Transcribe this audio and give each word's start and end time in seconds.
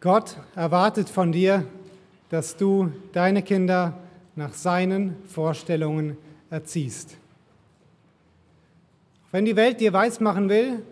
Gott 0.00 0.38
erwartet 0.56 1.10
von 1.10 1.30
dir, 1.30 1.66
dass 2.30 2.56
du 2.56 2.90
deine 3.12 3.42
Kinder 3.42 3.98
nach 4.34 4.54
seinen 4.54 5.16
Vorstellungen 5.26 6.16
erziehst. 6.48 7.18
Wenn 9.30 9.44
die 9.44 9.56
Welt 9.56 9.78
dir 9.78 9.92
weismachen 9.92 10.48
will, 10.48 10.82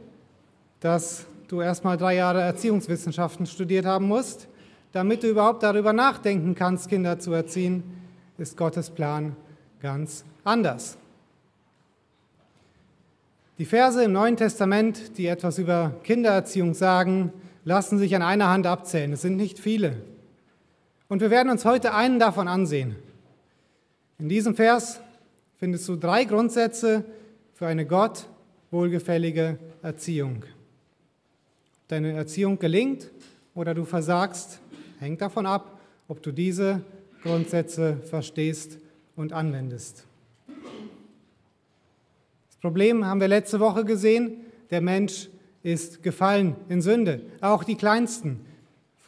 dass 0.80 1.24
du 1.48 1.62
erstmal 1.62 1.96
drei 1.96 2.16
Jahre 2.16 2.42
Erziehungswissenschaften 2.42 3.46
studiert 3.46 3.86
haben 3.86 4.06
musst, 4.06 4.46
damit 4.92 5.22
du 5.22 5.28
überhaupt 5.28 5.62
darüber 5.62 5.94
nachdenken 5.94 6.54
kannst, 6.54 6.90
Kinder 6.90 7.18
zu 7.18 7.32
erziehen, 7.32 7.82
ist 8.36 8.58
Gottes 8.58 8.90
Plan 8.90 9.34
ganz 9.80 10.22
anders. 10.44 10.98
Die 13.56 13.64
Verse 13.64 14.04
im 14.04 14.12
Neuen 14.12 14.36
Testament, 14.36 15.16
die 15.16 15.26
etwas 15.26 15.58
über 15.58 15.94
Kindererziehung 16.04 16.74
sagen, 16.74 17.32
lassen 17.68 17.98
sich 17.98 18.16
an 18.16 18.22
einer 18.22 18.48
Hand 18.48 18.66
abzählen. 18.66 19.12
Es 19.12 19.20
sind 19.20 19.36
nicht 19.36 19.58
viele. 19.58 20.00
Und 21.06 21.20
wir 21.20 21.28
werden 21.28 21.50
uns 21.50 21.66
heute 21.66 21.92
einen 21.92 22.18
davon 22.18 22.48
ansehen. 22.48 22.96
In 24.18 24.30
diesem 24.30 24.54
Vers 24.54 25.00
findest 25.58 25.86
du 25.86 25.96
drei 25.96 26.24
Grundsätze 26.24 27.04
für 27.52 27.66
eine 27.66 27.84
Gott 27.84 28.26
wohlgefällige 28.70 29.58
Erziehung. 29.82 30.44
Ob 31.82 31.88
deine 31.88 32.12
Erziehung 32.14 32.58
gelingt 32.58 33.10
oder 33.54 33.74
du 33.74 33.84
versagst, 33.84 34.60
hängt 34.98 35.20
davon 35.20 35.44
ab, 35.44 35.78
ob 36.08 36.22
du 36.22 36.32
diese 36.32 36.80
Grundsätze 37.22 37.98
verstehst 37.98 38.78
und 39.14 39.34
anwendest. 39.34 40.06
Das 42.46 42.56
Problem 42.62 43.04
haben 43.04 43.20
wir 43.20 43.28
letzte 43.28 43.60
Woche 43.60 43.84
gesehen, 43.84 44.38
der 44.70 44.80
Mensch 44.80 45.28
ist 45.72 46.02
gefallen 46.02 46.56
in 46.68 46.82
Sünde. 46.82 47.20
Auch 47.40 47.64
die 47.64 47.76
Kleinsten, 47.76 48.40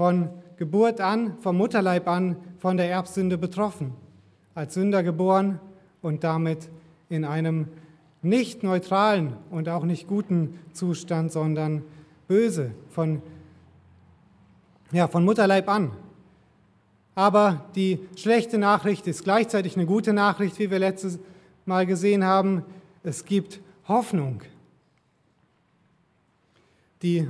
von 0.01 0.31
Geburt 0.57 1.01
an, 1.01 1.37
vom 1.41 1.59
Mutterleib 1.59 2.09
an, 2.09 2.37
von 2.59 2.79
der 2.79 2.91
Erbsünde 2.91 3.37
betroffen, 3.37 3.93
als 4.55 4.73
Sünder 4.73 5.03
geboren 5.03 5.61
und 6.01 6.25
damit 6.25 6.71
in 7.11 7.27
einem 7.27 7.69
nicht 8.23 8.63
neutralen 8.63 9.35
und 9.51 9.69
auch 9.69 9.85
nicht 9.85 10.07
guten 10.07 10.59
Zustand, 10.73 11.33
sondern 11.33 11.83
böse 12.29 12.71
von, 12.89 13.21
ja, 14.91 15.07
von 15.07 15.23
Mutterleib 15.25 15.69
an. 15.69 15.93
Aber 17.15 17.67
die 17.75 17.99
schlechte 18.17 18.57
Nachricht 18.57 19.07
ist 19.07 19.25
gleichzeitig 19.25 19.77
eine 19.77 19.85
gute 19.85 20.15
Nachricht, 20.15 20.59
wie 20.59 20.71
wir 20.71 20.79
letztes 20.79 21.19
Mal 21.67 21.85
gesehen 21.85 22.25
haben. 22.25 22.65
Es 23.03 23.27
gibt 23.27 23.61
Hoffnung. 23.87 24.41
Die, 27.03 27.27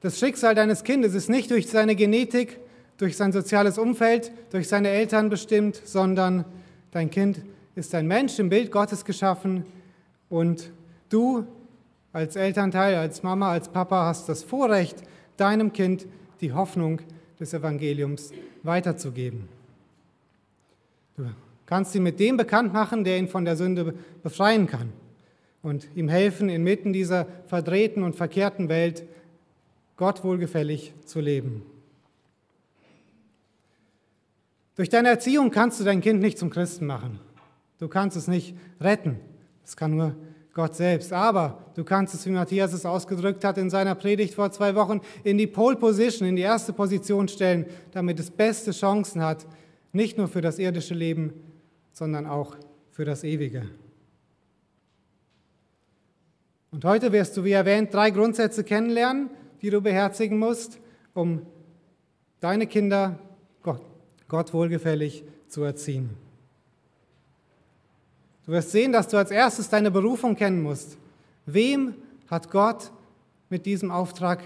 das 0.00 0.18
Schicksal 0.18 0.54
deines 0.54 0.84
Kindes 0.84 1.14
ist 1.14 1.28
nicht 1.28 1.50
durch 1.50 1.68
seine 1.68 1.96
Genetik, 1.96 2.60
durch 2.96 3.16
sein 3.16 3.32
soziales 3.32 3.76
Umfeld, 3.76 4.30
durch 4.50 4.68
seine 4.68 4.88
Eltern 4.88 5.30
bestimmt, 5.30 5.80
sondern 5.84 6.44
dein 6.92 7.10
Kind 7.10 7.42
ist 7.74 7.94
ein 7.94 8.06
Mensch 8.06 8.38
im 8.38 8.48
Bild 8.48 8.70
Gottes 8.70 9.04
geschaffen 9.04 9.64
und 10.28 10.70
du 11.08 11.44
als 12.12 12.36
Elternteil, 12.36 12.94
als 12.94 13.24
Mama, 13.24 13.50
als 13.50 13.68
Papa 13.68 14.06
hast 14.06 14.28
das 14.28 14.44
Vorrecht, 14.44 15.02
deinem 15.36 15.72
Kind 15.72 16.06
die 16.40 16.52
Hoffnung 16.52 17.00
des 17.40 17.52
Evangeliums 17.52 18.30
weiterzugeben. 18.62 19.48
Du 21.16 21.24
kannst 21.66 21.92
ihn 21.96 22.04
mit 22.04 22.20
dem 22.20 22.36
bekannt 22.36 22.72
machen, 22.72 23.02
der 23.02 23.18
ihn 23.18 23.26
von 23.26 23.44
der 23.44 23.56
Sünde 23.56 23.94
befreien 24.22 24.68
kann 24.68 24.92
und 25.64 25.88
ihm 25.96 26.08
helfen, 26.08 26.48
inmitten 26.48 26.92
dieser 26.92 27.26
verdrehten 27.46 28.04
und 28.04 28.14
verkehrten 28.14 28.68
Welt 28.68 29.04
Gott 29.96 30.22
wohlgefällig 30.22 30.92
zu 31.06 31.20
leben. 31.20 31.62
Durch 34.76 34.90
deine 34.90 35.08
Erziehung 35.08 35.50
kannst 35.50 35.80
du 35.80 35.84
dein 35.84 36.00
Kind 36.00 36.20
nicht 36.20 36.38
zum 36.38 36.50
Christen 36.50 36.86
machen. 36.86 37.18
Du 37.78 37.88
kannst 37.88 38.16
es 38.16 38.28
nicht 38.28 38.54
retten. 38.80 39.18
Das 39.62 39.76
kann 39.76 39.96
nur 39.96 40.14
Gott 40.52 40.74
selbst. 40.74 41.12
Aber 41.12 41.64
du 41.74 41.82
kannst 41.82 42.14
es, 42.14 42.26
wie 42.26 42.30
Matthias 42.30 42.72
es 42.72 42.84
ausgedrückt 42.84 43.42
hat 43.44 43.56
in 43.56 43.70
seiner 43.70 43.94
Predigt 43.94 44.34
vor 44.34 44.50
zwei 44.50 44.74
Wochen, 44.74 45.00
in 45.22 45.38
die 45.38 45.46
Pole 45.46 45.76
Position, 45.76 46.28
in 46.28 46.36
die 46.36 46.42
erste 46.42 46.72
Position 46.72 47.28
stellen, 47.28 47.66
damit 47.92 48.20
es 48.20 48.30
beste 48.30 48.72
Chancen 48.72 49.22
hat, 49.22 49.46
nicht 49.92 50.18
nur 50.18 50.28
für 50.28 50.40
das 50.40 50.58
irdische 50.58 50.94
Leben, 50.94 51.32
sondern 51.92 52.26
auch 52.26 52.56
für 52.90 53.04
das 53.04 53.24
ewige. 53.24 53.70
Und 56.74 56.84
heute 56.84 57.12
wirst 57.12 57.36
du, 57.36 57.44
wie 57.44 57.52
erwähnt, 57.52 57.94
drei 57.94 58.10
Grundsätze 58.10 58.64
kennenlernen, 58.64 59.30
die 59.62 59.70
du 59.70 59.80
beherzigen 59.80 60.40
musst, 60.40 60.80
um 61.14 61.46
deine 62.40 62.66
Kinder 62.66 63.16
Gott, 63.62 63.80
Gott 64.26 64.52
wohlgefällig 64.52 65.22
zu 65.46 65.62
erziehen. 65.62 66.10
Du 68.44 68.50
wirst 68.50 68.72
sehen, 68.72 68.90
dass 68.90 69.06
du 69.06 69.16
als 69.16 69.30
erstes 69.30 69.68
deine 69.68 69.92
Berufung 69.92 70.34
kennen 70.34 70.62
musst. 70.62 70.98
Wem 71.46 71.94
hat 72.28 72.50
Gott 72.50 72.90
mit 73.50 73.66
diesem 73.66 73.92
Auftrag 73.92 74.42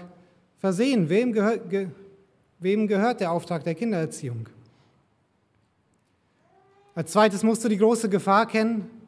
versehen? 0.59 1.09
Wem, 1.09 1.33
gehör, 1.33 1.57
ge, 1.57 1.87
wem 2.59 2.85
gehört 2.85 3.21
der 3.21 3.31
Auftrag 3.31 3.63
der 3.63 3.73
Kindererziehung? 3.73 4.47
Als 6.93 7.11
zweites 7.11 7.41
musst 7.41 7.63
du 7.63 7.69
die 7.69 7.77
große 7.77 8.07
Gefahr 8.07 8.45
kennen. 8.45 8.98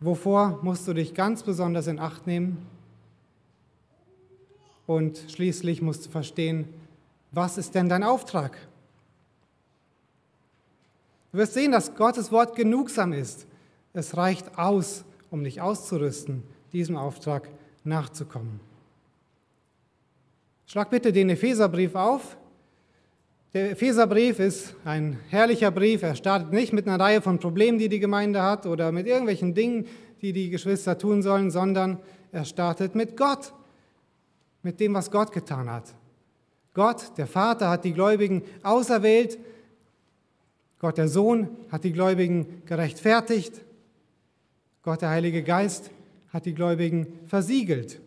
Wovor 0.00 0.58
musst 0.62 0.88
du 0.88 0.94
dich 0.94 1.12
ganz 1.14 1.42
besonders 1.42 1.86
in 1.86 1.98
Acht 1.98 2.26
nehmen? 2.26 2.66
Und 4.86 5.26
schließlich 5.28 5.82
musst 5.82 6.06
du 6.06 6.10
verstehen, 6.10 6.66
was 7.32 7.58
ist 7.58 7.74
denn 7.74 7.88
dein 7.88 8.02
Auftrag? 8.02 8.56
Du 11.32 11.38
wirst 11.38 11.54
sehen, 11.54 11.70
dass 11.70 11.94
Gottes 11.94 12.32
Wort 12.32 12.56
genugsam 12.56 13.12
ist. 13.12 13.46
Es 13.92 14.16
reicht 14.16 14.58
aus, 14.58 15.04
um 15.30 15.44
dich 15.44 15.60
auszurüsten, 15.60 16.42
diesem 16.72 16.96
Auftrag 16.96 17.48
nachzukommen. 17.84 18.58
Schlag 20.66 20.90
bitte 20.90 21.12
den 21.12 21.30
Epheserbrief 21.30 21.94
auf. 21.94 22.36
Der 23.52 23.72
Epheserbrief 23.72 24.38
ist 24.38 24.76
ein 24.84 25.18
herrlicher 25.28 25.72
Brief. 25.72 26.04
Er 26.04 26.14
startet 26.14 26.52
nicht 26.52 26.72
mit 26.72 26.86
einer 26.86 27.02
Reihe 27.02 27.20
von 27.20 27.40
Problemen, 27.40 27.80
die 27.80 27.88
die 27.88 27.98
Gemeinde 27.98 28.40
hat 28.42 28.64
oder 28.64 28.92
mit 28.92 29.08
irgendwelchen 29.08 29.54
Dingen, 29.54 29.88
die 30.22 30.32
die 30.32 30.50
Geschwister 30.50 30.96
tun 30.96 31.20
sollen, 31.20 31.50
sondern 31.50 31.98
er 32.30 32.44
startet 32.44 32.94
mit 32.94 33.16
Gott, 33.16 33.52
mit 34.62 34.78
dem, 34.78 34.94
was 34.94 35.10
Gott 35.10 35.32
getan 35.32 35.68
hat. 35.68 35.92
Gott, 36.74 37.18
der 37.18 37.26
Vater, 37.26 37.68
hat 37.68 37.84
die 37.84 37.92
Gläubigen 37.92 38.42
auserwählt. 38.62 39.36
Gott, 40.78 40.96
der 40.96 41.08
Sohn, 41.08 41.48
hat 41.72 41.82
die 41.82 41.92
Gläubigen 41.92 42.62
gerechtfertigt. 42.66 43.62
Gott, 44.84 45.02
der 45.02 45.10
Heilige 45.10 45.42
Geist, 45.42 45.90
hat 46.32 46.46
die 46.46 46.54
Gläubigen 46.54 47.18
versiegelt. 47.26 48.00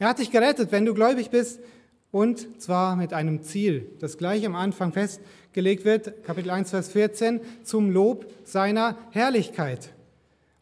Er 0.00 0.08
hat 0.08 0.18
dich 0.18 0.32
gerettet, 0.32 0.72
wenn 0.72 0.84
du 0.84 0.94
gläubig 0.94 1.30
bist, 1.30 1.60
und 2.10 2.60
zwar 2.60 2.96
mit 2.96 3.12
einem 3.12 3.42
Ziel, 3.42 3.90
das 4.00 4.16
gleich 4.16 4.46
am 4.46 4.54
Anfang 4.54 4.92
festgelegt 4.92 5.84
wird, 5.84 6.24
Kapitel 6.24 6.50
1, 6.50 6.70
Vers 6.70 6.88
14, 6.88 7.40
zum 7.64 7.90
Lob 7.90 8.26
seiner 8.44 8.96
Herrlichkeit. 9.10 9.90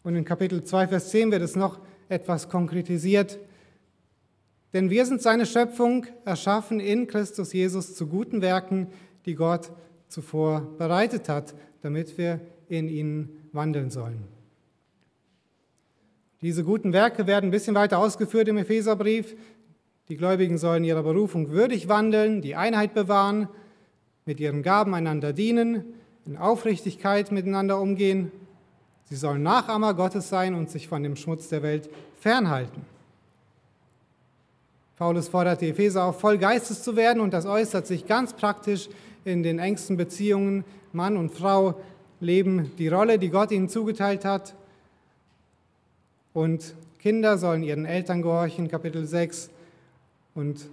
Und 0.02 0.16
in 0.16 0.24
Kapitel 0.24 0.64
2, 0.64 0.88
Vers 0.88 1.10
10 1.10 1.30
wird 1.30 1.42
es 1.42 1.56
noch 1.56 1.80
etwas 2.08 2.48
konkretisiert. 2.48 3.38
Denn 4.72 4.90
wir 4.90 5.06
sind 5.06 5.22
seine 5.22 5.46
Schöpfung, 5.46 6.06
erschaffen 6.24 6.80
in 6.80 7.06
Christus 7.06 7.52
Jesus 7.52 7.94
zu 7.94 8.06
guten 8.06 8.42
Werken, 8.42 8.88
die 9.24 9.34
Gott 9.34 9.70
zuvor 10.08 10.62
bereitet 10.78 11.28
hat, 11.28 11.54
damit 11.82 12.18
wir 12.18 12.40
in 12.68 12.88
ihnen 12.88 13.48
wandeln 13.52 13.90
sollen. 13.90 14.24
Diese 16.42 16.64
guten 16.64 16.92
Werke 16.92 17.26
werden 17.26 17.46
ein 17.46 17.50
bisschen 17.50 17.74
weiter 17.74 17.98
ausgeführt 17.98 18.48
im 18.48 18.58
Epheserbrief. 18.58 19.34
Die 20.09 20.17
Gläubigen 20.17 20.56
sollen 20.56 20.84
ihrer 20.84 21.03
Berufung 21.03 21.50
würdig 21.50 21.88
wandeln, 21.88 22.41
die 22.41 22.55
Einheit 22.55 22.94
bewahren, 22.94 23.49
mit 24.25 24.38
ihren 24.38 24.62
Gaben 24.62 24.94
einander 24.94 25.32
dienen, 25.32 25.85
in 26.26 26.37
Aufrichtigkeit 26.37 27.32
miteinander 27.32 27.81
umgehen. 27.81 28.31
Sie 29.05 29.17
sollen 29.17 29.43
Nachahmer 29.43 29.94
Gottes 29.94 30.29
sein 30.29 30.55
und 30.55 30.70
sich 30.70 30.88
von 30.88 31.03
dem 31.03 31.17
Schmutz 31.17 31.49
der 31.49 31.62
Welt 31.62 31.88
fernhalten. 32.20 32.85
Paulus 34.97 35.29
fordert 35.29 35.61
die 35.61 35.70
Epheser 35.70 36.05
auf, 36.05 36.20
voll 36.20 36.38
Geistes 36.38 36.82
zu 36.82 36.97
werden 36.97 37.20
und 37.20 37.32
das 37.32 37.44
äußert 37.44 37.87
sich 37.87 38.06
ganz 38.06 38.32
praktisch 38.32 38.88
in 39.25 39.43
den 39.43 39.59
engsten 39.59 39.97
Beziehungen. 39.97 40.64
Mann 40.93 41.17
und 41.17 41.32
Frau 41.32 41.75
leben 42.20 42.73
die 42.79 42.88
Rolle, 42.88 43.19
die 43.19 43.29
Gott 43.29 43.50
ihnen 43.50 43.69
zugeteilt 43.69 44.25
hat. 44.25 44.55
Und 46.32 46.75
Kinder 47.00 47.38
sollen 47.38 47.62
ihren 47.62 47.85
Eltern 47.85 48.23
gehorchen, 48.23 48.69
Kapitel 48.69 49.05
6. 49.05 49.50
Und 50.37 50.69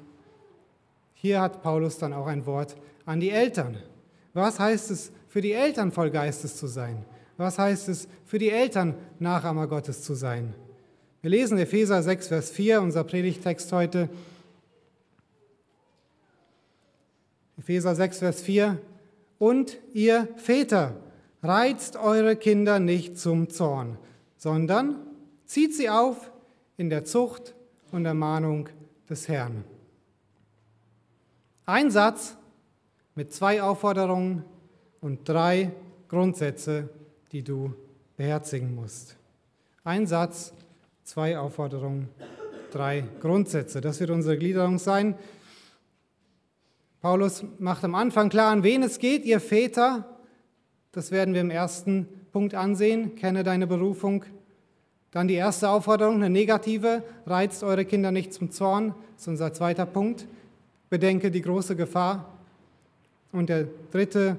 hier 1.13 1.41
hat 1.41 1.63
Paulus 1.63 1.97
dann 1.97 2.13
auch 2.13 2.27
ein 2.27 2.45
Wort 2.45 2.75
an 3.05 3.19
die 3.19 3.31
Eltern. 3.31 3.77
Was 4.33 4.59
heißt 4.59 4.91
es, 4.91 5.11
für 5.29 5.41
die 5.41 5.53
Eltern 5.53 5.91
voll 5.91 6.11
Geistes 6.11 6.57
zu 6.57 6.67
sein? 6.67 7.05
Was 7.37 7.57
heißt 7.57 7.89
es, 7.89 8.07
für 8.25 8.37
die 8.37 8.49
Eltern 8.49 8.93
Nachahmer 9.19 9.67
Gottes 9.67 10.03
zu 10.03 10.13
sein? 10.13 10.53
Wir 11.21 11.29
lesen 11.29 11.57
Epheser 11.57 12.03
6, 12.03 12.27
Vers 12.27 12.51
4, 12.51 12.81
unser 12.81 13.05
Predigtext 13.05 13.71
heute. 13.71 14.09
Epheser 17.57 17.95
6, 17.95 18.19
Vers 18.19 18.41
4. 18.41 18.77
Und 19.39 19.79
ihr 19.93 20.27
Väter, 20.35 20.97
reizt 21.41 21.95
eure 21.95 22.35
Kinder 22.35 22.79
nicht 22.79 23.17
zum 23.17 23.49
Zorn, 23.49 23.97
sondern 24.37 24.95
zieht 25.45 25.73
sie 25.73 25.89
auf 25.89 26.31
in 26.75 26.89
der 26.89 27.05
Zucht 27.05 27.55
und 27.91 28.05
Ermahnung 28.05 28.69
des 29.13 29.27
Herrn. 29.27 29.63
Ein 31.67 31.91
Satz 31.91 32.35
mit 33.13 33.31
zwei 33.31 33.61
Aufforderungen 33.61 34.43
und 35.01 35.29
drei 35.29 35.71
Grundsätze, 36.07 36.89
die 37.31 37.43
du 37.43 37.75
beherzigen 38.17 38.73
musst. 38.73 39.15
Ein 39.83 40.07
Satz, 40.07 40.51
zwei 41.03 41.37
Aufforderungen, 41.37 42.09
drei 42.71 43.03
Grundsätze. 43.19 43.81
Das 43.81 43.99
wird 43.99 44.09
unsere 44.09 44.35
Gliederung 44.35 44.79
sein. 44.79 45.13
Paulus 46.99 47.45
macht 47.59 47.83
am 47.83 47.93
Anfang 47.93 48.29
klar, 48.29 48.51
an 48.51 48.63
wen 48.63 48.81
es 48.81 48.97
geht, 48.97 49.25
ihr 49.25 49.39
Väter. 49.39 50.09
Das 50.91 51.11
werden 51.11 51.35
wir 51.35 51.41
im 51.41 51.51
ersten 51.51 52.07
Punkt 52.31 52.55
ansehen. 52.55 53.13
Kenne 53.15 53.43
deine 53.43 53.67
Berufung. 53.67 54.25
Dann 55.13 55.27
die 55.27 55.35
erste 55.35 55.69
Aufforderung, 55.69 56.15
eine 56.15 56.29
negative, 56.29 57.03
reizt 57.27 57.63
eure 57.63 57.85
Kinder 57.85 58.11
nicht 58.11 58.33
zum 58.33 58.49
Zorn. 58.49 58.95
Das 59.13 59.21
ist 59.21 59.27
unser 59.27 59.53
zweiter 59.53 59.85
Punkt. 59.85 60.25
Bedenke 60.89 61.29
die 61.29 61.41
große 61.41 61.75
Gefahr. 61.75 62.27
Und 63.31 63.47
der 63.47 63.67
dritte 63.91 64.37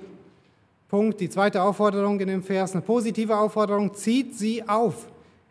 Punkt, 0.89 1.21
die 1.21 1.31
zweite 1.31 1.63
Aufforderung 1.63 2.19
in 2.19 2.27
dem 2.27 2.43
Vers, 2.43 2.73
eine 2.73 2.83
positive 2.83 3.37
Aufforderung, 3.37 3.95
zieht 3.95 4.37
sie 4.37 4.69
auf 4.69 5.07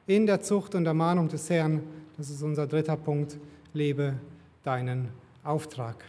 in 0.07 0.25
der 0.25 0.41
Zucht 0.41 0.75
und 0.75 0.85
Ermahnung 0.85 1.29
des 1.29 1.49
Herrn. 1.49 1.81
Das 2.17 2.29
ist 2.29 2.43
unser 2.43 2.67
dritter 2.67 2.97
Punkt, 2.97 3.37
lebe 3.73 4.15
deinen 4.63 5.07
Auftrag. 5.41 6.03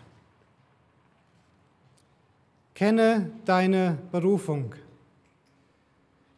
Kenne 2.74 3.30
deine 3.44 3.96
Berufung. 4.10 4.74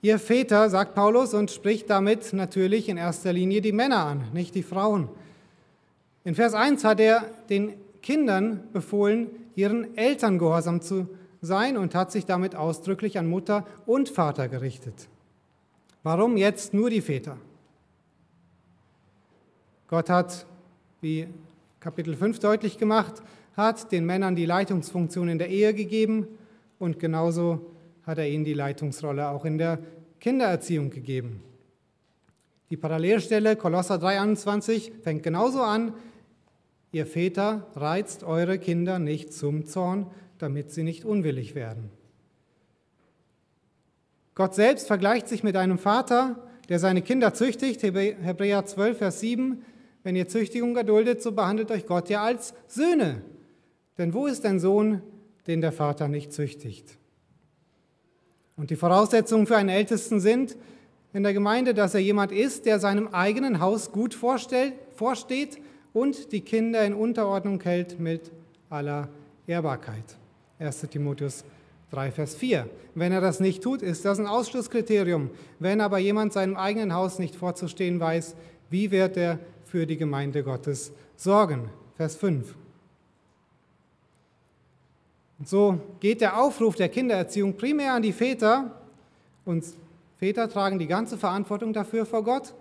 Ihr 0.07 0.21
Väter, 0.21 0.71
sagt 0.71 0.95
Paulus 0.95 1.35
und 1.35 1.51
spricht 1.51 1.91
damit 1.91 2.33
natürlich 2.33 2.89
in 2.89 2.97
erster 2.97 3.33
Linie 3.33 3.61
die 3.61 3.73
Männer 3.73 4.05
an, 4.05 4.23
nicht 4.33 4.55
die 4.55 4.63
Frauen. 4.63 5.09
In 6.23 6.37
Vers 6.37 6.55
1 6.55 6.85
hat 6.85 7.01
er 7.01 7.25
den 7.51 7.73
Kindern 8.03 8.63
befohlen, 8.73 9.27
ihren 9.57 9.97
Eltern 9.97 10.39
gehorsam 10.39 10.81
zu 10.81 11.09
sein 11.41 11.77
und 11.77 11.97
hat 11.97 12.13
sich 12.13 12.25
damit 12.25 12.55
ausdrücklich 12.55 13.19
an 13.19 13.27
Mutter 13.27 13.67
und 13.85 14.09
Vater 14.09 14.47
gerichtet. 14.47 15.09
Warum 16.05 16.37
jetzt 16.37 16.73
nur 16.73 16.89
die 16.89 17.01
Väter? 17.01 17.37
Gott 19.89 20.09
hat, 20.09 20.47
wie 21.01 21.27
Kapitel 21.81 22.15
5 22.15 22.39
deutlich 22.39 22.79
gemacht, 22.79 23.25
hat 23.57 23.91
den 23.91 24.07
Männern 24.07 24.37
die 24.37 24.47
Leitungsfunktion 24.47 25.29
in 25.29 25.39
der 25.39 25.49
Ehe 25.49 25.75
gegeben 25.75 26.29
und 26.79 27.01
genauso 27.01 27.61
hat 28.05 28.19
er 28.19 28.29
ihnen 28.29 28.45
die 28.45 28.55
Leitungsrolle 28.55 29.29
auch 29.31 29.45
in 29.45 29.59
der 29.59 29.81
Kindererziehung 30.21 30.91
gegeben. 30.91 31.43
Die 32.71 32.77
Parallelstelle 32.77 33.57
Kolosser 33.57 33.97
3,21 33.97 35.03
fängt 35.03 35.23
genauso 35.23 35.63
an. 35.63 35.95
Ihr 36.91 37.07
Väter 37.07 37.67
reizt 37.75 38.25
eure 38.25 38.59
Kinder 38.59 38.99
nicht 38.99 39.33
zum 39.33 39.67
Zorn, 39.67 40.07
damit 40.39 40.73
sie 40.73 40.83
nicht 40.83 41.05
unwillig 41.05 41.55
werden. 41.55 41.91
Gott 44.35 44.55
selbst 44.55 44.87
vergleicht 44.87 45.29
sich 45.29 45.43
mit 45.43 45.57
einem 45.57 45.79
Vater, 45.79 46.47
der 46.69 46.79
seine 46.79 47.03
Kinder 47.03 47.33
züchtigt. 47.33 47.83
Hebräer 47.83 48.67
12, 48.67 48.99
Vers 48.99 49.21
7. 49.21 49.65
Wenn 50.03 50.17
ihr 50.17 50.29
Züchtigung 50.29 50.77
erduldet, 50.77 51.23
so 51.23 51.33
behandelt 51.33 51.71
euch 51.71 51.87
Gott 51.87 52.11
ja 52.11 52.23
als 52.23 52.55
Söhne. 52.67 53.23
Denn 53.99 54.13
wo 54.13 54.27
ist 54.27 54.45
ein 54.45 54.61
Sohn, 54.61 55.03
den 55.47 55.61
der 55.61 55.73
Vater 55.73 56.09
nicht 56.09 56.33
züchtigt? 56.33 56.99
Und 58.57 58.71
die 58.71 58.77
Voraussetzungen 58.77 59.47
für 59.47 59.57
einen 59.57 59.69
Ältesten 59.69 60.19
sind 60.19 60.57
in 61.13 61.23
der 61.23 61.35
Gemeinde, 61.35 61.75
dass 61.75 61.95
er 61.95 62.01
jemand 62.01 62.33
ist, 62.33 62.67
der 62.67 62.79
seinem 62.81 63.09
eigenen 63.09 63.61
Haus 63.61 63.93
gut 63.93 64.15
vorsteht 64.15 65.59
und 65.93 66.33
die 66.33 66.41
Kinder 66.41 66.85
in 66.85 66.95
Unterordnung 66.95 67.61
hält 67.63 68.01
mit 68.01 68.33
aller 68.71 69.09
Ehrbarkeit. 69.47 70.17
1 70.59 70.81
Timotheus 70.91 71.45
3, 71.91 72.11
Vers 72.11 72.35
4. 72.35 72.69
Wenn 72.95 73.13
er 73.13 73.21
das 73.21 73.41
nicht 73.41 73.63
tut, 73.63 73.83
ist 73.83 74.05
das 74.05 74.19
ein 74.19 74.27
Ausschlusskriterium. 74.27 75.31
Wenn 75.59 75.81
aber 75.81 75.99
jemand 75.99 76.33
seinem 76.33 76.57
eigenen 76.57 76.95
Haus 76.95 77.19
nicht 77.19 77.37
vorzustehen 77.37 78.01
weiß, 78.01 78.37
wie 78.71 78.91
wird 78.91 79.17
er 79.17 79.39
für 79.65 79.87
die 79.87 79.97
Gemeinde 79.97 80.43
Gottes 80.43 80.93
sorgen? 81.17 81.69
Vers 81.95 82.17
5. 82.17 82.55
Und 85.39 85.49
so 85.49 85.79
geht 86.01 86.21
der 86.21 86.41
Aufruf 86.41 86.77
der 86.77 86.89
Kindererziehung 86.89 87.57
primär 87.57 87.93
an 87.93 88.03
die 88.03 88.13
Väter 88.13 88.71
und 89.45 89.65
Väter 90.19 90.49
tragen 90.49 90.79
die 90.79 90.87
ganze 90.87 91.19
Verantwortung 91.19 91.73
dafür 91.73 92.07
vor 92.07 92.25
Gott. 92.25 92.55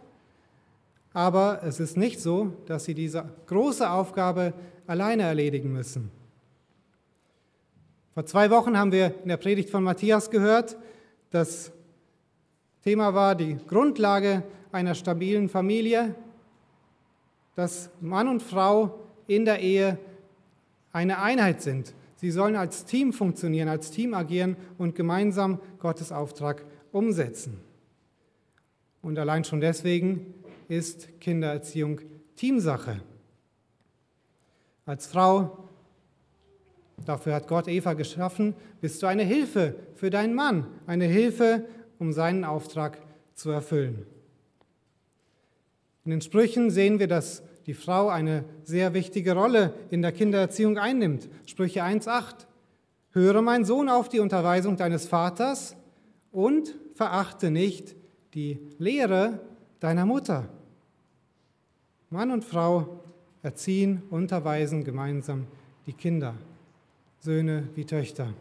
Aber 1.13 1.62
es 1.63 1.80
ist 1.80 1.95
nicht 1.95 2.19
so, 2.19 2.51
dass 2.66 2.83
sie 2.83 2.94
diese 2.94 3.24
große 3.48 3.89
Aufgabe 3.89 4.54
alleine 4.86 5.24
erledigen 5.24 5.72
müssen. 5.72 6.12
Vor 8.13 8.25
zwei 8.25 8.50
Wochen 8.50 8.78
haben 8.78 8.92
wir 8.92 9.13
in 9.24 9.30
der 9.30 9.38
Predigt 9.38 9.69
von 9.69 9.83
Matthias 9.83 10.30
gehört, 10.30 10.78
das 11.31 11.71
Thema 12.83 13.13
war 13.13 13.36
die 13.36 13.57
Grundlage 13.68 14.44
einer 14.71 14.95
stabilen 14.95 15.50
Familie, 15.50 16.13
dass 17.56 17.89
Mann 18.00 18.28
und 18.28 18.44
Frau 18.44 19.00
in 19.28 19.45
der 19.45 19.60
Ehe 19.60 19.98
eine 20.92 21.19
Einheit 21.19 21.62
sind 21.62 21.94
Sie 22.16 22.32
sollen 22.32 22.56
als 22.56 22.86
Team 22.86 23.14
funktionieren, 23.14 23.68
als 23.68 23.92
Team 23.92 24.14
agieren 24.14 24.56
und 24.78 24.96
gemeinsam 24.96 25.60
Gottes 25.80 26.12
Auftrag 26.12 26.66
umsetzen. 26.92 27.60
Und 29.02 29.20
allein 29.20 29.44
schon 29.44 29.62
deswegen 29.62 30.34
ist 30.68 31.20
Kindererziehung 31.20 32.02
Teamsache. 32.36 33.02
Als 34.86 35.08
Frau, 35.08 35.70
dafür 37.06 37.36
hat 37.36 37.48
Gott 37.48 37.68
Eva 37.68 37.94
geschaffen, 37.94 38.56
bist 38.82 39.02
du 39.02 39.08
eine 39.08 39.24
Hilfe 39.24 39.76
für 39.96 40.10
deinen 40.10 40.34
Mann, 40.34 40.68
eine 40.88 41.06
Hilfe, 41.06 41.68
um 42.00 42.14
seinen 42.14 42.44
Auftrag 42.44 43.02
zu 43.34 43.50
erfüllen. 43.52 44.06
In 46.06 46.12
den 46.12 46.22
Sprüchen 46.22 46.70
sehen 46.70 47.00
wir, 47.00 47.08
dass 47.08 47.44
die 47.66 47.74
Frau 47.74 48.10
eine 48.10 48.46
sehr 48.64 48.94
wichtige 48.94 49.34
Rolle 49.34 49.74
in 49.90 50.02
der 50.02 50.12
Kindererziehung 50.12 50.78
einnimmt. 50.78 51.28
Sprüche 51.46 51.84
1.8. 51.84 52.45
Höre 53.12 53.42
mein 53.42 53.66
Sohn 53.66 53.90
auf 53.90 54.10
die 54.10 54.19
Unterweisung 54.19 54.78
deines 54.78 55.07
Vaters 55.07 55.76
und 56.31 56.76
verachte 56.94 57.50
nicht 57.50 57.95
die 58.34 58.60
Lehre 58.78 59.40
deiner 59.80 60.06
Mutter. 60.06 60.48
Mann 62.10 62.31
und 62.31 62.45
Frau 62.45 63.00
erziehen, 63.42 64.04
unterweisen 64.10 64.84
gemeinsam 64.84 65.48
die 65.88 65.94
Kinder, 65.94 66.36
Söhne 67.19 67.68
wie 67.76 67.86
Töchter. 67.86 68.34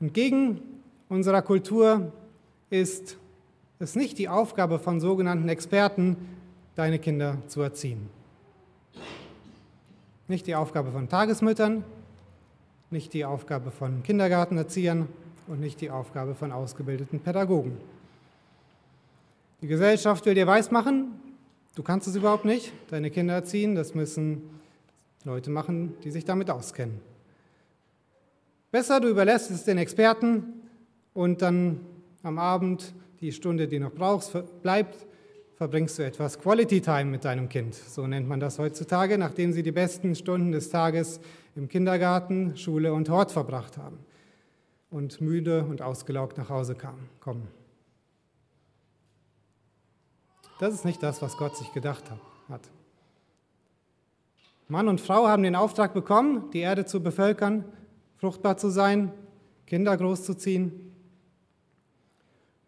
Entgegen 0.00 0.60
unserer 1.08 1.42
Kultur 1.42 2.12
ist 2.70 3.18
ist 3.80 3.96
nicht 3.96 4.18
die 4.18 4.28
Aufgabe 4.28 4.78
von 4.78 5.00
sogenannten 5.00 5.48
Experten, 5.48 6.16
deine 6.76 6.98
Kinder 6.98 7.38
zu 7.46 7.62
erziehen. 7.62 8.10
Nicht 10.28 10.46
die 10.46 10.54
Aufgabe 10.54 10.92
von 10.92 11.08
Tagesmüttern, 11.08 11.82
nicht 12.90 13.14
die 13.14 13.24
Aufgabe 13.24 13.70
von 13.70 14.02
Kindergartenerziehern 14.02 15.08
und 15.46 15.60
nicht 15.60 15.80
die 15.80 15.90
Aufgabe 15.90 16.34
von 16.34 16.52
ausgebildeten 16.52 17.20
Pädagogen. 17.20 17.78
Die 19.62 19.66
Gesellschaft 19.66 20.26
will 20.26 20.34
dir 20.34 20.46
weismachen, 20.46 21.12
du 21.74 21.82
kannst 21.82 22.06
es 22.06 22.14
überhaupt 22.14 22.44
nicht, 22.44 22.72
deine 22.90 23.10
Kinder 23.10 23.32
erziehen, 23.32 23.74
das 23.74 23.94
müssen 23.94 24.42
Leute 25.24 25.50
machen, 25.50 25.94
die 26.04 26.10
sich 26.10 26.26
damit 26.26 26.50
auskennen. 26.50 27.00
Besser, 28.70 29.00
du 29.00 29.08
überlässt 29.08 29.50
es 29.50 29.64
den 29.64 29.78
Experten 29.78 30.44
und 31.14 31.40
dann 31.40 31.80
am 32.22 32.38
Abend 32.38 32.92
die 33.20 33.32
Stunde, 33.32 33.68
die 33.68 33.78
noch 33.78 33.92
brauchst, 33.92 34.36
bleibt, 34.62 35.06
verbringst 35.54 35.98
du 35.98 36.04
etwas 36.04 36.38
Quality 36.38 36.80
Time 36.80 37.04
mit 37.04 37.24
deinem 37.24 37.48
Kind. 37.48 37.74
So 37.74 38.06
nennt 38.06 38.26
man 38.26 38.40
das 38.40 38.58
heutzutage, 38.58 39.18
nachdem 39.18 39.52
sie 39.52 39.62
die 39.62 39.72
besten 39.72 40.14
Stunden 40.14 40.52
des 40.52 40.70
Tages 40.70 41.20
im 41.54 41.68
Kindergarten, 41.68 42.56
Schule 42.56 42.94
und 42.94 43.10
Hort 43.10 43.30
verbracht 43.30 43.76
haben 43.76 43.98
und 44.90 45.20
müde 45.20 45.64
und 45.64 45.82
ausgelaugt 45.82 46.38
nach 46.38 46.48
Hause 46.48 46.74
kamen, 46.74 47.08
kommen. 47.20 47.46
Das 50.58 50.72
ist 50.72 50.84
nicht 50.84 51.02
das, 51.02 51.20
was 51.20 51.36
Gott 51.36 51.56
sich 51.56 51.72
gedacht 51.72 52.04
hat. 52.48 52.70
Mann 54.68 54.88
und 54.88 55.00
Frau 55.00 55.26
haben 55.26 55.42
den 55.42 55.56
Auftrag 55.56 55.94
bekommen, 55.94 56.50
die 56.52 56.60
Erde 56.60 56.86
zu 56.86 57.02
bevölkern, 57.02 57.64
fruchtbar 58.16 58.56
zu 58.56 58.70
sein, 58.70 59.12
Kinder 59.66 59.96
großzuziehen 59.96 60.89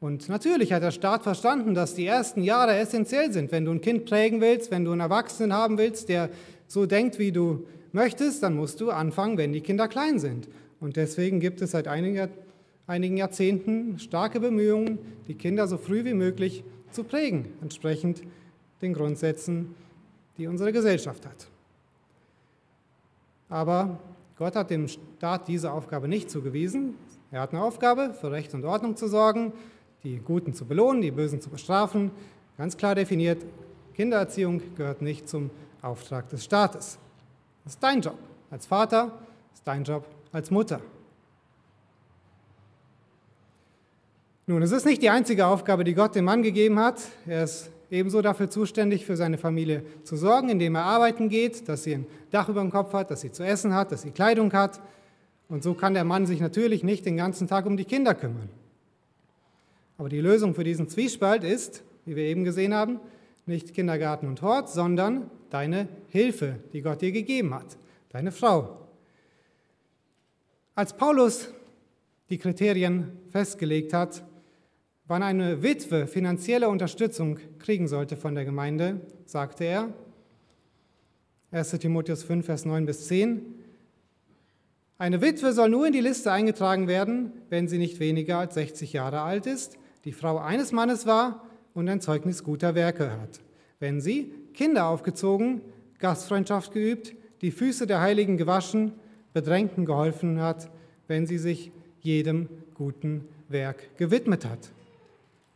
Und 0.03 0.29
natürlich 0.29 0.73
hat 0.73 0.83
der 0.83 0.91
Staat 0.91 1.23
verstanden, 1.23 1.75
dass 1.75 1.95
die 1.95 2.05
ersten 2.05 2.43
Jahre 2.43 2.75
essentiell 2.75 3.31
sind. 3.31 3.53
Wenn 3.53 3.65
du 3.65 3.71
ein 3.71 3.81
Kind 3.81 4.05
prägen 4.05 4.41
willst, 4.41 4.73
wenn 4.73 4.85
du 4.85 4.91
einen 4.91 5.01
Erwachsenen 5.01 5.53
haben 5.53 5.79
willst, 5.79 6.09
der 6.09 6.29
so 6.67 6.87
denkt, 6.87 7.21
wie 7.21 7.31
du 7.31 7.69
möchtest, 7.93 8.43
dann 8.43 8.57
musst 8.57 8.81
du 8.81 8.91
anfangen, 8.91 9.39
wenn 9.39 9.53
die 9.53 9.61
Kinder 9.61 9.87
klein 9.87 10.19
sind. 10.19 10.49
Und 10.81 10.97
deswegen 10.97 11.39
gibt 11.39 11.63
es 11.63 11.71
seit 11.71 11.87
einigen 11.87 13.17
Jahrzehnten 13.17 14.01
starke 14.01 14.41
Bemühungen, 14.41 14.99
die 15.29 15.37
Kinder 15.37 15.69
so 15.69 15.79
früh 15.79 16.05
wie 16.05 16.15
möglich 16.15 16.65
zu 16.91 17.05
prägen, 17.05 17.53
entsprechend 17.61 18.25
den 18.83 18.95
Grundsätzen, 18.95 19.77
die 20.37 20.49
unsere 20.49 20.73
Gesellschaft 20.73 21.25
hat. 21.25 21.47
Aber 23.49 24.01
Gott 24.37 24.57
hat 24.57 24.71
dem 24.71 24.89
Staat 24.89 25.47
diese 25.47 25.71
Aufgabe 25.71 26.09
nicht 26.09 26.29
zugewiesen. 26.29 26.97
Er 27.31 27.43
hat 27.43 27.53
eine 27.53 27.63
Aufgabe, 27.63 28.15
für 28.21 28.33
Recht 28.33 28.53
und 28.53 28.65
Ordnung 28.65 28.97
zu 28.97 29.07
sorgen, 29.07 29.53
die 30.05 30.19
Guten 30.19 30.53
zu 30.55 30.65
belohnen, 30.65 31.03
die 31.03 31.11
Bösen 31.11 31.41
zu 31.41 31.51
bestrafen. 31.51 32.11
Ganz 32.59 32.77
klar 32.77 32.95
definiert, 32.95 33.43
Kindererziehung 33.95 34.63
gehört 34.77 35.03
nicht 35.03 35.29
zum 35.29 35.51
Auftrag 35.81 36.29
des 36.29 36.45
Staates. 36.45 36.99
Das 37.65 37.75
ist 37.75 37.83
dein 37.83 38.01
Job 38.01 38.19
als 38.51 38.67
Vater, 38.67 39.13
das 39.51 39.61
ist 39.61 39.67
dein 39.67 39.85
Job 39.85 40.05
als 40.33 40.51
Mutter. 40.51 40.81
Nun, 44.47 44.61
es 44.63 44.73
ist 44.73 44.85
nicht 44.85 45.03
die 45.03 45.11
einzige 45.11 45.47
Aufgabe, 45.47 45.85
die 45.85 45.95
Gott 45.95 46.15
dem 46.17 46.25
Mann 46.25 46.43
gegeben 46.43 46.79
hat. 46.79 47.01
Er 47.27 47.45
ist 47.45 47.71
ebenso 47.91 48.23
dafür 48.23 48.51
zuständig, 48.51 49.07
für 49.07 49.17
seine 49.17 49.39
Familie 49.39 49.85
zu 50.03 50.17
sorgen, 50.17 50.49
indem 50.49 50.75
er 50.75 50.85
arbeiten 50.85 51.29
geht, 51.29 51.69
dass 51.69 51.85
sie 51.85 51.95
ein 51.95 52.07
Dach 52.31 52.49
über 52.49 52.61
dem 52.61 52.71
Kopf 52.71 52.93
hat, 52.93 53.11
dass 53.11 53.21
sie 53.21 53.31
zu 53.31 53.45
essen 53.45 53.73
hat, 53.73 53.93
dass 53.93 54.03
sie 54.03 54.11
Kleidung 54.11 54.53
hat. 54.53 54.81
Und 55.49 55.63
so 55.63 55.75
kann 55.75 55.95
der 55.95 56.05
Mann 56.05 56.27
sich 56.27 56.41
natürlich 56.41 56.83
nicht 56.83 57.07
den 57.07 57.17
ganzen 57.17 57.47
Tag 57.47 57.67
um 57.67 57.77
die 57.77 57.85
Kinder 57.85 58.15
kümmern. 58.15 58.49
Aber 59.99 60.09
die 60.09 60.21
Lösung 60.21 60.55
für 60.55 60.65
diesen 60.65 60.89
Zwiespalt 60.89 61.45
ist, 61.45 61.83
wie 62.05 62.17
wir 62.17 62.25
eben 62.25 62.45
gesehen 62.45 62.75
haben, 62.75 63.01
nicht 63.47 63.75
Kindergarten 63.75 64.27
und 64.27 64.43
Hort, 64.43 64.71
sondern 64.71 65.31
deine 65.51 65.89
Hilfe, 66.09 66.57
die 66.73 66.83
Gott 66.83 67.03
dir 67.03 67.13
gegeben 67.13 67.55
hat, 67.55 67.77
deine 68.11 68.33
Frau. 68.33 68.89
Als 70.75 70.97
Paulus 70.97 71.49
die 72.31 72.39
Kriterien 72.39 73.13
festgelegt 73.31 73.93
hat, 73.93 74.23
wann 75.07 75.23
eine 75.23 75.63
Witwe 75.63 76.07
finanzielle 76.07 76.69
Unterstützung 76.69 77.39
kriegen 77.59 77.89
sollte 77.89 78.17
von 78.17 78.35
der 78.35 78.45
Gemeinde, 78.45 79.01
sagte 79.27 79.65
er, 79.65 79.93
1 81.51 81.71
Timotheus 81.73 82.23
5, 82.23 82.47
Vers 82.47 82.65
9 82.65 82.87
bis 82.87 83.09
10, 83.09 83.43
eine 84.97 85.21
Witwe 85.21 85.53
soll 85.53 85.69
nur 85.69 85.87
in 85.87 85.93
die 85.93 86.01
Liste 86.01 86.33
eingetragen 86.33 86.89
werden, 86.89 87.33
wenn 87.51 87.69
sie 87.69 87.77
nicht 87.77 88.01
weniger 88.01 88.39
als 88.39 88.55
60 88.55 88.95
Jahre 88.95 89.21
alt 89.21 89.47
ist, 89.47 89.77
die 90.05 90.13
Frau 90.13 90.39
eines 90.39 90.73
Mannes 90.73 91.07
war 91.07 91.47
und 91.75 91.89
ein 91.89 92.01
Zeugnis 92.01 92.45
guter 92.45 92.75
Werke 92.75 93.11
hat. 93.11 93.41
Wenn 93.79 94.01
sie 94.01 94.33
Kinder 94.55 94.87
aufgezogen, 94.87 95.61
Gastfreundschaft 95.99 96.73
geübt, 96.73 97.15
die 97.41 97.51
Füße 97.51 97.87
der 97.87 98.01
Heiligen 98.01 98.37
gewaschen, 98.37 98.93
Bedrängten 99.33 99.85
geholfen 99.85 100.41
hat, 100.41 100.71
wenn 101.09 101.27
sie 101.27 101.39
sich 101.39 101.73
jedem 102.01 102.49
guten 102.75 103.29
Werk 103.49 103.97
gewidmet 103.97 104.45
hat. 104.45 104.71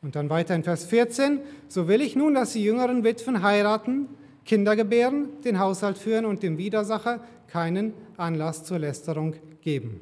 Und 0.02 0.16
dann 0.16 0.30
weiter 0.30 0.54
in 0.54 0.62
Vers 0.62 0.84
14, 0.84 1.40
so 1.68 1.88
will 1.88 2.00
ich 2.00 2.16
nun, 2.16 2.34
dass 2.34 2.52
die 2.52 2.62
jüngeren 2.62 3.04
Witwen 3.04 3.42
heiraten, 3.42 4.08
Kinder 4.44 4.76
gebären, 4.76 5.28
den 5.44 5.58
Haushalt 5.58 5.98
führen 5.98 6.24
und 6.24 6.42
dem 6.42 6.56
Widersacher 6.56 7.20
keinen 7.48 7.92
Anlass 8.16 8.64
zur 8.64 8.78
Lästerung 8.78 9.34
geben. 9.60 10.00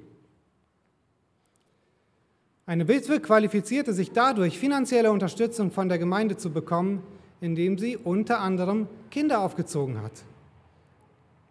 Eine 2.66 2.88
Witwe 2.88 3.20
qualifizierte 3.20 3.92
sich 3.92 4.12
dadurch, 4.12 4.58
finanzielle 4.58 5.12
Unterstützung 5.12 5.70
von 5.70 5.90
der 5.90 5.98
Gemeinde 5.98 6.38
zu 6.38 6.50
bekommen, 6.50 7.02
indem 7.42 7.76
sie 7.76 7.98
unter 7.98 8.40
anderem 8.40 8.88
Kinder 9.10 9.40
aufgezogen 9.40 10.00
hat. 10.00 10.12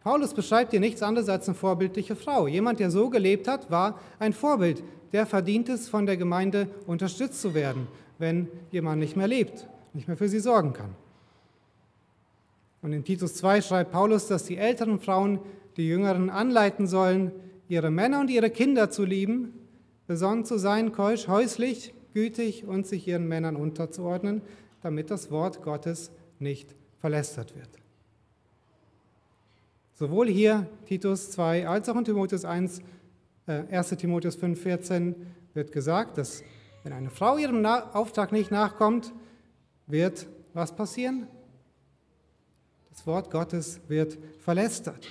Paulus 0.03 0.33
beschreibt 0.33 0.71
hier 0.71 0.79
nichts 0.79 1.03
anderes 1.03 1.29
als 1.29 1.47
eine 1.47 1.55
vorbildliche 1.55 2.15
Frau. 2.15 2.47
Jemand, 2.47 2.79
der 2.79 2.89
so 2.89 3.09
gelebt 3.09 3.47
hat, 3.47 3.69
war 3.69 3.99
ein 4.17 4.33
Vorbild. 4.33 4.83
Der 5.13 5.27
verdient 5.27 5.69
es, 5.69 5.87
von 5.87 6.07
der 6.07 6.17
Gemeinde 6.17 6.67
unterstützt 6.87 7.41
zu 7.41 7.53
werden, 7.53 7.87
wenn 8.17 8.47
jemand 8.71 8.99
nicht 8.99 9.15
mehr 9.15 9.27
lebt, 9.27 9.67
nicht 9.93 10.07
mehr 10.07 10.17
für 10.17 10.27
sie 10.27 10.39
sorgen 10.39 10.73
kann. 10.73 10.95
Und 12.81 12.91
in 12.91 13.03
Titus 13.05 13.35
2 13.35 13.61
schreibt 13.61 13.91
Paulus, 13.91 14.27
dass 14.27 14.45
die 14.45 14.57
älteren 14.57 14.99
Frauen 14.99 15.39
die 15.77 15.87
Jüngeren 15.87 16.31
anleiten 16.31 16.87
sollen, 16.87 17.31
ihre 17.69 17.91
Männer 17.91 18.19
und 18.19 18.29
ihre 18.29 18.49
Kinder 18.49 18.89
zu 18.89 19.05
lieben, 19.05 19.53
besonnen 20.07 20.45
zu 20.45 20.57
sein, 20.57 20.91
keusch, 20.91 21.27
häuslich, 21.27 21.93
gütig 22.13 22.65
und 22.65 22.87
sich 22.87 23.07
ihren 23.07 23.27
Männern 23.27 23.55
unterzuordnen, 23.55 24.41
damit 24.81 25.09
das 25.09 25.31
Wort 25.31 25.63
Gottes 25.63 26.11
nicht 26.39 26.75
verlästert 26.99 27.55
wird. 27.55 27.69
Sowohl 29.93 30.27
hier 30.27 30.67
Titus 30.85 31.31
2 31.31 31.67
als 31.67 31.87
auch 31.87 31.95
in 31.95 32.05
Timotheus 32.05 32.45
1, 32.45 32.81
äh, 33.47 33.63
1. 33.71 33.89
Timotheus 33.89 34.35
5, 34.35 34.61
14 34.61 35.15
wird 35.53 35.71
gesagt, 35.71 36.17
dass 36.17 36.43
wenn 36.83 36.93
eine 36.93 37.09
Frau 37.09 37.37
ihrem 37.37 37.65
Auftrag 37.65 38.31
nicht 38.31 38.51
nachkommt, 38.51 39.13
wird 39.87 40.27
was 40.53 40.75
passieren? 40.75 41.27
Das 42.89 43.07
Wort 43.07 43.31
Gottes 43.31 43.79
wird 43.87 44.17
verlästert. 44.39 45.07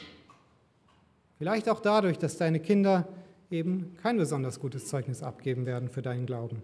Vielleicht 1.38 1.68
auch 1.68 1.80
dadurch, 1.80 2.18
dass 2.18 2.36
deine 2.36 2.60
Kinder 2.60 3.08
eben 3.52 3.94
kein 4.02 4.16
besonders 4.16 4.58
gutes 4.58 4.88
Zeugnis 4.88 5.22
abgeben 5.22 5.66
werden 5.66 5.88
für 5.88 6.02
deinen 6.02 6.26
Glauben. 6.26 6.62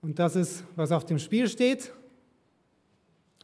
Und 0.00 0.18
das 0.18 0.36
ist, 0.36 0.64
was 0.76 0.92
auf 0.92 1.04
dem 1.04 1.18
Spiel 1.18 1.48
steht, 1.48 1.92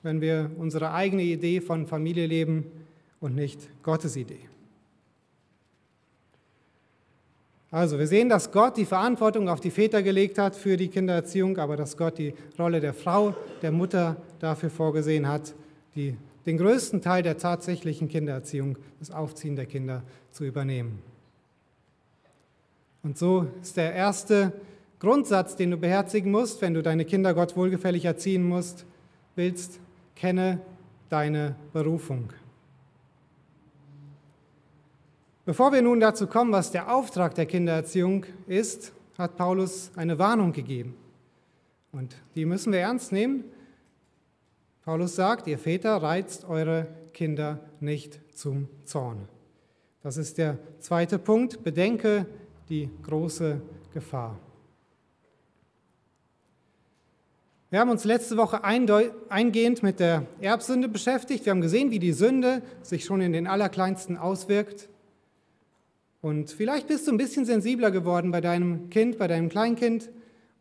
wenn 0.02 0.20
wir 0.20 0.50
unsere 0.56 0.92
eigene 0.92 1.22
Idee 1.22 1.60
von 1.60 1.86
Familie 1.86 2.26
leben 2.26 2.70
und 3.20 3.34
nicht 3.34 3.58
Gottes 3.82 4.16
Idee. 4.16 4.48
Also 7.70 7.98
wir 7.98 8.06
sehen, 8.06 8.28
dass 8.28 8.52
Gott 8.52 8.76
die 8.76 8.84
Verantwortung 8.84 9.48
auf 9.48 9.58
die 9.58 9.72
Väter 9.72 10.00
gelegt 10.04 10.38
hat 10.38 10.54
für 10.54 10.76
die 10.76 10.86
Kindererziehung, 10.86 11.58
aber 11.58 11.76
dass 11.76 11.96
Gott 11.96 12.18
die 12.18 12.32
Rolle 12.56 12.80
der 12.80 12.94
Frau, 12.94 13.34
der 13.62 13.72
Mutter 13.72 14.16
dafür 14.38 14.70
vorgesehen 14.70 15.26
hat, 15.26 15.56
die, 15.96 16.16
den 16.46 16.56
größten 16.56 17.02
Teil 17.02 17.24
der 17.24 17.36
tatsächlichen 17.36 18.08
Kindererziehung, 18.08 18.78
das 19.00 19.10
Aufziehen 19.10 19.56
der 19.56 19.66
Kinder 19.66 20.04
zu 20.34 20.44
übernehmen. 20.44 21.00
Und 23.04 23.16
so 23.16 23.46
ist 23.62 23.76
der 23.76 23.94
erste 23.94 24.52
Grundsatz, 24.98 25.54
den 25.54 25.70
du 25.70 25.76
beherzigen 25.76 26.32
musst, 26.32 26.60
wenn 26.60 26.74
du 26.74 26.82
deine 26.82 27.04
Kinder 27.04 27.34
Gott 27.34 27.56
wohlgefällig 27.56 28.04
erziehen 28.04 28.42
musst, 28.46 28.84
willst, 29.36 29.78
kenne 30.16 30.58
deine 31.08 31.54
Berufung. 31.72 32.32
Bevor 35.44 35.72
wir 35.72 35.82
nun 35.82 36.00
dazu 36.00 36.26
kommen, 36.26 36.50
was 36.50 36.72
der 36.72 36.92
Auftrag 36.92 37.34
der 37.34 37.46
Kindererziehung 37.46 38.26
ist, 38.48 38.92
hat 39.16 39.36
Paulus 39.36 39.92
eine 39.94 40.18
Warnung 40.18 40.52
gegeben. 40.52 40.96
Und 41.92 42.16
die 42.34 42.44
müssen 42.44 42.72
wir 42.72 42.80
ernst 42.80 43.12
nehmen. 43.12 43.44
Paulus 44.84 45.14
sagt, 45.14 45.46
ihr 45.46 45.58
Väter 45.58 46.02
reizt 46.02 46.44
eure 46.44 46.88
Kinder 47.12 47.60
nicht 47.78 48.18
zum 48.34 48.68
Zorn. 48.84 49.28
Das 50.04 50.18
ist 50.18 50.36
der 50.36 50.58
zweite 50.80 51.18
Punkt. 51.18 51.64
Bedenke 51.64 52.26
die 52.68 52.90
große 53.04 53.62
Gefahr. 53.94 54.38
Wir 57.70 57.80
haben 57.80 57.88
uns 57.88 58.04
letzte 58.04 58.36
Woche 58.36 58.62
eingehend 58.62 59.82
mit 59.82 60.00
der 60.00 60.26
Erbsünde 60.42 60.88
beschäftigt. 60.88 61.46
Wir 61.46 61.52
haben 61.52 61.62
gesehen, 61.62 61.90
wie 61.90 61.98
die 61.98 62.12
Sünde 62.12 62.60
sich 62.82 63.06
schon 63.06 63.22
in 63.22 63.32
den 63.32 63.46
Allerkleinsten 63.46 64.18
auswirkt. 64.18 64.90
Und 66.20 66.50
vielleicht 66.50 66.86
bist 66.86 67.08
du 67.08 67.12
ein 67.12 67.16
bisschen 67.16 67.46
sensibler 67.46 67.90
geworden 67.90 68.30
bei 68.30 68.42
deinem 68.42 68.90
Kind, 68.90 69.16
bei 69.16 69.26
deinem 69.26 69.48
Kleinkind 69.48 70.10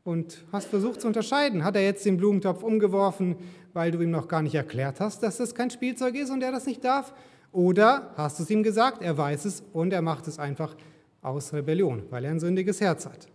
und 0.05 0.45
hast 0.53 0.69
versucht 0.69 1.01
zu 1.01 1.07
unterscheiden. 1.07 1.65
Hat 1.65 1.75
er 1.75 1.83
jetzt 1.83 2.05
den 2.05 2.15
Blumentopf 2.15 2.63
umgeworfen, 2.63 3.35
weil 3.73 3.91
du 3.91 3.99
ihm 3.99 4.11
noch 4.11 4.29
gar 4.29 4.41
nicht 4.41 4.55
erklärt 4.55 5.01
hast, 5.01 5.21
dass 5.21 5.35
das 5.35 5.53
kein 5.53 5.69
Spielzeug 5.69 6.15
ist 6.15 6.29
und 6.29 6.41
er 6.41 6.53
das 6.53 6.65
nicht 6.65 6.85
darf? 6.85 7.13
Oder 7.53 8.11
hast 8.17 8.39
du 8.39 8.43
es 8.43 8.49
ihm 8.49 8.63
gesagt, 8.63 9.03
er 9.03 9.15
weiß 9.15 9.45
es 9.45 9.63
und 9.73 9.93
er 9.93 10.01
macht 10.01 10.27
es 10.27 10.39
einfach 10.39 10.75
aus 11.21 11.53
Rebellion, 11.53 12.03
weil 12.09 12.25
er 12.25 12.31
ein 12.31 12.39
sündiges 12.39 12.81
Herz 12.81 13.05
hat? 13.05 13.27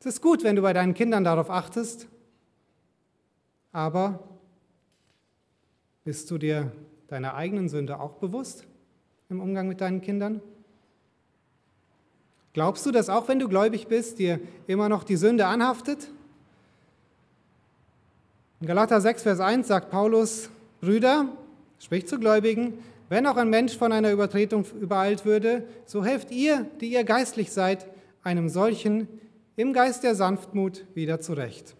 Es 0.00 0.06
ist 0.06 0.20
gut, 0.20 0.42
wenn 0.42 0.56
du 0.56 0.62
bei 0.62 0.72
deinen 0.72 0.92
Kindern 0.92 1.22
darauf 1.22 1.50
achtest, 1.50 2.08
aber 3.72 4.18
bist 6.02 6.30
du 6.30 6.36
dir 6.36 6.72
deiner 7.06 7.34
eigenen 7.34 7.68
Sünde 7.68 8.00
auch 8.00 8.14
bewusst 8.14 8.66
im 9.28 9.40
Umgang 9.40 9.68
mit 9.68 9.80
deinen 9.80 10.00
Kindern? 10.00 10.42
Glaubst 12.54 12.84
du, 12.86 12.90
dass 12.90 13.08
auch 13.08 13.28
wenn 13.28 13.38
du 13.38 13.48
gläubig 13.48 13.86
bist, 13.86 14.18
dir 14.18 14.40
immer 14.66 14.88
noch 14.88 15.04
die 15.04 15.16
Sünde 15.16 15.46
anhaftet? 15.46 16.08
In 18.60 18.66
Galater 18.66 19.00
6, 19.00 19.22
Vers 19.22 19.40
1 19.40 19.68
sagt 19.68 19.90
Paulus, 19.90 20.50
Brüder, 20.80 21.28
spricht 21.78 22.08
zu 22.08 22.18
Gläubigen, 22.18 22.74
wenn 23.08 23.26
auch 23.26 23.36
ein 23.36 23.50
Mensch 23.50 23.76
von 23.76 23.92
einer 23.92 24.10
Übertretung 24.10 24.64
übereilt 24.80 25.24
würde, 25.24 25.64
so 25.84 26.04
helft 26.04 26.30
ihr, 26.30 26.66
die 26.80 26.92
ihr 26.92 27.04
geistlich 27.04 27.52
seid, 27.52 27.86
einem 28.22 28.48
solchen 28.48 29.08
im 29.54 29.72
Geist 29.72 30.02
der 30.02 30.14
Sanftmut 30.14 30.84
wieder 30.94 31.20
zurecht. 31.20 31.76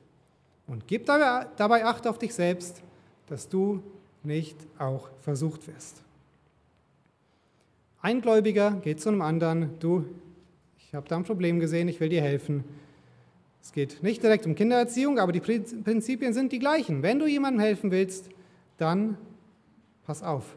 Und 0.66 0.86
gib 0.86 1.06
dabei 1.06 1.84
Acht 1.84 2.06
auf 2.06 2.18
dich 2.18 2.34
selbst, 2.34 2.82
dass 3.26 3.48
du 3.48 3.82
nicht 4.22 4.56
auch 4.78 5.08
versucht 5.20 5.66
wirst. 5.68 6.02
Ein 8.00 8.20
Gläubiger 8.20 8.72
geht 8.82 9.00
zu 9.00 9.08
einem 9.08 9.22
anderen, 9.22 9.70
du, 9.80 10.04
ich 10.78 10.94
habe 10.94 11.08
da 11.08 11.16
ein 11.16 11.24
Problem 11.24 11.58
gesehen, 11.58 11.88
ich 11.88 11.98
will 11.98 12.08
dir 12.08 12.22
helfen. 12.22 12.64
Es 13.62 13.72
geht 13.72 14.02
nicht 14.02 14.22
direkt 14.22 14.46
um 14.46 14.54
Kindererziehung, 14.54 15.18
aber 15.18 15.32
die 15.32 15.40
Prinzipien 15.40 16.32
sind 16.32 16.52
die 16.52 16.60
gleichen. 16.60 17.02
Wenn 17.02 17.18
du 17.18 17.26
jemandem 17.26 17.60
helfen 17.60 17.90
willst, 17.90 18.28
dann 18.78 19.18
pass 20.06 20.22
auf. 20.22 20.56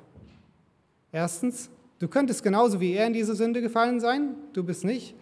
Erstens, 1.11 1.69
du 1.97 2.07
könntest 2.07 2.43
genauso 2.43 2.79
wie 2.79 2.93
er 2.93 3.07
in 3.07 3.13
diese 3.13 3.35
Sünde 3.35 3.61
gefallen 3.61 3.99
sein, 3.99 4.35
du 4.53 4.63
bist 4.63 4.83
nicht 4.83 5.15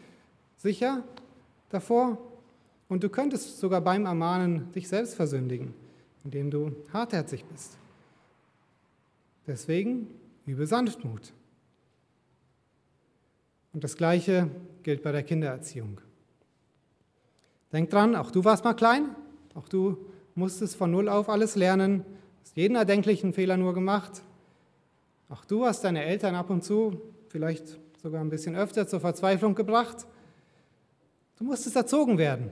sicher 0.58 1.04
davor 1.70 2.18
und 2.90 3.04
du 3.04 3.10
könntest 3.10 3.60
sogar 3.60 3.82
beim 3.82 4.06
Ermahnen 4.06 4.72
dich 4.74 4.88
selbst 4.88 5.16
versündigen, 5.16 5.74
indem 6.24 6.52
du 6.52 6.76
hartherzig 6.92 7.46
bist. 7.46 7.78
Deswegen 9.46 10.08
übe 10.46 10.68
Sanftmut. 10.68 11.34
Und 13.74 13.84
das 13.84 13.96
Gleiche 13.96 14.50
gilt 14.84 15.04
bei 15.04 15.12
der 15.12 15.24
Kindererziehung. 15.24 16.02
Denk 17.72 17.90
dran, 17.90 18.16
auch 18.16 18.32
du 18.32 18.44
warst 18.44 18.64
mal 18.64 18.74
klein, 18.74 19.16
auch 19.54 19.70
du 19.70 19.98
musstest 20.36 20.76
von 20.76 20.92
Null 20.92 21.10
auf 21.10 21.30
alles 21.30 21.56
lernen, 21.56 22.06
hast 22.48 22.56
jeden 22.56 22.76
erdenklichen 22.76 23.34
Fehler 23.34 23.58
nur 23.58 23.74
gemacht. 23.74 24.22
Auch 25.28 25.44
du 25.44 25.66
hast 25.66 25.84
deine 25.84 26.06
Eltern 26.06 26.34
ab 26.34 26.50
und 26.50 26.64
zu, 26.64 27.02
vielleicht 27.28 27.78
sogar 28.02 28.22
ein 28.22 28.30
bisschen 28.30 28.56
öfter, 28.56 28.88
zur 28.88 29.02
Verzweiflung 29.02 29.54
gebracht. 29.54 30.08
Du 31.38 31.44
musstest 31.44 31.76
erzogen 31.76 32.18
werden. 32.18 32.52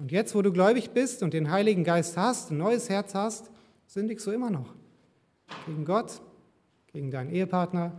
Und 0.00 0.10
jetzt, 0.10 0.34
wo 0.34 0.42
du 0.42 0.50
gläubig 0.52 0.90
bist 0.90 1.22
und 1.22 1.34
den 1.34 1.48
Heiligen 1.48 1.84
Geist 1.84 2.16
hast, 2.16 2.50
ein 2.50 2.58
neues 2.58 2.88
Herz 2.88 3.14
hast, 3.14 3.48
sündigst 3.86 4.26
du 4.26 4.32
immer 4.32 4.50
noch. 4.50 4.74
Gegen 5.66 5.84
Gott, 5.84 6.20
gegen 6.92 7.12
deinen 7.12 7.30
Ehepartner, 7.30 7.92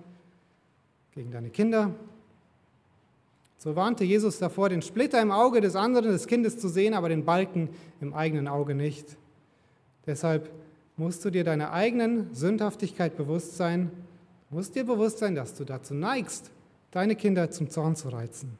gegen 1.11 1.31
deine 1.31 1.51
Kinder. 1.51 1.95
So 3.57 3.77
warnte 3.77 4.03
Jesus 4.03 4.39
davor, 4.39 4.67
den 4.67 4.81
Splitter 4.81 5.21
im 5.21 5.31
Auge 5.31 5.61
des 5.61 5.77
anderen, 5.77 6.11
des 6.11 6.27
Kindes 6.27 6.59
zu 6.59 6.67
sehen, 6.67 6.93
aber 6.93 7.07
den 7.07 7.23
Balken 7.23 7.69
im 8.01 8.13
eigenen 8.13 8.49
Auge 8.49 8.75
nicht. 8.75 9.15
Deshalb 10.07 10.49
musst 10.95 11.23
du 11.23 11.29
dir 11.29 11.43
deiner 11.43 11.73
eigenen 11.73 12.33
Sündhaftigkeit 12.33 13.15
bewusst 13.17 13.57
sein, 13.57 13.91
musst 14.49 14.75
dir 14.75 14.85
bewusst 14.85 15.19
sein, 15.19 15.35
dass 15.35 15.53
du 15.53 15.65
dazu 15.65 15.93
neigst, 15.93 16.49
deine 16.91 17.15
Kinder 17.15 17.51
zum 17.51 17.69
Zorn 17.69 17.95
zu 17.95 18.09
reizen. 18.09 18.57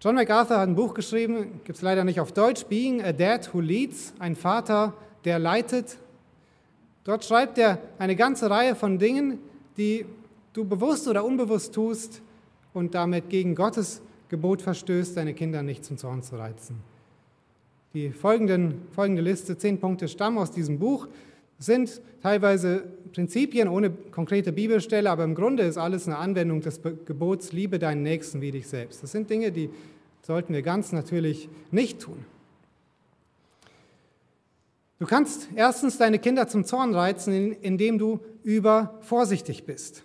John 0.00 0.16
MacArthur 0.16 0.58
hat 0.58 0.68
ein 0.68 0.74
Buch 0.74 0.92
geschrieben, 0.92 1.60
gibt 1.64 1.76
es 1.76 1.82
leider 1.82 2.04
nicht 2.04 2.20
auf 2.20 2.32
Deutsch, 2.32 2.64
Being 2.64 3.02
a 3.02 3.12
Dad 3.12 3.54
Who 3.54 3.60
Leads, 3.60 4.12
ein 4.18 4.36
Vater, 4.36 4.92
der 5.24 5.38
leitet. 5.38 5.96
Dort 7.04 7.24
schreibt 7.24 7.56
er 7.58 7.78
eine 7.98 8.16
ganze 8.16 8.50
Reihe 8.50 8.74
von 8.74 8.98
Dingen, 8.98 9.38
die 9.76 10.04
du 10.52 10.64
bewusst 10.64 11.08
oder 11.08 11.24
unbewusst 11.24 11.74
tust 11.74 12.20
und 12.74 12.94
damit 12.94 13.30
gegen 13.30 13.54
Gottes 13.54 14.02
Gebot 14.28 14.62
verstößt, 14.62 15.16
deine 15.16 15.32
Kinder 15.32 15.62
nicht 15.62 15.84
zum 15.84 15.96
Zorn 15.96 16.22
zu 16.22 16.36
reizen. 16.36 16.93
Die 17.94 18.10
folgenden, 18.10 18.82
folgende 18.90 19.22
Liste, 19.22 19.56
zehn 19.56 19.78
Punkte, 19.78 20.08
stammen 20.08 20.38
aus 20.38 20.50
diesem 20.50 20.80
Buch, 20.80 21.06
sind 21.60 22.02
teilweise 22.20 22.82
Prinzipien 23.12 23.68
ohne 23.68 23.90
konkrete 23.90 24.52
Bibelstelle, 24.52 25.08
aber 25.08 25.22
im 25.22 25.36
Grunde 25.36 25.62
ist 25.62 25.78
alles 25.78 26.08
eine 26.08 26.18
Anwendung 26.18 26.60
des 26.60 26.82
Gebots, 26.82 27.52
liebe 27.52 27.78
deinen 27.78 28.02
Nächsten 28.02 28.40
wie 28.40 28.50
dich 28.50 28.66
selbst. 28.66 29.04
Das 29.04 29.12
sind 29.12 29.30
Dinge, 29.30 29.52
die 29.52 29.70
sollten 30.22 30.52
wir 30.52 30.62
ganz 30.62 30.90
natürlich 30.90 31.48
nicht 31.70 32.00
tun. 32.00 32.24
Du 34.98 35.06
kannst 35.06 35.48
erstens 35.54 35.96
deine 35.96 36.18
Kinder 36.18 36.48
zum 36.48 36.64
Zorn 36.64 36.96
reizen, 36.96 37.52
indem 37.52 37.98
du 37.98 38.18
übervorsichtig 38.42 39.66
bist. 39.66 40.02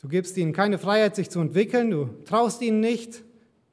Du 0.00 0.08
gibst 0.08 0.38
ihnen 0.38 0.54
keine 0.54 0.78
Freiheit, 0.78 1.16
sich 1.16 1.28
zu 1.28 1.40
entwickeln, 1.40 1.90
du 1.90 2.08
traust 2.24 2.62
ihnen 2.62 2.80
nicht, 2.80 3.22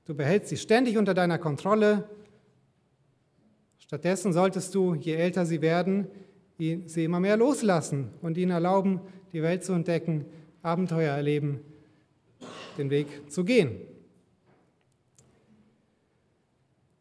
du 0.10 0.16
behältst 0.16 0.50
sie 0.50 0.58
ständig 0.58 0.98
unter 0.98 1.14
deiner 1.14 1.38
Kontrolle. 1.38 2.10
Stattdessen 3.78 4.34
solltest 4.34 4.74
du, 4.74 4.96
je 4.96 5.14
älter 5.14 5.46
sie 5.46 5.62
werden, 5.62 6.08
sie 6.58 7.04
immer 7.04 7.20
mehr 7.20 7.38
loslassen 7.38 8.10
und 8.24 8.36
ihnen 8.36 8.50
erlauben, 8.50 9.02
die 9.34 9.44
Welt 9.44 9.64
zu 9.64 9.72
entdecken, 9.74 10.26
Abenteuer 10.64 11.14
erleben, 11.14 11.60
den 12.80 12.90
Weg 12.90 13.32
zu 13.32 13.44
gehen. 13.44 13.82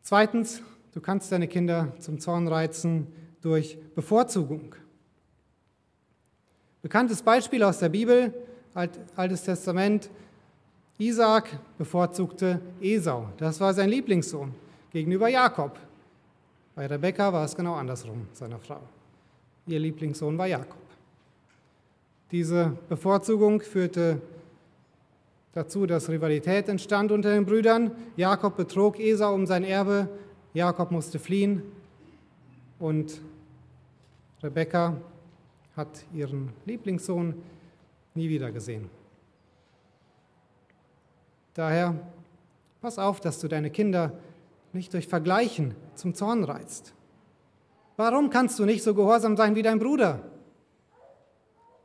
Zweitens, 0.03 0.61
du 0.93 1.01
kannst 1.01 1.33
deine 1.33 1.49
Kinder 1.49 1.95
zum 2.01 2.21
Zorn 2.21 2.47
reizen 2.47 3.07
durch 3.41 3.79
Bevorzugung. 3.95 4.75
Bekanntes 6.83 7.23
Beispiel 7.23 7.63
aus 7.63 7.79
der 7.79 7.89
Bibel, 7.89 8.35
Altes 8.75 9.45
Testament, 9.45 10.11
Isaac 10.99 11.59
bevorzugte 11.79 12.61
Esau. 12.81 13.29
Das 13.37 13.61
war 13.61 13.73
sein 13.73 13.89
Lieblingssohn 13.89 14.53
gegenüber 14.93 15.29
Jakob. 15.29 15.79
Bei 16.75 16.87
Rebekka 16.87 17.33
war 17.33 17.45
es 17.45 17.55
genau 17.55 17.75
andersrum, 17.75 18.27
seiner 18.33 18.59
Frau. 18.59 18.81
Ihr 19.67 19.79
Lieblingssohn 19.79 20.37
war 20.37 20.47
Jakob. 20.47 20.77
Diese 22.33 22.77
Bevorzugung 22.89 23.61
führte 23.61 24.21
dazu, 25.53 25.87
dass 25.87 26.09
Rivalität 26.09 26.69
entstand 26.69 27.13
unter 27.13 27.33
den 27.33 27.47
Brüdern. 27.47 27.93
Jakob 28.17 28.57
betrog 28.57 28.99
Esau 28.99 29.35
um 29.35 29.47
sein 29.47 29.65
Erbe, 29.65 30.09
Jakob 30.53 30.91
musste 30.91 31.19
fliehen 31.19 31.63
und 32.79 33.21
Rebekka 34.43 34.97
hat 35.77 36.05
ihren 36.13 36.51
Lieblingssohn 36.67 37.35
nie 38.15 38.29
wieder 38.29 38.51
gesehen. 38.51 38.98
Daher 41.59 41.97
pass 42.81 43.01
auf, 43.01 43.19
dass 43.19 43.41
du 43.41 43.49
deine 43.49 43.69
Kinder 43.69 44.13
nicht 44.73 44.95
durch 44.95 45.09
Vergleichen 45.09 45.75
zum 45.97 46.15
Zorn 46.15 46.45
reizt. 46.45 46.95
Warum 47.97 48.31
kannst 48.31 48.61
du 48.61 48.65
nicht 48.65 48.85
so 48.85 48.95
gehorsam 48.95 49.37
sein 49.37 49.57
wie 49.57 49.63
dein 49.63 49.81
Bruder? 49.81 50.21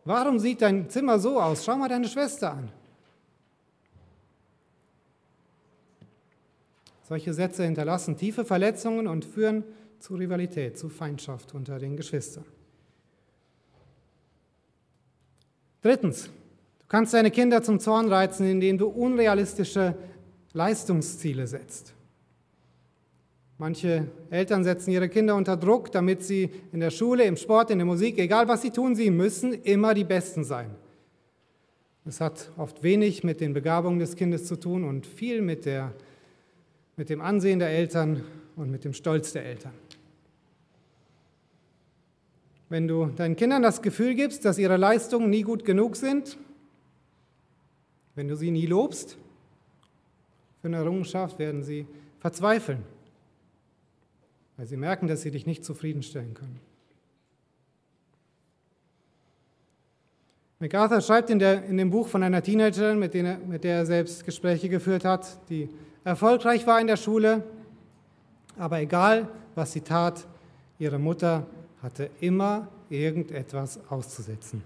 Warum 0.05 0.37
sieht 0.37 0.61
dein 0.61 0.91
Zimmer 0.91 1.17
so 1.17 1.41
aus? 1.41 1.65
Schau 1.65 1.75
mal 1.75 1.89
deine 1.89 2.07
Schwester 2.07 2.51
an. 2.51 2.71
Solche 7.09 7.33
Sätze 7.33 7.63
hinterlassen 7.63 8.15
tiefe 8.15 8.45
Verletzungen 8.45 9.07
und 9.07 9.25
führen 9.25 9.63
zu 9.97 10.13
Rivalität, 10.13 10.77
zu 10.77 10.87
Feindschaft 10.87 11.55
unter 11.55 11.79
den 11.79 11.97
Geschwistern. 11.97 12.45
Drittens, 15.81 16.29
kannst 16.93 17.15
deine 17.15 17.31
Kinder 17.31 17.63
zum 17.63 17.79
Zorn 17.79 18.07
reizen, 18.07 18.47
indem 18.47 18.77
du 18.77 18.85
unrealistische 18.85 19.95
Leistungsziele 20.53 21.47
setzt. 21.47 21.91
Manche 23.57 24.05
Eltern 24.29 24.63
setzen 24.63 24.91
ihre 24.91 25.09
Kinder 25.09 25.35
unter 25.35 25.57
Druck, 25.57 25.91
damit 25.91 26.21
sie 26.21 26.51
in 26.71 26.81
der 26.81 26.91
Schule, 26.91 27.23
im 27.23 27.35
Sport, 27.35 27.71
in 27.71 27.79
der 27.79 27.87
Musik, 27.87 28.19
egal 28.19 28.47
was 28.47 28.61
sie 28.61 28.69
tun, 28.69 28.93
sie 28.93 29.09
müssen 29.09 29.53
immer 29.63 29.95
die 29.95 30.03
Besten 30.03 30.43
sein. 30.43 30.69
Das 32.05 32.21
hat 32.21 32.51
oft 32.57 32.83
wenig 32.83 33.23
mit 33.23 33.41
den 33.41 33.55
Begabungen 33.55 33.97
des 33.97 34.15
Kindes 34.15 34.45
zu 34.45 34.55
tun 34.55 34.83
und 34.83 35.07
viel 35.07 35.41
mit 35.41 35.65
der 35.65 35.93
mit 36.95 37.09
dem 37.09 37.21
Ansehen 37.21 37.57
der 37.57 37.69
Eltern 37.69 38.21
und 38.55 38.69
mit 38.69 38.83
dem 38.83 38.93
Stolz 38.93 39.33
der 39.33 39.45
Eltern. 39.45 39.73
Wenn 42.69 42.87
du 42.87 43.07
deinen 43.07 43.35
Kindern 43.35 43.63
das 43.63 43.81
Gefühl 43.81 44.13
gibst, 44.13 44.45
dass 44.45 44.59
ihre 44.59 44.77
Leistungen 44.77 45.31
nie 45.31 45.41
gut 45.41 45.65
genug 45.65 45.95
sind, 45.95 46.37
wenn 48.15 48.27
du 48.27 48.35
sie 48.35 48.51
nie 48.51 48.65
lobst 48.65 49.17
für 50.61 50.67
eine 50.67 50.77
Errungenschaft, 50.77 51.39
werden 51.39 51.63
sie 51.63 51.87
verzweifeln, 52.19 52.83
weil 54.57 54.65
sie 54.65 54.77
merken, 54.77 55.07
dass 55.07 55.21
sie 55.21 55.31
dich 55.31 55.45
nicht 55.45 55.65
zufriedenstellen 55.65 56.33
können. 56.33 56.59
MacArthur 60.59 61.01
schreibt 61.01 61.29
in, 61.29 61.39
der, 61.39 61.65
in 61.65 61.75
dem 61.75 61.89
Buch 61.89 62.07
von 62.07 62.23
einer 62.23 62.41
Teenagerin, 62.41 62.97
mit, 62.97 63.13
er, 63.15 63.37
mit 63.39 63.65
der 63.65 63.79
er 63.79 63.85
selbst 63.85 64.23
Gespräche 64.23 64.69
geführt 64.69 65.03
hat, 65.03 65.37
die 65.49 65.67
erfolgreich 66.05 66.65
war 66.65 66.79
in 66.79 66.87
der 66.87 66.95
Schule, 66.95 67.43
aber 68.57 68.79
egal, 68.79 69.27
was 69.55 69.73
sie 69.73 69.81
tat, 69.81 70.25
ihre 70.79 70.99
Mutter 70.99 71.45
hatte 71.81 72.09
immer 72.21 72.69
irgendetwas 72.89 73.79
auszusetzen. 73.89 74.63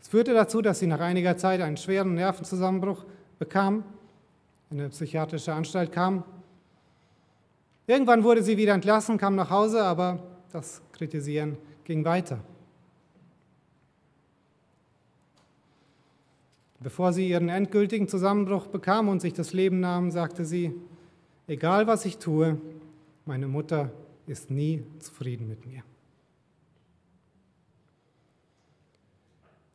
Es 0.00 0.08
führte 0.08 0.34
dazu, 0.34 0.62
dass 0.62 0.78
sie 0.78 0.86
nach 0.86 1.00
einiger 1.00 1.36
Zeit 1.36 1.60
einen 1.60 1.76
schweren 1.76 2.14
Nervenzusammenbruch 2.14 3.04
bekam, 3.38 3.84
in 4.70 4.80
eine 4.80 4.90
psychiatrische 4.90 5.52
Anstalt 5.52 5.92
kam. 5.92 6.24
Irgendwann 7.86 8.22
wurde 8.22 8.42
sie 8.42 8.56
wieder 8.56 8.74
entlassen, 8.74 9.18
kam 9.18 9.34
nach 9.34 9.50
Hause, 9.50 9.82
aber 9.82 10.22
das 10.52 10.82
Kritisieren 10.92 11.56
ging 11.84 12.04
weiter. 12.04 12.40
Bevor 16.80 17.12
sie 17.12 17.28
ihren 17.28 17.48
endgültigen 17.48 18.06
Zusammenbruch 18.06 18.68
bekam 18.68 19.08
und 19.08 19.20
sich 19.20 19.32
das 19.32 19.52
Leben 19.52 19.80
nahm, 19.80 20.10
sagte 20.10 20.44
sie, 20.44 20.72
egal 21.48 21.86
was 21.86 22.04
ich 22.04 22.18
tue, 22.18 22.60
meine 23.26 23.48
Mutter 23.48 23.90
ist 24.26 24.50
nie 24.50 24.84
zufrieden 25.00 25.48
mit 25.48 25.66
mir. 25.66 25.82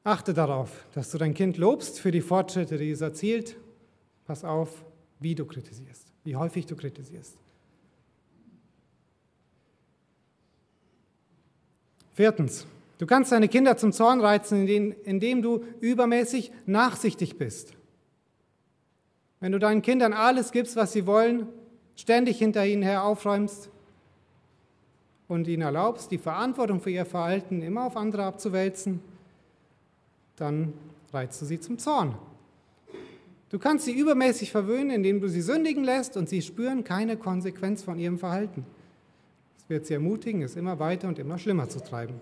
Achte 0.03 0.33
darauf, 0.33 0.85
dass 0.93 1.11
du 1.11 1.17
dein 1.17 1.33
Kind 1.33 1.57
lobst 1.57 1.99
für 1.99 2.11
die 2.11 2.21
Fortschritte, 2.21 2.77
die 2.77 2.91
es 2.91 3.01
erzielt. 3.01 3.55
Pass 4.25 4.43
auf, 4.43 4.83
wie 5.19 5.33
du 5.33 5.45
kritisierst, 5.45 6.07
wie 6.25 6.35
häufig 6.35 6.65
du 6.65 6.75
kritisierst. 6.75 7.37
Viertens, 12.11 12.67
du 12.97 13.05
kannst 13.05 13.31
deine 13.31 13.47
Kinder 13.47 13.77
zum 13.77 13.93
Zorn 13.93 14.19
reizen, 14.19 14.67
indem 14.67 15.41
du 15.41 15.63
übermäßig 15.79 16.51
nachsichtig 16.65 17.37
bist. 17.37 17.73
Wenn 19.39 19.51
du 19.51 19.59
deinen 19.59 19.81
Kindern 19.81 20.13
alles 20.13 20.51
gibst, 20.51 20.75
was 20.75 20.91
sie 20.91 21.05
wollen, 21.05 21.47
ständig 21.95 22.37
hinter 22.37 22.65
ihnen 22.65 22.83
her 22.83 23.03
aufräumst 23.03 23.69
und 25.27 25.47
ihnen 25.47 25.63
erlaubst, 25.63 26.11
die 26.11 26.17
Verantwortung 26.17 26.81
für 26.81 26.91
ihr 26.91 27.05
Verhalten 27.05 27.61
immer 27.61 27.85
auf 27.85 27.97
andere 27.97 28.25
abzuwälzen, 28.25 28.99
dann 30.35 30.73
reizt 31.11 31.41
du 31.41 31.45
sie 31.45 31.59
zum 31.59 31.77
Zorn. 31.77 32.15
Du 33.49 33.59
kannst 33.59 33.85
sie 33.85 33.91
übermäßig 33.91 34.51
verwöhnen, 34.51 34.89
indem 34.89 35.21
du 35.21 35.29
sie 35.29 35.41
sündigen 35.41 35.83
lässt 35.83 36.17
und 36.17 36.27
sie 36.27 36.41
spüren 36.41 36.83
keine 36.83 37.17
Konsequenz 37.17 37.83
von 37.83 37.99
ihrem 37.99 38.17
Verhalten. 38.17 38.65
Es 39.57 39.69
wird 39.69 39.85
sie 39.85 39.93
ermutigen, 39.93 40.41
es 40.41 40.55
immer 40.55 40.79
weiter 40.79 41.07
und 41.07 41.19
immer 41.19 41.37
schlimmer 41.37 41.69
zu 41.69 41.79
treiben. 41.79 42.15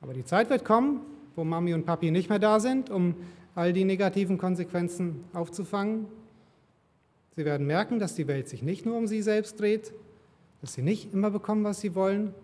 Aber 0.00 0.14
die 0.14 0.24
Zeit 0.24 0.48
wird 0.48 0.64
kommen, 0.64 1.00
wo 1.36 1.44
Mami 1.44 1.74
und 1.74 1.84
Papi 1.84 2.10
nicht 2.10 2.28
mehr 2.28 2.38
da 2.38 2.58
sind, 2.58 2.90
um 2.90 3.14
all 3.54 3.72
die 3.72 3.84
negativen 3.84 4.38
Konsequenzen 4.38 5.24
aufzufangen. 5.32 6.06
Sie 7.36 7.44
werden 7.44 7.66
merken, 7.66 7.98
dass 7.98 8.14
die 8.14 8.26
Welt 8.26 8.48
sich 8.48 8.62
nicht 8.62 8.86
nur 8.86 8.96
um 8.96 9.06
sie 9.06 9.22
selbst 9.22 9.60
dreht, 9.60 9.92
dass 10.60 10.74
sie 10.74 10.82
nicht 10.82 11.12
immer 11.12 11.30
bekommen, 11.30 11.64
was 11.64 11.80
sie 11.80 11.94
wollen, 11.94 12.34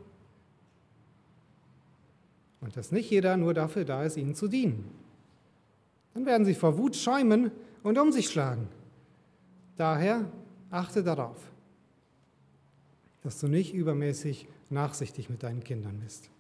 und 2.60 2.76
dass 2.76 2.92
nicht 2.92 3.10
jeder 3.10 3.36
nur 3.36 3.54
dafür 3.54 3.84
da 3.84 4.04
ist, 4.04 4.16
ihnen 4.16 4.34
zu 4.34 4.48
dienen. 4.48 4.90
Dann 6.14 6.26
werden 6.26 6.44
sie 6.44 6.54
vor 6.54 6.76
Wut 6.76 6.96
schäumen 6.96 7.50
und 7.82 7.98
um 7.98 8.12
sich 8.12 8.28
schlagen. 8.28 8.68
Daher 9.76 10.30
achte 10.70 11.02
darauf, 11.02 11.38
dass 13.22 13.38
du 13.38 13.48
nicht 13.48 13.74
übermäßig 13.74 14.46
nachsichtig 14.68 15.30
mit 15.30 15.42
deinen 15.42 15.64
Kindern 15.64 15.98
bist. 16.00 16.30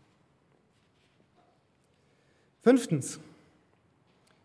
Fünftens, 2.62 3.18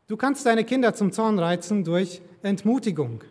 du 0.07 0.15
kannst 0.15 0.45
deine 0.45 0.63
Kinder 0.63 0.93
zum 0.93 1.11
Zorn 1.11 1.37
reizen 1.37 1.83
durch 1.83 2.21
Entmutigung. 2.41 3.23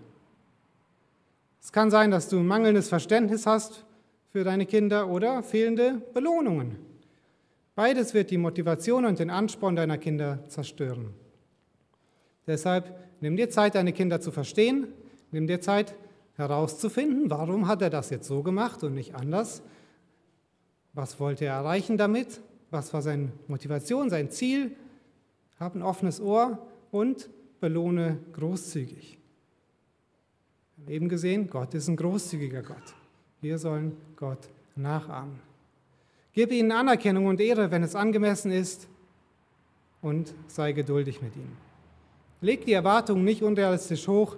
Es 1.63 1.73
kann 1.73 1.91
sein, 1.91 2.11
dass 2.11 2.29
du 2.29 2.41
mangelndes 2.41 2.89
Verständnis 2.89 3.47
hast 3.47 3.85
für 4.31 4.45
deine 4.45 4.67
Kinder 4.67 5.09
oder 5.09 5.43
fehlende 5.43 6.03
Belohnungen. 6.13 6.94
Beides 7.75 8.15
wird 8.15 8.31
die 8.31 8.39
Motivation 8.39 9.05
und 9.05 9.19
den 9.19 9.31
Ansporn 9.31 9.75
deiner 9.75 9.99
Kinder 9.99 10.45
zerstören. 10.49 11.13
Deshalb 12.47 12.95
nimm 13.21 13.37
dir 13.37 13.51
Zeit, 13.51 13.75
deine 13.75 13.93
Kinder 13.93 14.21
zu 14.21 14.31
verstehen, 14.31 14.89
nimm 15.33 15.47
dir 15.47 15.61
Zeit 15.61 15.95
herauszufinden, 16.37 17.31
warum 17.31 17.69
hat 17.69 17.83
er 17.83 17.91
das 17.91 18.11
jetzt 18.11 18.29
so 18.29 18.43
gemacht 18.43 18.83
und 18.85 18.95
nicht 18.95 19.15
anders. 19.15 19.63
Was 20.93 21.19
wollte 21.19 21.47
er 21.47 21.55
erreichen 21.55 21.97
damit? 21.97 22.41
Was 22.71 22.93
war 22.93 23.03
seine 23.03 23.33
Motivation, 23.49 24.11
sein 24.11 24.31
Ziel? 24.31 24.77
Hab 25.59 25.75
ein 25.75 25.83
offenes 25.83 26.21
Ohr 26.21 26.59
und 26.91 27.29
belohne 27.61 28.19
großzügig. 28.33 29.19
Wir 30.77 30.85
haben 30.85 30.93
eben 30.93 31.09
gesehen, 31.09 31.49
Gott 31.49 31.75
ist 31.75 31.89
ein 31.89 31.97
großzügiger 31.97 32.63
Gott. 32.63 32.95
Wir 33.41 33.59
sollen 33.59 33.97
Gott 34.17 34.49
nachahmen. 34.77 35.41
Gib 36.35 36.51
ihnen 36.51 36.73
Anerkennung 36.73 37.27
und 37.27 37.41
Ehre, 37.41 37.71
wenn 37.71 37.83
es 37.83 37.95
angemessen 37.95 38.51
ist, 38.51 38.89
und 40.03 40.35
sei 40.49 40.73
geduldig 40.73 41.23
mit 41.23 41.35
ihnen. 41.35 41.57
Leg 42.41 42.67
die 42.67 42.75
Erwartungen 42.75 43.25
nicht 43.25 43.43
unrealistisch 43.43 44.07
hoch 44.07 44.37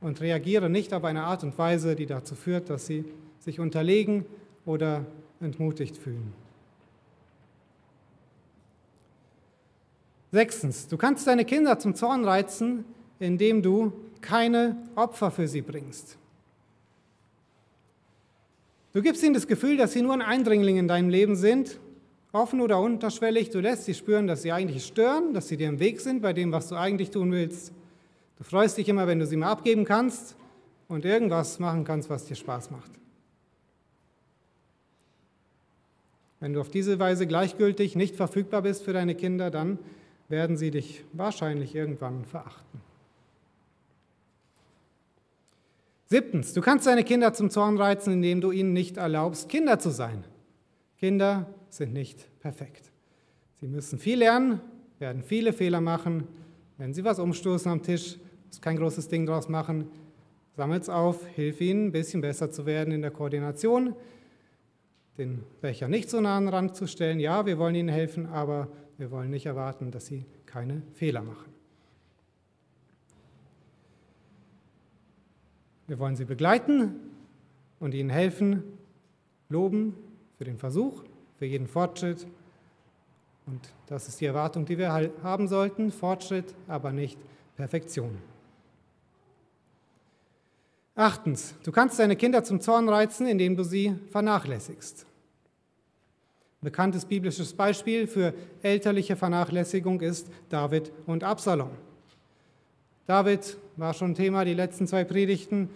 und 0.00 0.20
reagiere 0.20 0.70
nicht 0.70 0.94
auf 0.94 1.02
eine 1.02 1.24
Art 1.24 1.42
und 1.42 1.58
Weise, 1.58 1.96
die 1.96 2.06
dazu 2.06 2.36
führt, 2.36 2.70
dass 2.70 2.86
sie 2.86 3.04
sich 3.40 3.58
unterlegen 3.58 4.24
oder 4.64 5.04
entmutigt 5.40 5.96
fühlen. 5.96 6.32
Sechstens, 10.30 10.86
du 10.86 10.96
kannst 10.96 11.26
deine 11.26 11.44
Kinder 11.44 11.78
zum 11.78 11.94
Zorn 11.94 12.24
reizen, 12.24 12.84
indem 13.18 13.60
du 13.60 13.92
keine 14.20 14.76
Opfer 14.94 15.30
für 15.30 15.48
sie 15.48 15.62
bringst. 15.62 16.16
Du 18.92 19.00
gibst 19.00 19.22
ihnen 19.22 19.34
das 19.34 19.46
Gefühl, 19.46 19.76
dass 19.76 19.92
sie 19.92 20.02
nur 20.02 20.12
ein 20.12 20.22
Eindringling 20.22 20.76
in 20.76 20.86
deinem 20.86 21.08
Leben 21.08 21.34
sind, 21.34 21.78
offen 22.32 22.60
oder 22.60 22.78
unterschwellig. 22.78 23.50
Du 23.50 23.60
lässt 23.60 23.84
sie 23.84 23.94
spüren, 23.94 24.26
dass 24.26 24.42
sie 24.42 24.52
eigentlich 24.52 24.84
stören, 24.84 25.32
dass 25.32 25.48
sie 25.48 25.56
dir 25.56 25.68
im 25.68 25.80
Weg 25.80 26.00
sind 26.00 26.20
bei 26.20 26.32
dem, 26.32 26.52
was 26.52 26.68
du 26.68 26.76
eigentlich 26.76 27.10
tun 27.10 27.32
willst. 27.32 27.72
Du 28.36 28.44
freust 28.44 28.76
dich 28.76 28.88
immer, 28.88 29.06
wenn 29.06 29.18
du 29.18 29.26
sie 29.26 29.36
mal 29.36 29.50
abgeben 29.50 29.84
kannst 29.84 30.36
und 30.88 31.04
irgendwas 31.04 31.58
machen 31.58 31.84
kannst, 31.84 32.10
was 32.10 32.26
dir 32.26 32.34
Spaß 32.34 32.70
macht. 32.70 32.90
Wenn 36.40 36.52
du 36.52 36.60
auf 36.60 36.70
diese 36.70 36.98
Weise 36.98 37.26
gleichgültig 37.26 37.94
nicht 37.94 38.16
verfügbar 38.16 38.62
bist 38.62 38.82
für 38.82 38.92
deine 38.92 39.14
Kinder, 39.14 39.50
dann 39.50 39.78
werden 40.28 40.56
sie 40.56 40.70
dich 40.70 41.04
wahrscheinlich 41.12 41.74
irgendwann 41.74 42.24
verachten. 42.24 42.80
Siebtens, 46.12 46.52
du 46.52 46.60
kannst 46.60 46.86
deine 46.86 47.04
Kinder 47.04 47.32
zum 47.32 47.48
Zorn 47.48 47.78
reizen, 47.78 48.12
indem 48.12 48.42
du 48.42 48.52
ihnen 48.52 48.74
nicht 48.74 48.98
erlaubst, 48.98 49.48
Kinder 49.48 49.78
zu 49.78 49.88
sein. 49.88 50.24
Kinder 50.98 51.46
sind 51.70 51.94
nicht 51.94 52.38
perfekt. 52.38 52.92
Sie 53.62 53.66
müssen 53.66 53.98
viel 53.98 54.18
lernen, 54.18 54.60
werden 54.98 55.22
viele 55.22 55.54
Fehler 55.54 55.80
machen. 55.80 56.28
Wenn 56.76 56.92
sie 56.92 57.02
was 57.02 57.18
umstoßen 57.18 57.72
am 57.72 57.82
Tisch, 57.82 58.18
muss 58.46 58.60
kein 58.60 58.76
großes 58.76 59.08
Ding 59.08 59.24
draus 59.24 59.48
machen. 59.48 59.88
Sammelt 60.54 60.82
es 60.82 60.90
auf, 60.90 61.26
hilf 61.28 61.62
ihnen, 61.62 61.86
ein 61.86 61.92
bisschen 61.92 62.20
besser 62.20 62.50
zu 62.50 62.66
werden 62.66 62.92
in 62.92 63.00
der 63.00 63.10
Koordination, 63.10 63.94
den 65.16 65.44
Becher 65.62 65.88
nicht 65.88 66.10
so 66.10 66.20
nah 66.20 66.36
an 66.36 66.44
den 66.44 66.54
Rand 66.54 66.76
zu 66.76 66.86
stellen. 66.86 67.20
Ja, 67.20 67.46
wir 67.46 67.56
wollen 67.56 67.74
ihnen 67.74 67.88
helfen, 67.88 68.26
aber 68.26 68.68
wir 68.98 69.10
wollen 69.10 69.30
nicht 69.30 69.46
erwarten, 69.46 69.90
dass 69.90 70.04
sie 70.04 70.26
keine 70.44 70.82
Fehler 70.92 71.22
machen. 71.22 71.51
Wir 75.86 75.98
wollen 75.98 76.16
sie 76.16 76.24
begleiten 76.24 76.94
und 77.80 77.94
ihnen 77.94 78.10
helfen, 78.10 78.62
loben 79.48 79.94
für 80.38 80.44
den 80.44 80.58
Versuch, 80.58 81.02
für 81.38 81.46
jeden 81.46 81.66
Fortschritt. 81.66 82.26
Und 83.46 83.60
das 83.86 84.08
ist 84.08 84.20
die 84.20 84.26
Erwartung, 84.26 84.64
die 84.64 84.78
wir 84.78 84.92
haben 85.22 85.48
sollten. 85.48 85.90
Fortschritt, 85.90 86.54
aber 86.68 86.92
nicht 86.92 87.18
Perfektion. 87.56 88.18
Achtens, 90.94 91.54
du 91.64 91.72
kannst 91.72 91.98
deine 91.98 92.16
Kinder 92.16 92.44
zum 92.44 92.60
Zorn 92.60 92.88
reizen, 92.88 93.26
indem 93.26 93.56
du 93.56 93.64
sie 93.64 93.94
vernachlässigst. 94.10 95.06
Ein 96.60 96.66
bekanntes 96.66 97.04
biblisches 97.04 97.54
Beispiel 97.54 98.06
für 98.06 98.34
elterliche 98.62 99.16
Vernachlässigung 99.16 100.00
ist 100.00 100.28
David 100.48 100.92
und 101.06 101.24
Absalom. 101.24 101.70
David 103.06 103.56
war 103.76 103.94
schon 103.94 104.14
Thema 104.14 104.44
die 104.44 104.54
letzten 104.54 104.86
zwei 104.86 105.04
Predigten. 105.04 105.68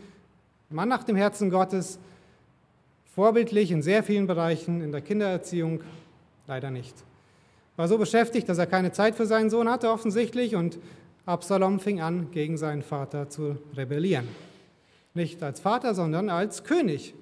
Mann 0.68 0.88
nach 0.88 1.04
dem 1.04 1.16
Herzen 1.16 1.50
Gottes, 1.50 1.98
vorbildlich 3.14 3.70
in 3.70 3.82
sehr 3.82 4.02
vielen 4.02 4.26
Bereichen, 4.26 4.80
in 4.80 4.92
der 4.92 5.00
Kindererziehung 5.00 5.80
leider 6.46 6.70
nicht. 6.70 6.94
War 7.76 7.88
so 7.88 7.98
beschäftigt, 7.98 8.48
dass 8.48 8.58
er 8.58 8.66
keine 8.66 8.92
Zeit 8.92 9.14
für 9.14 9.26
seinen 9.26 9.50
Sohn 9.50 9.68
hatte 9.68 9.90
offensichtlich 9.90 10.56
und 10.56 10.78
Absalom 11.24 11.80
fing 11.80 12.00
an, 12.00 12.30
gegen 12.30 12.56
seinen 12.56 12.82
Vater 12.82 13.28
zu 13.28 13.56
rebellieren. 13.76 14.28
Nicht 15.14 15.42
als 15.42 15.60
Vater, 15.60 15.94
sondern 15.94 16.30
als 16.30 16.62
König. 16.64 17.14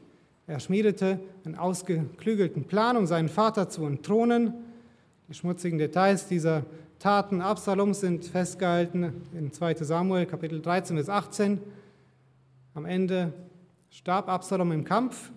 Er 0.46 0.60
schmiedete 0.60 1.20
einen 1.44 1.54
ausgeklügelten 1.54 2.64
Plan, 2.64 2.96
um 2.96 3.06
seinen 3.06 3.28
Vater 3.28 3.68
zu 3.68 3.86
entthronen. 3.86 4.52
Die 5.28 5.34
schmutzigen 5.34 5.78
Details 5.78 6.26
dieser 6.26 6.64
Taten 7.04 7.42
Absaloms 7.42 8.00
sind 8.00 8.24
festgehalten 8.24 9.26
in 9.34 9.52
2 9.52 9.74
Samuel 9.74 10.24
Kapitel 10.24 10.62
13 10.62 10.96
bis 10.96 11.10
18. 11.10 11.60
Am 12.72 12.86
Ende 12.86 13.34
starb 13.90 14.30
Absalom 14.30 14.72
im 14.72 14.84
Kampf 14.84 15.30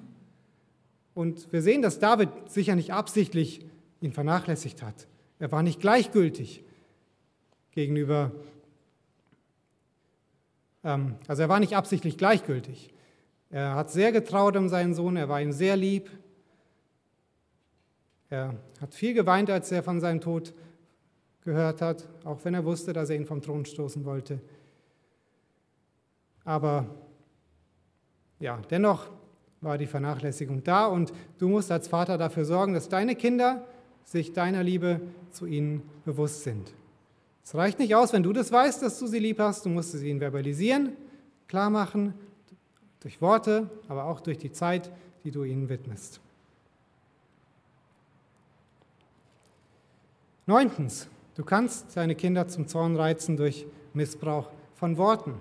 und 1.13 1.51
wir 1.51 1.62
sehen, 1.62 1.82
dass 1.82 1.99
David 1.99 2.30
sicher 2.47 2.73
nicht 2.73 2.93
absichtlich 2.93 3.65
ihn 3.99 4.13
vernachlässigt 4.13 4.82
hat. 4.82 5.08
Er 5.39 5.51
war 5.51 5.62
nicht 5.62 5.82
gleichgültig 5.82 6.63
gegenüber, 7.71 8.32
ähm, 10.86 11.15
also 11.27 11.41
er 11.41 11.49
war 11.49 11.60
nicht 11.60 11.75
absichtlich 11.75 12.17
gleichgültig. 12.17 12.93
Er 13.49 13.75
hat 13.75 13.91
sehr 13.91 14.13
getraut 14.13 14.56
um 14.56 14.69
seinen 14.69 14.93
Sohn, 14.93 15.17
er 15.17 15.27
war 15.27 15.41
ihm 15.41 15.51
sehr 15.51 15.75
lieb. 15.75 16.10
Er 18.30 18.56
hat 18.80 18.93
viel 18.93 19.13
geweint, 19.13 19.49
als 19.49 19.69
er 19.69 19.84
von 19.84 19.99
seinem 19.99 20.21
Tod 20.21 20.53
gehört 21.47 21.81
hat, 21.81 22.10
auch 22.25 22.43
wenn 22.43 22.53
er 22.53 22.65
wusste, 22.65 22.91
dass 22.91 23.10
er 23.10 23.15
ihn 23.15 23.25
vom 23.25 23.41
Thron 23.41 23.65
stoßen 23.65 24.03
wollte. 24.03 24.41
Aber 26.43 26.86
ja, 28.39 28.60
dennoch 28.69 29.10
war 29.62 29.77
die 29.77 29.88
Vernachlässigung 29.88 30.62
da 30.65 30.88
und 30.88 31.13
du 31.38 31.47
musst 31.47 31.71
als 31.71 31.88
Vater 31.88 32.17
dafür 32.17 32.43
sorgen, 32.43 32.73
dass 32.73 32.89
deine 32.89 33.15
Kinder 33.15 33.65
sich 34.03 34.33
deiner 34.33 34.62
Liebe 34.62 34.99
zu 35.31 35.45
ihnen 35.45 35.83
bewusst 36.03 36.43
sind. 36.43 36.73
Es 37.45 37.55
reicht 37.55 37.79
nicht 37.79 37.95
aus, 37.95 38.12
wenn 38.12 38.23
du 38.23 38.33
das 38.33 38.51
weißt, 38.51 38.83
dass 38.83 38.99
du 38.99 39.07
sie 39.07 39.19
lieb 39.19 39.39
hast, 39.39 39.65
du 39.65 39.69
musst 39.69 39.95
es 39.95 40.03
ihnen 40.03 40.19
verbalisieren, 40.19 40.97
klar 41.47 41.69
machen, 41.69 42.13
durch 42.99 43.21
Worte, 43.21 43.69
aber 43.88 44.03
auch 44.03 44.19
durch 44.19 44.38
die 44.38 44.51
Zeit, 44.51 44.91
die 45.23 45.31
du 45.31 45.45
ihnen 45.45 45.69
widmest. 45.69 46.19
Neuntens, 50.45 51.07
du 51.38 51.45
kannst 51.45 51.95
deine 51.95 52.15
Kinder 52.15 52.47
zum 52.47 52.67
Zorn 52.67 52.95
reizen 52.95 53.38
durch 53.38 53.65
Missbrauch 53.93 54.50
von 54.76 54.97
Worten. 54.97 55.36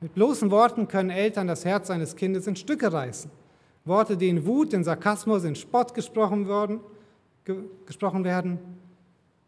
Mit 0.00 0.14
bloßen 0.14 0.50
Worten 0.50 0.86
können 0.86 1.10
Eltern 1.10 1.46
das 1.46 1.64
Herz 1.64 1.90
eines 1.90 2.14
Kindes 2.14 2.46
in 2.46 2.56
Stücke 2.56 2.92
reißen. 2.92 3.30
Worte, 3.86 4.16
die 4.16 4.28
in 4.28 4.46
Wut, 4.46 4.72
in 4.72 4.84
Sarkasmus, 4.84 5.44
in 5.44 5.56
Spott 5.56 5.94
gesprochen, 5.94 6.46
worden, 6.46 6.80
ge 7.44 7.56
gesprochen 7.86 8.24
werden. 8.24 8.58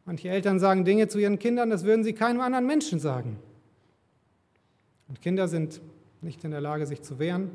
Manche 0.06 0.28
Eltern 0.28 0.58
sagen 0.58 0.84
Dinge 0.84 1.08
zu 1.08 1.18
ihren 1.18 1.38
Kindern, 1.38 1.68
das 1.70 1.84
würden 1.84 2.04
sie 2.04 2.12
keinem 2.12 2.40
anderen 2.40 2.66
Menschen 2.66 3.00
sagen. 3.00 3.38
Und 5.08 5.20
Kinder 5.20 5.48
sind 5.48 5.80
nicht 6.20 6.44
in 6.44 6.50
der 6.50 6.60
Lage, 6.60 6.86
sich 6.86 7.02
zu 7.02 7.18
wehren. 7.18 7.50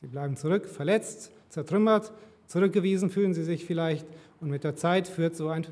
Sie 0.00 0.08
bleiben 0.08 0.36
zurück, 0.36 0.66
verletzt, 0.66 1.30
zertrümmert, 1.48 2.12
zurückgewiesen 2.52 3.08
fühlen 3.08 3.32
sie 3.32 3.44
sich 3.44 3.64
vielleicht. 3.64 4.06
Und 4.40 4.50
mit 4.50 4.62
der 4.62 4.76
Zeit 4.76 5.08
führt 5.08 5.34
so 5.34 5.48
ein 5.48 5.66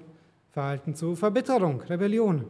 Verhalten 0.51 0.95
zu 0.95 1.15
Verbitterung, 1.15 1.83
Rebellion. 1.83 2.47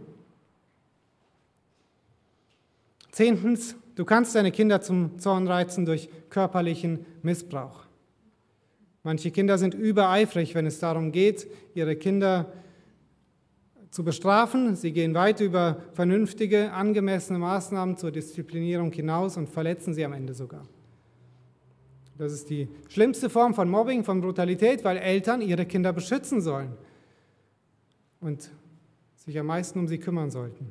Zehntens, 3.10 3.74
du 3.96 4.04
kannst 4.04 4.36
deine 4.36 4.52
Kinder 4.52 4.80
zum 4.80 5.18
Zorn 5.18 5.48
reizen 5.48 5.84
durch 5.84 6.08
körperlichen 6.30 7.04
Missbrauch. 7.22 7.86
Manche 9.02 9.32
Kinder 9.32 9.58
sind 9.58 9.74
übereifrig, 9.74 10.54
wenn 10.54 10.66
es 10.66 10.78
darum 10.78 11.10
geht, 11.10 11.48
ihre 11.74 11.96
Kinder 11.96 12.52
zu 13.90 14.04
bestrafen. 14.04 14.76
Sie 14.76 14.92
gehen 14.92 15.14
weit 15.14 15.40
über 15.40 15.82
vernünftige, 15.94 16.70
angemessene 16.72 17.40
Maßnahmen 17.40 17.96
zur 17.96 18.12
Disziplinierung 18.12 18.92
hinaus 18.92 19.36
und 19.36 19.48
verletzen 19.48 19.92
sie 19.92 20.04
am 20.04 20.12
Ende 20.12 20.34
sogar. 20.34 20.68
Das 22.20 22.34
ist 22.34 22.50
die 22.50 22.68
schlimmste 22.90 23.30
Form 23.30 23.54
von 23.54 23.70
Mobbing, 23.70 24.04
von 24.04 24.20
Brutalität, 24.20 24.84
weil 24.84 24.98
Eltern 24.98 25.40
ihre 25.40 25.64
Kinder 25.64 25.90
beschützen 25.90 26.42
sollen 26.42 26.76
und 28.20 28.50
sich 29.16 29.38
am 29.38 29.46
meisten 29.46 29.78
um 29.78 29.88
sie 29.88 29.96
kümmern 29.96 30.30
sollten. 30.30 30.70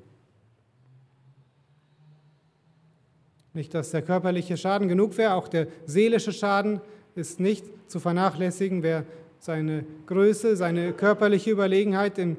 Nicht, 3.56 3.74
dass 3.74 3.90
der 3.90 4.04
körperliche 4.04 4.58
Schaden 4.58 4.88
genug 4.88 5.18
wäre, 5.18 5.34
auch 5.34 5.48
der 5.48 5.66
seelische 5.88 6.34
Schaden 6.34 6.82
ist 7.16 7.40
nicht 7.40 7.66
zu 7.88 8.00
vernachlässigen. 8.00 8.84
Wer 8.84 9.06
seine 9.40 9.88
Größe, 10.06 10.56
seine 10.56 10.94
körperliche 10.94 11.50
Überlegenheit 11.50 12.20
in, 12.20 12.38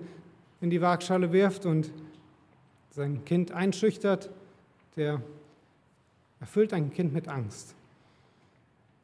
in 0.61 0.71
die 0.71 0.81
Waagschale 0.81 1.33
wirft 1.33 1.67
und 1.67 1.91
sein 2.91 3.25
Kind 3.25 3.51
einschüchtert, 3.51 4.31
der 4.95 5.21
erfüllt 6.39 6.73
ein 6.73 6.93
Kind 6.93 7.13
mit 7.13 7.27
Angst. 7.27 7.75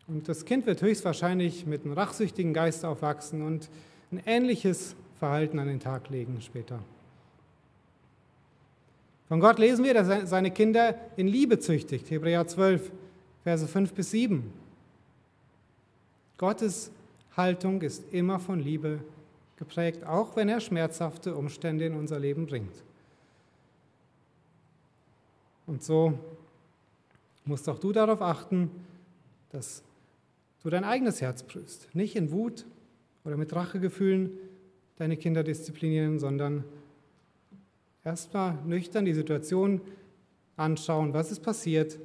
Und 0.08 0.28
das 0.28 0.44
Kind 0.44 0.66
wird 0.66 0.82
höchstwahrscheinlich 0.82 1.66
mit 1.66 1.84
einem 1.84 1.94
rachsüchtigen 1.94 2.54
Geist 2.54 2.84
aufwachsen 2.84 3.42
und 3.42 3.68
ein 4.12 4.22
ähnliches 4.24 4.94
Verhalten 5.18 5.58
an 5.58 5.66
den 5.66 5.80
Tag 5.80 6.08
legen 6.10 6.40
später. 6.40 6.78
Von 9.28 9.40
Gott 9.40 9.58
lesen 9.58 9.84
wir, 9.84 9.94
dass 9.94 10.08
er 10.08 10.26
seine 10.26 10.52
Kinder 10.52 10.94
in 11.16 11.26
Liebe 11.26 11.58
züchtigt. 11.58 12.08
Hebräer 12.10 12.46
12, 12.46 12.92
Verse 13.42 13.66
5 13.66 13.92
bis 13.92 14.12
7. 14.12 14.52
Gottes 16.38 16.92
Haltung 17.36 17.82
ist 17.82 18.04
immer 18.12 18.38
von 18.38 18.60
Liebe 18.60 19.00
geprägt, 19.56 20.04
auch 20.04 20.36
wenn 20.36 20.48
er 20.48 20.60
schmerzhafte 20.60 21.34
Umstände 21.34 21.86
in 21.86 21.94
unser 21.94 22.20
Leben 22.20 22.46
bringt. 22.46 22.84
Und 25.66 25.82
so 25.82 26.16
musst 27.44 27.68
auch 27.68 27.78
du 27.78 27.92
darauf 27.92 28.22
achten, 28.22 28.70
dass 29.50 29.82
du 30.66 30.70
dein 30.70 30.82
eigenes 30.82 31.20
Herz 31.20 31.44
prüfst. 31.44 31.88
Nicht 31.94 32.16
in 32.16 32.32
Wut 32.32 32.66
oder 33.24 33.36
mit 33.36 33.54
Rachegefühlen 33.54 34.32
deine 34.96 35.16
Kinder 35.16 35.44
disziplinieren, 35.44 36.18
sondern 36.18 36.64
erstmal 38.02 38.58
nüchtern 38.64 39.04
die 39.04 39.14
Situation 39.14 39.80
anschauen, 40.56 41.14
was 41.14 41.30
ist 41.30 41.38
passiert, 41.38 42.00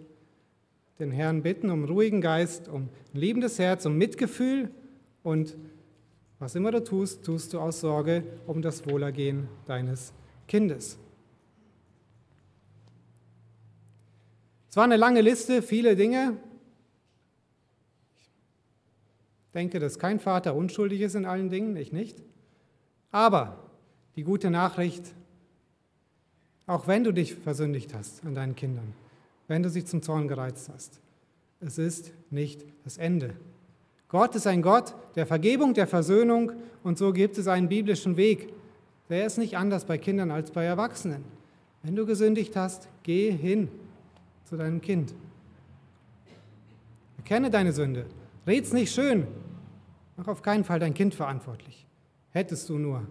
den 0.99 1.09
Herrn 1.09 1.41
bitten 1.41 1.71
um 1.71 1.85
ruhigen 1.85 2.21
Geist, 2.21 2.67
um 2.67 2.89
ein 3.13 3.19
liebendes 3.19 3.57
Herz, 3.57 3.87
um 3.87 3.97
Mitgefühl 3.97 4.69
und 5.23 5.57
was 6.37 6.53
immer 6.53 6.69
du 6.69 6.83
tust, 6.83 7.25
tust 7.25 7.53
du 7.53 7.59
aus 7.59 7.79
Sorge 7.79 8.23
um 8.45 8.61
das 8.61 8.85
Wohlergehen 8.87 9.47
deines 9.65 10.13
Kindes. 10.47 10.99
Es 14.69 14.77
war 14.77 14.83
eine 14.83 14.97
lange 14.97 15.21
Liste, 15.21 15.63
viele 15.63 15.95
Dinge. 15.95 16.37
Ich 18.17 18.29
denke, 19.53 19.79
dass 19.79 19.99
kein 19.99 20.19
Vater 20.19 20.55
unschuldig 20.55 21.01
ist 21.01 21.15
in 21.15 21.25
allen 21.25 21.49
Dingen, 21.49 21.75
ich 21.75 21.91
nicht. 21.91 22.21
Aber 23.11 23.57
die 24.15 24.23
gute 24.23 24.49
Nachricht 24.49 25.13
auch 26.71 26.87
wenn 26.87 27.03
du 27.03 27.11
dich 27.11 27.35
versündigt 27.35 27.93
hast 27.93 28.25
an 28.25 28.33
deinen 28.33 28.55
Kindern, 28.55 28.93
wenn 29.49 29.61
du 29.61 29.69
sie 29.69 29.83
zum 29.83 30.01
Zorn 30.01 30.29
gereizt 30.29 30.69
hast. 30.73 31.01
Es 31.59 31.77
ist 31.77 32.13
nicht 32.29 32.63
das 32.85 32.97
Ende. 32.97 33.33
Gott 34.07 34.35
ist 34.35 34.47
ein 34.47 34.61
Gott 34.61 34.95
der 35.15 35.25
Vergebung, 35.25 35.73
der 35.73 35.85
Versöhnung 35.85 36.53
und 36.83 36.97
so 36.97 37.11
gibt 37.11 37.37
es 37.37 37.49
einen 37.49 37.67
biblischen 37.67 38.15
Weg. 38.15 38.53
Der 39.09 39.25
ist 39.25 39.37
nicht 39.37 39.57
anders 39.57 39.83
bei 39.83 39.97
Kindern 39.97 40.31
als 40.31 40.51
bei 40.51 40.63
Erwachsenen. 40.63 41.25
Wenn 41.83 41.95
du 41.95 42.05
gesündigt 42.05 42.55
hast, 42.55 42.87
geh 43.03 43.31
hin 43.31 43.67
zu 44.45 44.55
deinem 44.55 44.79
Kind. 44.79 45.13
Erkenne 47.17 47.49
deine 47.49 47.73
Sünde. 47.73 48.05
Red's 48.47 48.73
nicht 48.73 48.93
schön. 48.93 49.27
Mach 50.17 50.27
auf 50.27 50.41
keinen 50.41 50.63
Fall 50.63 50.79
dein 50.79 50.93
Kind 50.93 51.13
verantwortlich. 51.13 51.85
Hättest 52.31 52.69
du 52.69 52.77
nur, 52.77 53.07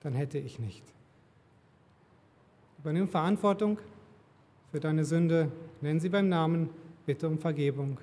dann 0.00 0.12
hätte 0.12 0.38
ich 0.38 0.58
nicht. 0.58 0.84
Übernimm 2.78 3.08
Verantwortung 3.08 3.78
für 4.70 4.80
deine 4.80 5.04
Sünde, 5.04 5.50
nenn 5.80 5.98
sie 5.98 6.08
beim 6.08 6.28
Namen, 6.28 6.70
bitte 7.06 7.26
um 7.28 7.38
Vergebung. 7.38 7.98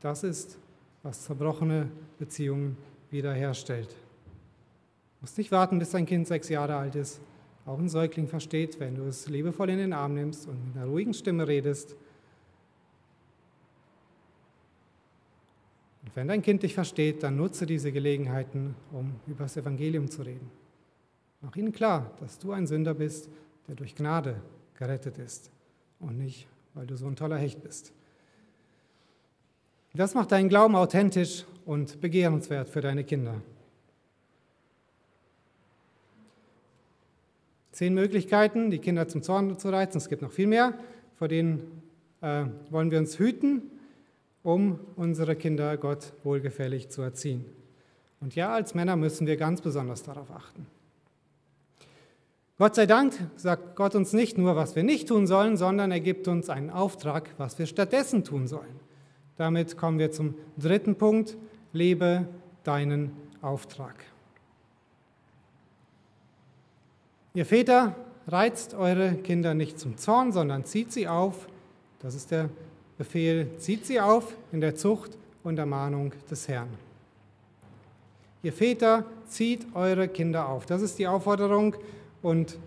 Das 0.00 0.24
ist, 0.24 0.58
was 1.02 1.24
zerbrochene 1.24 1.90
Beziehungen 2.18 2.76
wiederherstellt. 3.10 3.90
Du 3.90 5.22
musst 5.22 5.38
nicht 5.38 5.52
warten, 5.52 5.78
bis 5.78 5.90
dein 5.90 6.06
Kind 6.06 6.26
sechs 6.26 6.48
Jahre 6.48 6.76
alt 6.76 6.94
ist. 6.96 7.20
Auch 7.66 7.78
ein 7.78 7.88
Säugling 7.88 8.26
versteht, 8.26 8.80
wenn 8.80 8.94
du 8.94 9.04
es 9.04 9.28
liebevoll 9.28 9.70
in 9.70 9.78
den 9.78 9.92
Arm 9.92 10.14
nimmst 10.14 10.48
und 10.48 10.66
mit 10.66 10.76
einer 10.76 10.86
ruhigen 10.86 11.14
Stimme 11.14 11.46
redest. 11.46 11.96
Und 16.10 16.16
wenn 16.16 16.26
dein 16.26 16.42
Kind 16.42 16.64
dich 16.64 16.74
versteht, 16.74 17.22
dann 17.22 17.36
nutze 17.36 17.66
diese 17.66 17.92
Gelegenheiten, 17.92 18.74
um 18.90 19.12
über 19.28 19.44
das 19.44 19.56
Evangelium 19.56 20.10
zu 20.10 20.22
reden. 20.22 20.50
Mach 21.40 21.54
ihnen 21.54 21.70
klar, 21.70 22.10
dass 22.18 22.40
du 22.40 22.50
ein 22.50 22.66
Sünder 22.66 22.94
bist 22.94 23.30
der 23.68 23.76
durch 23.76 23.94
Gnade 23.94 24.42
gerettet 24.74 25.18
ist 25.18 25.52
und 26.00 26.18
nicht, 26.18 26.48
weil 26.74 26.88
du 26.88 26.96
so 26.96 27.06
ein 27.06 27.14
toller 27.14 27.36
Hecht 27.36 27.62
bist. 27.62 27.92
Das 29.94 30.14
macht 30.14 30.32
deinen 30.32 30.48
Glauben 30.48 30.74
authentisch 30.74 31.44
und 31.64 32.00
begehrenswert 32.00 32.68
für 32.68 32.80
deine 32.80 33.04
Kinder. 33.04 33.40
Zehn 37.70 37.94
Möglichkeiten, 37.94 38.72
die 38.72 38.80
Kinder 38.80 39.06
zum 39.06 39.22
Zorn 39.22 39.56
zu 39.60 39.68
reizen. 39.68 39.98
Es 39.98 40.08
gibt 40.08 40.22
noch 40.22 40.32
viel 40.32 40.48
mehr, 40.48 40.74
vor 41.14 41.28
denen 41.28 41.82
äh, 42.22 42.46
wollen 42.70 42.90
wir 42.90 42.98
uns 42.98 43.20
hüten, 43.20 43.70
um 44.42 44.80
unsere 44.96 45.36
Kinder 45.36 45.76
Gott 45.76 46.12
wohlgefällig 46.24 46.88
zu 46.88 47.02
erziehen. 47.02 47.44
Und 48.20 48.34
ja, 48.34 48.52
als 48.52 48.74
Männer 48.74 48.96
müssen 48.96 49.26
wir 49.26 49.36
ganz 49.36 49.60
besonders 49.60 50.02
darauf 50.02 50.30
achten. 50.30 50.66
Gott 52.58 52.74
sei 52.74 52.84
Dank 52.84 53.14
sagt 53.36 53.76
Gott 53.76 53.94
uns 53.94 54.12
nicht 54.12 54.36
nur, 54.36 54.54
was 54.54 54.76
wir 54.76 54.82
nicht 54.82 55.08
tun 55.08 55.26
sollen, 55.26 55.56
sondern 55.56 55.90
er 55.90 56.00
gibt 56.00 56.28
uns 56.28 56.50
einen 56.50 56.68
Auftrag, 56.68 57.30
was 57.38 57.58
wir 57.58 57.64
stattdessen 57.64 58.22
tun 58.22 58.46
sollen. 58.46 58.80
Damit 59.36 59.78
kommen 59.78 59.98
wir 59.98 60.10
zum 60.10 60.34
dritten 60.58 60.96
Punkt, 60.96 61.38
lebe 61.72 62.28
deinen 62.62 63.12
Auftrag. 63.40 63.94
Ihr 67.32 67.46
Väter, 67.46 67.96
reizt 68.26 68.74
eure 68.74 69.14
Kinder 69.14 69.54
nicht 69.54 69.78
zum 69.78 69.96
Zorn, 69.96 70.32
sondern 70.32 70.64
zieht 70.64 70.92
sie 70.92 71.08
auf, 71.08 71.48
das 72.00 72.14
ist 72.14 72.30
der 72.30 72.50
Befehl, 73.00 73.48
zieht 73.56 73.86
sie 73.86 73.98
auf 73.98 74.36
in 74.52 74.60
der 74.60 74.74
Zucht 74.74 75.16
und 75.42 75.58
Ermahnung 75.58 76.12
des 76.30 76.48
Herrn. 76.48 76.68
Ihr 78.42 78.52
Väter, 78.52 79.06
zieht 79.26 79.66
eure 79.74 80.06
Kinder 80.06 80.46
auf. 80.46 80.66
Das 80.66 80.82
ist 80.82 80.98
die 80.98 81.06
Aufforderung 81.06 81.76
und 82.20 82.58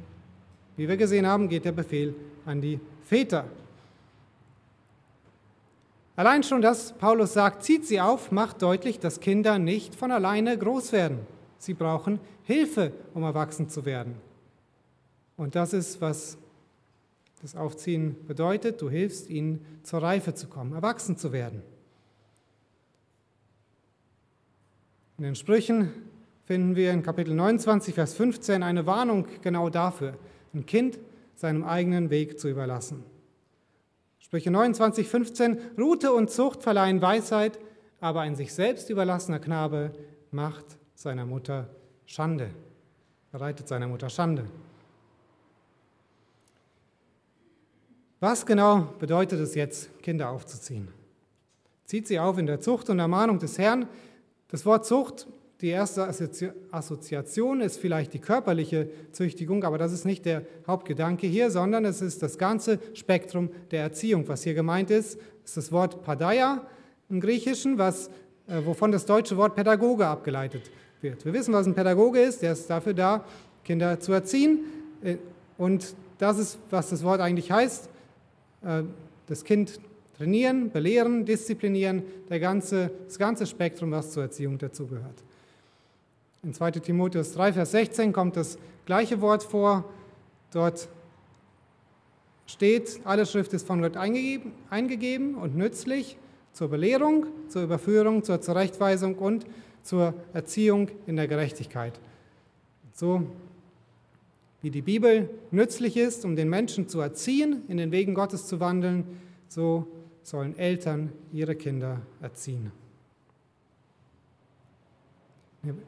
wie 0.75 0.87
wir 0.87 0.97
gesehen 0.97 1.27
haben, 1.27 1.49
geht 1.49 1.65
der 1.65 1.71
Befehl 1.71 2.15
an 2.47 2.61
die 2.61 2.79
Väter. 3.05 3.45
Allein 6.15 6.41
schon, 6.41 6.63
dass 6.63 6.93
Paulus 6.93 7.33
sagt, 7.33 7.63
zieht 7.63 7.85
sie 7.85 8.01
auf, 8.01 8.31
macht 8.31 8.59
deutlich, 8.63 8.99
dass 8.99 9.19
Kinder 9.19 9.59
nicht 9.59 9.93
von 9.93 10.11
alleine 10.11 10.57
groß 10.57 10.93
werden. 10.93 11.19
Sie 11.59 11.75
brauchen 11.75 12.19
Hilfe, 12.41 12.91
um 13.13 13.21
erwachsen 13.21 13.69
zu 13.69 13.85
werden. 13.85 14.15
Und 15.37 15.53
das 15.53 15.73
ist, 15.73 16.01
was 16.01 16.39
das 17.43 17.57
Aufziehen 17.57 18.15
bedeutet. 18.25 18.81
Du 18.81 18.89
hilfst 18.89 19.29
ihnen, 19.29 19.65
zur 19.83 20.01
Reife 20.01 20.33
zu 20.33 20.47
kommen, 20.47 20.73
erwachsen 20.73 21.17
zu 21.17 21.33
werden. 21.33 21.61
In 25.17 25.25
den 25.25 25.35
Sprüchen 25.35 25.91
finden 26.45 26.77
wir 26.77 26.93
in 26.93 27.03
Kapitel 27.03 27.35
29, 27.35 27.93
Vers 27.93 28.13
15 28.13 28.63
eine 28.63 28.85
Warnung 28.85 29.27
genau 29.41 29.69
dafür, 29.69 30.17
ein 30.53 30.65
Kind 30.65 30.97
seinem 31.35 31.65
eigenen 31.65 32.09
Weg 32.09 32.39
zu 32.39 32.47
überlassen. 32.47 33.03
Sprüche 34.19 34.49
29, 34.49 35.07
15, 35.09 35.59
Rute 35.77 36.13
und 36.13 36.31
Zucht 36.31 36.63
verleihen 36.63 37.01
Weisheit, 37.01 37.59
aber 37.99 38.21
ein 38.21 38.37
sich 38.37 38.53
selbst 38.53 38.89
überlassener 38.89 39.39
Knabe 39.39 39.91
macht 40.31 40.65
seiner 40.95 41.25
Mutter 41.25 41.67
Schande, 42.05 42.51
bereitet 43.33 43.67
seiner 43.67 43.89
Mutter 43.89 44.09
Schande. 44.09 44.45
Was 48.23 48.45
genau 48.45 48.87
bedeutet 48.99 49.41
es 49.41 49.53
jetzt, 49.53 49.89
Kinder 50.01 50.29
aufzuziehen? 50.29 50.87
Zieht 51.83 52.07
sie 52.07 52.19
auf 52.19 52.37
in 52.37 52.45
der 52.45 52.61
Zucht 52.61 52.89
und 52.89 52.97
Ermahnung 52.97 53.37
des 53.37 53.57
Herrn. 53.57 53.85
Das 54.47 54.65
Wort 54.65 54.85
Zucht 54.85 55.27
die 55.59 55.67
erste 55.67 56.07
Assoziation 56.71 57.59
ist 57.59 57.81
vielleicht 57.81 58.13
die 58.13 58.19
körperliche 58.19 58.87
Züchtigung, 59.11 59.65
aber 59.65 59.77
das 59.77 59.91
ist 59.91 60.05
nicht 60.05 60.23
der 60.23 60.43
Hauptgedanke 60.65 61.27
hier, 61.27 61.51
sondern 61.51 61.83
es 61.83 62.01
ist 62.01 62.23
das 62.23 62.37
ganze 62.37 62.79
Spektrum 62.93 63.49
der 63.71 63.81
Erziehung. 63.81 64.25
Was 64.29 64.43
hier 64.43 64.53
gemeint 64.53 64.89
ist, 64.89 65.19
ist 65.43 65.57
das 65.57 65.73
Wort 65.73 66.01
Padaia 66.05 66.65
im 67.09 67.19
Griechischen, 67.19 67.77
was, 67.77 68.07
äh, 68.47 68.61
wovon 68.63 68.93
das 68.93 69.05
deutsche 69.05 69.35
Wort 69.35 69.53
Pädagoge 69.53 70.07
abgeleitet 70.07 70.71
wird. 71.01 71.25
Wir 71.25 71.33
wissen, 71.33 71.53
was 71.53 71.67
ein 71.67 71.75
Pädagoge 71.75 72.21
ist, 72.21 72.41
der 72.41 72.53
ist 72.53 72.69
dafür 72.69 72.93
da, 72.93 73.25
Kinder 73.65 73.99
zu 73.99 74.13
erziehen. 74.13 74.61
Äh, 75.03 75.17
und 75.57 75.93
das 76.19 76.37
ist, 76.37 76.57
was 76.69 76.89
das 76.89 77.03
Wort 77.03 77.19
eigentlich 77.19 77.51
heißt. 77.51 77.89
Äh, 78.63 78.83
das 79.27 79.43
Kind 79.43 79.79
trainieren, 80.17 80.69
belehren, 80.69 81.25
disziplinieren, 81.25 82.03
der 82.29 82.39
ganze, 82.39 82.91
das 83.05 83.17
ganze 83.17 83.45
Spektrum, 83.45 83.91
was 83.91 84.11
zur 84.11 84.23
Erziehung 84.23 84.57
dazugehört. 84.57 85.23
In 86.43 86.53
2 86.53 86.71
Timotheus 86.71 87.31
3, 87.33 87.53
Vers 87.53 87.71
16 87.71 88.11
kommt 88.11 88.35
das 88.35 88.57
gleiche 88.85 89.21
Wort 89.21 89.43
vor. 89.43 89.85
Dort 90.51 90.89
steht, 92.45 92.99
alle 93.05 93.25
Schrift 93.25 93.53
ist 93.53 93.65
von 93.65 93.81
Gott 93.81 93.95
eingegeben, 93.95 94.51
eingegeben 94.69 95.35
und 95.35 95.55
nützlich 95.55 96.17
zur 96.51 96.67
Belehrung, 96.67 97.27
zur 97.47 97.63
Überführung, 97.63 98.23
zur 98.23 98.41
Zurechtweisung 98.41 99.15
und 99.15 99.45
zur 99.83 100.13
Erziehung 100.33 100.89
in 101.07 101.15
der 101.15 101.27
Gerechtigkeit. 101.27 101.99
So 102.93 103.23
wie 104.63 104.71
die 104.71 104.81
Bibel 104.81 105.29
nützlich 105.51 105.97
ist, 105.97 106.23
um 106.23 106.37
den 106.37 106.49
Menschen 106.49 106.87
zu 106.87 107.01
erziehen, 107.01 107.63
in 107.67 107.75
den 107.75 107.91
Wegen 107.91 108.13
Gottes 108.15 108.47
zu 108.47 108.61
wandeln, 108.61 109.03
so 109.49 109.85
sollen 110.23 110.57
Eltern 110.57 111.11
ihre 111.33 111.53
Kinder 111.53 112.01
erziehen. 112.21 112.71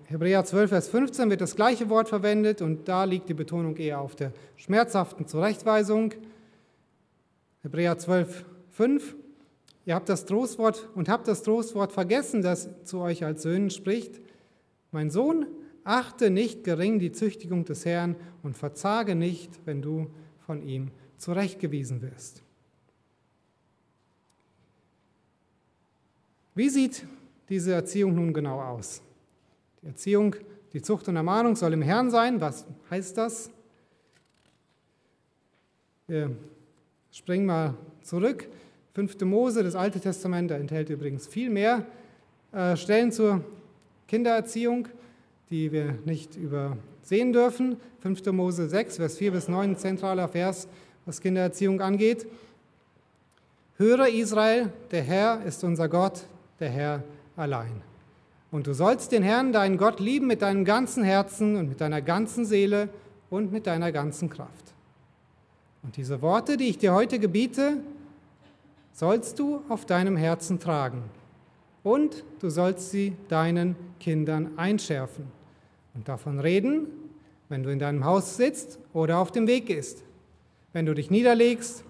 Hebräer 0.06 0.44
12, 0.44 0.70
Vers 0.70 0.88
15 0.90 1.30
wird 1.30 1.40
das 1.40 1.56
gleiche 1.56 1.90
Wort 1.90 2.10
verwendet 2.10 2.62
und 2.62 2.88
da 2.88 3.06
liegt 3.06 3.30
die 3.30 3.34
Betonung 3.34 3.78
eher 3.78 4.02
auf 4.02 4.16
der 4.16 4.34
schmerzhaften 4.58 5.26
Zurechtweisung. 5.26 6.14
Hebräer 7.64 7.98
12, 7.98 8.44
5. 8.72 9.16
Ihr 9.86 9.96
habt 9.96 10.10
das 10.10 10.26
Trostwort 10.26 10.90
und 10.96 11.08
habt 11.08 11.30
das 11.30 11.44
Trostwort 11.44 11.94
vergessen, 11.94 12.42
das 12.42 12.70
zu 12.84 13.00
euch 13.00 13.24
als 13.24 13.42
Söhnen 13.44 13.70
spricht. 13.70 14.20
Mein 14.92 15.12
Sohn, 15.12 15.46
achte 15.86 16.30
nicht 16.30 16.66
gering 16.66 17.00
die 17.00 17.14
Züchtigung 17.14 17.64
des 17.64 17.86
Herrn 17.86 18.16
und 18.44 18.58
verzage 18.58 19.16
nicht, 19.16 19.52
wenn 19.66 19.82
du 19.82 20.08
von 20.46 20.62
ihm 20.68 20.92
zurechtgewiesen 21.18 22.02
wirst. 22.02 22.42
Wie 26.56 26.70
sieht 26.70 27.06
diese 27.50 27.74
Erziehung 27.74 28.16
nun 28.16 28.34
genau 28.34 28.62
aus? 28.62 29.02
Die 29.82 29.88
Erziehung, 29.88 30.36
die 30.74 30.82
Zucht 30.82 31.08
und 31.08 31.16
Ermahnung 31.16 31.56
soll 31.56 31.74
im 31.74 31.82
Herrn 31.82 32.10
sein. 32.10 32.42
Was 32.42 32.66
heißt 32.90 33.18
das? 33.18 33.52
Wir 36.08 36.36
springen 37.12 37.46
mal 37.46 37.76
zurück. 38.02 38.48
5. 38.94 39.22
Mose, 39.22 39.64
das 39.64 39.76
Alte 39.76 40.00
Testament, 40.00 40.52
enthält 40.52 40.90
übrigens 40.90 41.28
viel 41.28 41.50
mehr 41.50 41.86
äh, 42.54 42.78
Stellen 42.78 43.12
zur 43.12 43.44
Kindererziehung, 44.08 44.88
die 45.50 45.72
wir 45.72 45.98
nicht 46.06 46.36
übersehen 46.36 47.34
dürfen. 47.34 47.78
5. 48.00 48.26
Mose 48.32 48.68
6, 48.68 48.98
Vers 48.98 49.18
4 49.18 49.32
bis 49.32 49.48
9, 49.48 49.78
zentraler 49.78 50.28
Vers, 50.28 50.68
was 51.06 51.22
Kindererziehung 51.22 51.82
angeht. 51.82 52.26
Höre 53.78 54.08
Israel, 54.08 54.72
der 54.92 55.04
Herr 55.04 55.44
ist 55.44 55.64
unser 55.64 55.90
Gott, 55.90 56.24
der 56.60 56.70
Herr 56.70 57.04
allein. 57.36 57.82
Und 58.52 58.68
du 58.68 58.74
sollst 58.74 59.12
den 59.12 59.22
Herrn, 59.22 59.52
deinen 59.52 59.78
Gott, 59.78 60.00
lieben 60.00 60.28
mit 60.28 60.42
deinem 60.42 60.66
ganzen 60.66 61.04
Herzen 61.04 61.58
und 61.58 61.68
mit 61.68 61.82
deiner 61.82 62.02
ganzen 62.02 62.46
Seele 62.46 62.90
und 63.30 63.52
mit 63.52 63.68
deiner 63.68 63.92
ganzen 63.92 64.30
Kraft. 64.30 64.74
Und 65.84 65.98
diese 65.98 66.22
Worte, 66.22 66.58
die 66.58 66.70
ich 66.70 66.78
dir 66.78 66.94
heute 66.94 67.20
gebiete, 67.20 67.78
sollst 68.94 69.40
du 69.40 69.62
auf 69.68 69.86
deinem 69.86 70.16
Herzen 70.16 70.60
tragen. 70.60 71.04
Und 71.84 72.24
du 72.40 72.50
sollst 72.50 72.92
sie 72.92 73.14
deinen 73.28 73.76
Kindern 74.00 74.58
einschärfen 74.58 75.35
und 75.96 76.08
davon 76.08 76.40
reden, 76.40 76.88
wenn 77.50 77.64
du 77.64 77.72
in 77.72 77.80
deinem 77.80 78.06
Haus 78.06 78.38
sitzt 78.38 78.80
oder 78.94 79.18
auf 79.18 79.32
dem 79.32 79.48
Weg 79.48 79.66
gehst, 79.66 80.04
wenn 80.74 80.86
du 80.86 80.94
dich 80.94 81.10
niederlegst 81.10 81.84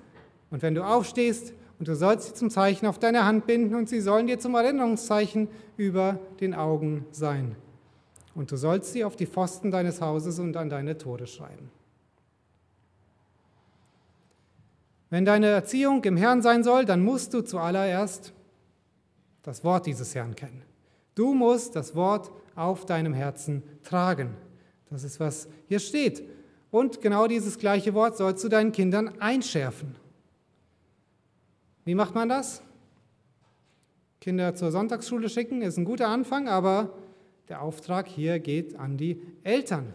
und 0.51 0.61
wenn 0.61 0.75
du 0.75 0.85
aufstehst 0.85 1.53
und 1.79 1.87
du 1.87 1.95
sollst 1.95 2.27
sie 2.27 2.33
zum 2.33 2.49
Zeichen 2.49 2.85
auf 2.85 2.99
deine 2.99 3.25
Hand 3.25 3.47
binden 3.47 3.75
und 3.75 3.89
sie 3.89 3.99
sollen 3.99 4.27
dir 4.27 4.39
zum 4.39 4.55
Erinnerungszeichen 4.55 5.49
über 5.75 6.19
den 6.39 6.53
Augen 6.53 7.05
sein. 7.11 7.55
Und 8.33 8.51
du 8.51 8.57
sollst 8.57 8.93
sie 8.93 9.03
auf 9.03 9.15
die 9.15 9.25
Pfosten 9.25 9.71
deines 9.71 10.01
Hauses 10.01 10.39
und 10.39 10.55
an 10.57 10.69
deine 10.69 10.97
Tore 10.97 11.25
schreiben. 11.27 11.71
Wenn 15.09 15.25
deine 15.25 15.47
Erziehung 15.47 16.03
im 16.03 16.17
Herrn 16.17 16.41
sein 16.41 16.63
soll, 16.63 16.85
dann 16.85 17.03
musst 17.03 17.33
du 17.33 17.41
zuallererst 17.41 18.33
das 19.43 19.63
Wort 19.63 19.85
dieses 19.85 20.13
Herrn 20.15 20.35
kennen. 20.35 20.63
Du 21.13 21.33
musst 21.33 21.75
das 21.75 21.95
Wort 21.95 22.31
auf 22.55 22.85
deinem 22.85 23.13
Herzen 23.13 23.63
tragen. 23.83 24.35
Das 24.89 25.03
ist, 25.03 25.19
was 25.19 25.47
hier 25.67 25.79
steht. 25.79 26.23
Und 26.71 27.01
genau 27.01 27.27
dieses 27.27 27.57
gleiche 27.57 27.93
Wort 27.93 28.17
sollst 28.17 28.43
du 28.43 28.49
deinen 28.49 28.71
Kindern 28.71 29.19
einschärfen. 29.19 29.95
Wie 31.85 31.95
macht 31.95 32.15
man 32.15 32.29
das? 32.29 32.61
Kinder 34.19 34.55
zur 34.55 34.71
Sonntagsschule 34.71 35.29
schicken 35.29 35.61
ist 35.61 35.77
ein 35.77 35.85
guter 35.85 36.07
Anfang, 36.07 36.47
aber 36.47 36.93
der 37.47 37.61
Auftrag 37.61 38.07
hier 38.07 38.39
geht 38.39 38.75
an 38.75 38.97
die 38.97 39.21
Eltern. 39.43 39.93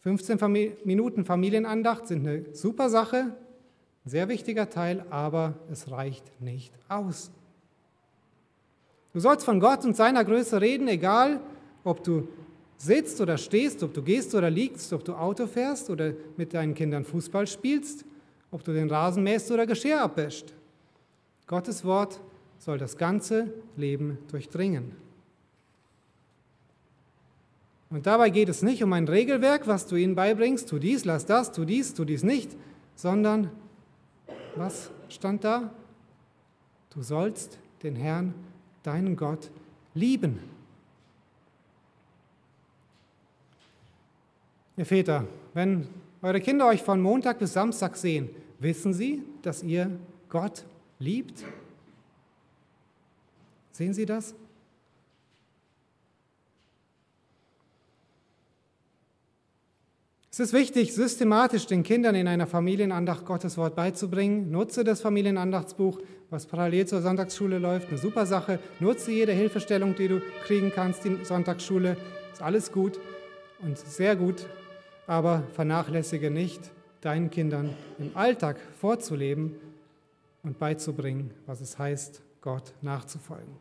15 0.00 0.38
Minuten 0.84 1.24
Familienandacht 1.24 2.06
sind 2.06 2.26
eine 2.26 2.54
super 2.54 2.90
Sache, 2.90 3.36
ein 4.04 4.10
sehr 4.10 4.28
wichtiger 4.28 4.70
Teil, 4.70 5.04
aber 5.10 5.54
es 5.70 5.90
reicht 5.90 6.40
nicht 6.40 6.72
aus. 6.88 7.32
Du 9.16 9.20
sollst 9.20 9.46
von 9.46 9.60
Gott 9.60 9.82
und 9.86 9.96
seiner 9.96 10.26
Größe 10.26 10.60
reden, 10.60 10.88
egal 10.88 11.40
ob 11.84 12.04
du 12.04 12.28
sitzt 12.76 13.18
oder 13.22 13.38
stehst, 13.38 13.82
ob 13.82 13.94
du 13.94 14.02
gehst 14.02 14.34
oder 14.34 14.50
liegst, 14.50 14.92
ob 14.92 15.06
du 15.06 15.14
Auto 15.14 15.46
fährst 15.46 15.88
oder 15.88 16.12
mit 16.36 16.52
deinen 16.52 16.74
Kindern 16.74 17.02
Fußball 17.02 17.46
spielst 17.46 18.04
ob 18.50 18.62
du 18.62 18.74
den 18.74 18.90
Rasen 18.90 19.22
mähst 19.22 19.50
oder 19.50 19.66
Geschirr 19.66 20.02
abwäscht. 20.02 20.52
Gottes 21.46 21.82
Wort 21.82 22.20
soll 22.58 22.76
das 22.76 22.98
ganze 22.98 23.54
Leben 23.74 24.18
durchdringen. 24.30 24.92
Und 27.88 28.06
dabei 28.06 28.28
geht 28.28 28.50
es 28.50 28.62
nicht 28.62 28.82
um 28.82 28.92
ein 28.92 29.08
Regelwerk, 29.08 29.66
was 29.66 29.86
du 29.86 29.96
ihnen 29.96 30.14
beibringst, 30.14 30.68
tu 30.68 30.78
dies, 30.78 31.06
lass 31.06 31.24
das, 31.24 31.52
tu 31.52 31.64
dies, 31.64 31.94
tu 31.94 32.04
dies 32.04 32.22
nicht, 32.22 32.54
sondern 32.96 33.50
was 34.56 34.90
stand 35.08 35.42
da? 35.42 35.72
Du 36.90 37.00
sollst 37.00 37.58
den 37.82 37.96
Herrn, 37.96 38.34
deinen 38.86 39.16
Gott, 39.16 39.50
lieben. 39.94 40.38
Ihr 44.76 44.86
Väter, 44.86 45.24
wenn 45.54 45.88
eure 46.22 46.40
Kinder 46.40 46.66
euch 46.66 46.82
von 46.82 47.00
Montag 47.00 47.38
bis 47.38 47.52
Samstag 47.52 47.96
sehen, 47.96 48.28
Wissen 48.58 48.94
Sie, 48.94 49.22
dass 49.42 49.62
ihr 49.62 49.90
Gott 50.28 50.64
liebt? 50.98 51.44
Sehen 53.72 53.92
Sie 53.92 54.06
das? 54.06 54.34
Es 60.36 60.40
ist 60.40 60.52
wichtig, 60.52 60.92
systematisch 60.92 61.64
den 61.64 61.82
Kindern 61.82 62.14
in 62.14 62.28
einer 62.28 62.46
Familienandacht 62.46 63.24
Gottes 63.24 63.56
Wort 63.56 63.74
beizubringen. 63.74 64.50
Nutze 64.50 64.84
das 64.84 65.00
Familienandachtsbuch, 65.00 65.98
was 66.28 66.44
parallel 66.44 66.86
zur 66.86 67.00
Sonntagsschule 67.00 67.58
läuft. 67.58 67.88
Eine 67.88 67.96
super 67.96 68.26
Sache. 68.26 68.58
Nutze 68.78 69.12
jede 69.12 69.32
Hilfestellung, 69.32 69.94
die 69.94 70.08
du 70.08 70.20
kriegen 70.44 70.70
kannst, 70.74 71.06
die 71.06 71.24
Sonntagsschule. 71.24 71.96
Ist 72.34 72.42
alles 72.42 72.70
gut 72.70 73.00
und 73.62 73.78
sehr 73.78 74.14
gut, 74.14 74.46
aber 75.06 75.42
vernachlässige 75.54 76.30
nicht, 76.30 76.60
deinen 77.00 77.30
Kindern 77.30 77.74
im 77.98 78.14
Alltag 78.14 78.58
vorzuleben 78.78 79.54
und 80.42 80.58
beizubringen, 80.58 81.30
was 81.46 81.62
es 81.62 81.78
heißt, 81.78 82.20
Gott 82.42 82.74
nachzufolgen. 82.82 83.56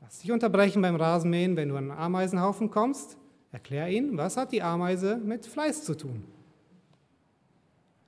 Lass 0.00 0.20
dich 0.20 0.32
unterbrechen 0.32 0.80
beim 0.80 0.96
Rasenmähen, 0.96 1.56
wenn 1.56 1.68
du 1.68 1.76
an 1.76 1.90
einen 1.90 2.00
Ameisenhaufen 2.00 2.70
kommst. 2.70 3.18
Erklär 3.52 3.88
ihnen, 3.88 4.16
was 4.16 4.36
hat 4.36 4.50
die 4.52 4.62
Ameise 4.62 5.18
mit 5.18 5.46
Fleiß 5.46 5.84
zu 5.84 5.94
tun. 5.94 6.24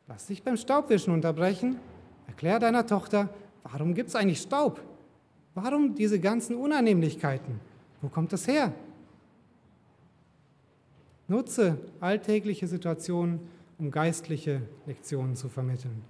Lass 0.08 0.26
dich 0.26 0.42
beim 0.42 0.56
Staubwischen 0.56 1.12
unterbrechen. 1.12 1.78
Erklär 2.26 2.58
deiner 2.58 2.86
Tochter, 2.86 3.28
warum 3.62 3.94
gibt 3.94 4.08
es 4.08 4.16
eigentlich 4.16 4.40
Staub? 4.40 4.82
Warum 5.54 5.94
diese 5.94 6.18
ganzen 6.18 6.56
Unannehmlichkeiten? 6.56 7.60
Wo 8.00 8.08
kommt 8.08 8.32
das 8.32 8.48
her? 8.48 8.72
Nutze 11.28 11.78
alltägliche 12.00 12.66
Situationen, 12.66 13.40
um 13.78 13.90
geistliche 13.90 14.62
Lektionen 14.86 15.36
zu 15.36 15.48
vermitteln. 15.48 16.02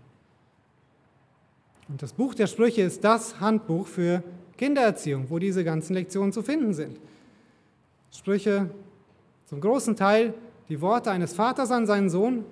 Und 1.89 2.03
das 2.03 2.12
Buch 2.12 2.35
der 2.35 2.47
Sprüche 2.47 2.82
ist 2.82 3.05
das 3.05 3.41
Handbuch 3.41 3.87
für 3.87 4.22
Kindererziehung, 4.57 5.28
wo 5.28 5.39
diese 5.39 5.64
ganzen 5.64 5.95
Lektionen 5.95 6.32
zu 6.32 6.43
finden 6.43 6.72
sind. 6.72 6.99
Sprüche 8.11 8.70
zum 9.47 9.61
großen 9.61 9.97
Teil 9.97 10.34
die 10.68 10.80
Worte 10.80 11.11
eines 11.11 11.34
Vaters 11.34 11.70
an 11.70 11.86
seinen 11.86 12.11
Sohn. 12.11 12.45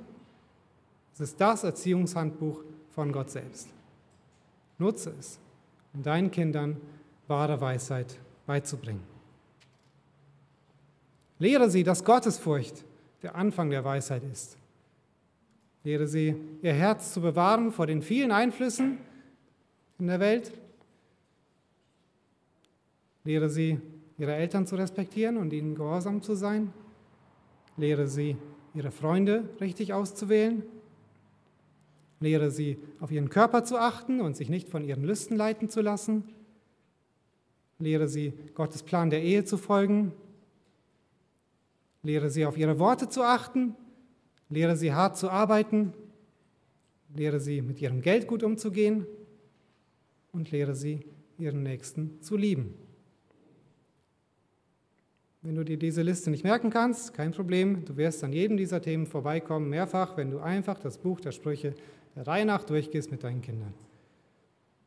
Es 1.14 1.20
ist 1.20 1.40
das 1.40 1.64
Erziehungshandbuch 1.64 2.60
von 2.94 3.12
Gott 3.12 3.30
selbst. 3.30 3.68
Nutze 4.78 5.14
es, 5.18 5.38
um 5.94 6.02
deinen 6.02 6.30
Kindern 6.30 6.76
wahre 7.28 7.60
Weisheit 7.60 8.18
beizubringen. 8.46 9.02
Lehre 11.38 11.70
sie, 11.70 11.82
dass 11.82 12.04
Gottesfurcht 12.04 12.84
der 13.22 13.34
Anfang 13.34 13.70
der 13.70 13.84
Weisheit 13.84 14.22
ist. 14.30 14.56
Lehre 15.84 16.06
sie, 16.06 16.36
ihr 16.62 16.72
Herz 16.72 17.12
zu 17.12 17.20
bewahren 17.20 17.72
vor 17.72 17.86
den 17.86 18.02
vielen 18.02 18.30
Einflüssen 18.30 18.98
in 19.98 20.06
der 20.06 20.20
Welt. 20.20 20.52
Lehre 23.24 23.48
sie, 23.48 23.80
ihre 24.18 24.34
Eltern 24.34 24.66
zu 24.66 24.76
respektieren 24.76 25.36
und 25.36 25.52
ihnen 25.52 25.74
gehorsam 25.74 26.22
zu 26.22 26.34
sein. 26.34 26.72
Lehre 27.82 28.06
sie, 28.06 28.36
ihre 28.74 28.92
Freunde 28.92 29.42
richtig 29.60 29.92
auszuwählen. 29.92 30.62
Lehre 32.20 32.52
sie, 32.52 32.78
auf 33.00 33.10
ihren 33.10 33.28
Körper 33.28 33.64
zu 33.64 33.76
achten 33.76 34.20
und 34.20 34.36
sich 34.36 34.48
nicht 34.48 34.68
von 34.68 34.84
ihren 34.84 35.02
Lüsten 35.02 35.36
leiten 35.36 35.68
zu 35.68 35.80
lassen. 35.80 36.22
Lehre 37.80 38.06
sie, 38.06 38.34
Gottes 38.54 38.84
Plan 38.84 39.10
der 39.10 39.24
Ehe 39.24 39.44
zu 39.44 39.58
folgen. 39.58 40.12
Lehre 42.04 42.30
sie, 42.30 42.46
auf 42.46 42.56
ihre 42.56 42.78
Worte 42.78 43.08
zu 43.08 43.24
achten. 43.24 43.74
Lehre 44.48 44.76
sie, 44.76 44.92
hart 44.92 45.16
zu 45.16 45.28
arbeiten. 45.28 45.92
Lehre 47.16 47.40
sie, 47.40 47.62
mit 47.62 47.82
ihrem 47.82 48.00
Geld 48.00 48.28
gut 48.28 48.44
umzugehen. 48.44 49.08
Und 50.30 50.52
lehre 50.52 50.76
sie, 50.76 51.00
ihren 51.36 51.64
Nächsten 51.64 52.22
zu 52.22 52.36
lieben. 52.36 52.76
Wenn 55.44 55.56
du 55.56 55.64
dir 55.64 55.76
diese 55.76 56.02
Liste 56.02 56.30
nicht 56.30 56.44
merken 56.44 56.70
kannst, 56.70 57.14
kein 57.14 57.32
Problem, 57.32 57.84
du 57.84 57.96
wirst 57.96 58.22
an 58.22 58.32
jedem 58.32 58.56
dieser 58.56 58.80
Themen 58.80 59.06
vorbeikommen, 59.06 59.68
mehrfach, 59.68 60.16
wenn 60.16 60.30
du 60.30 60.38
einfach 60.38 60.78
das 60.78 60.98
Buch 60.98 61.18
der 61.18 61.32
Sprüche 61.32 61.74
der 62.14 62.28
Reihe 62.28 62.46
nach 62.46 62.62
durchgehst 62.62 63.10
mit 63.10 63.24
deinen 63.24 63.42
Kindern. 63.42 63.74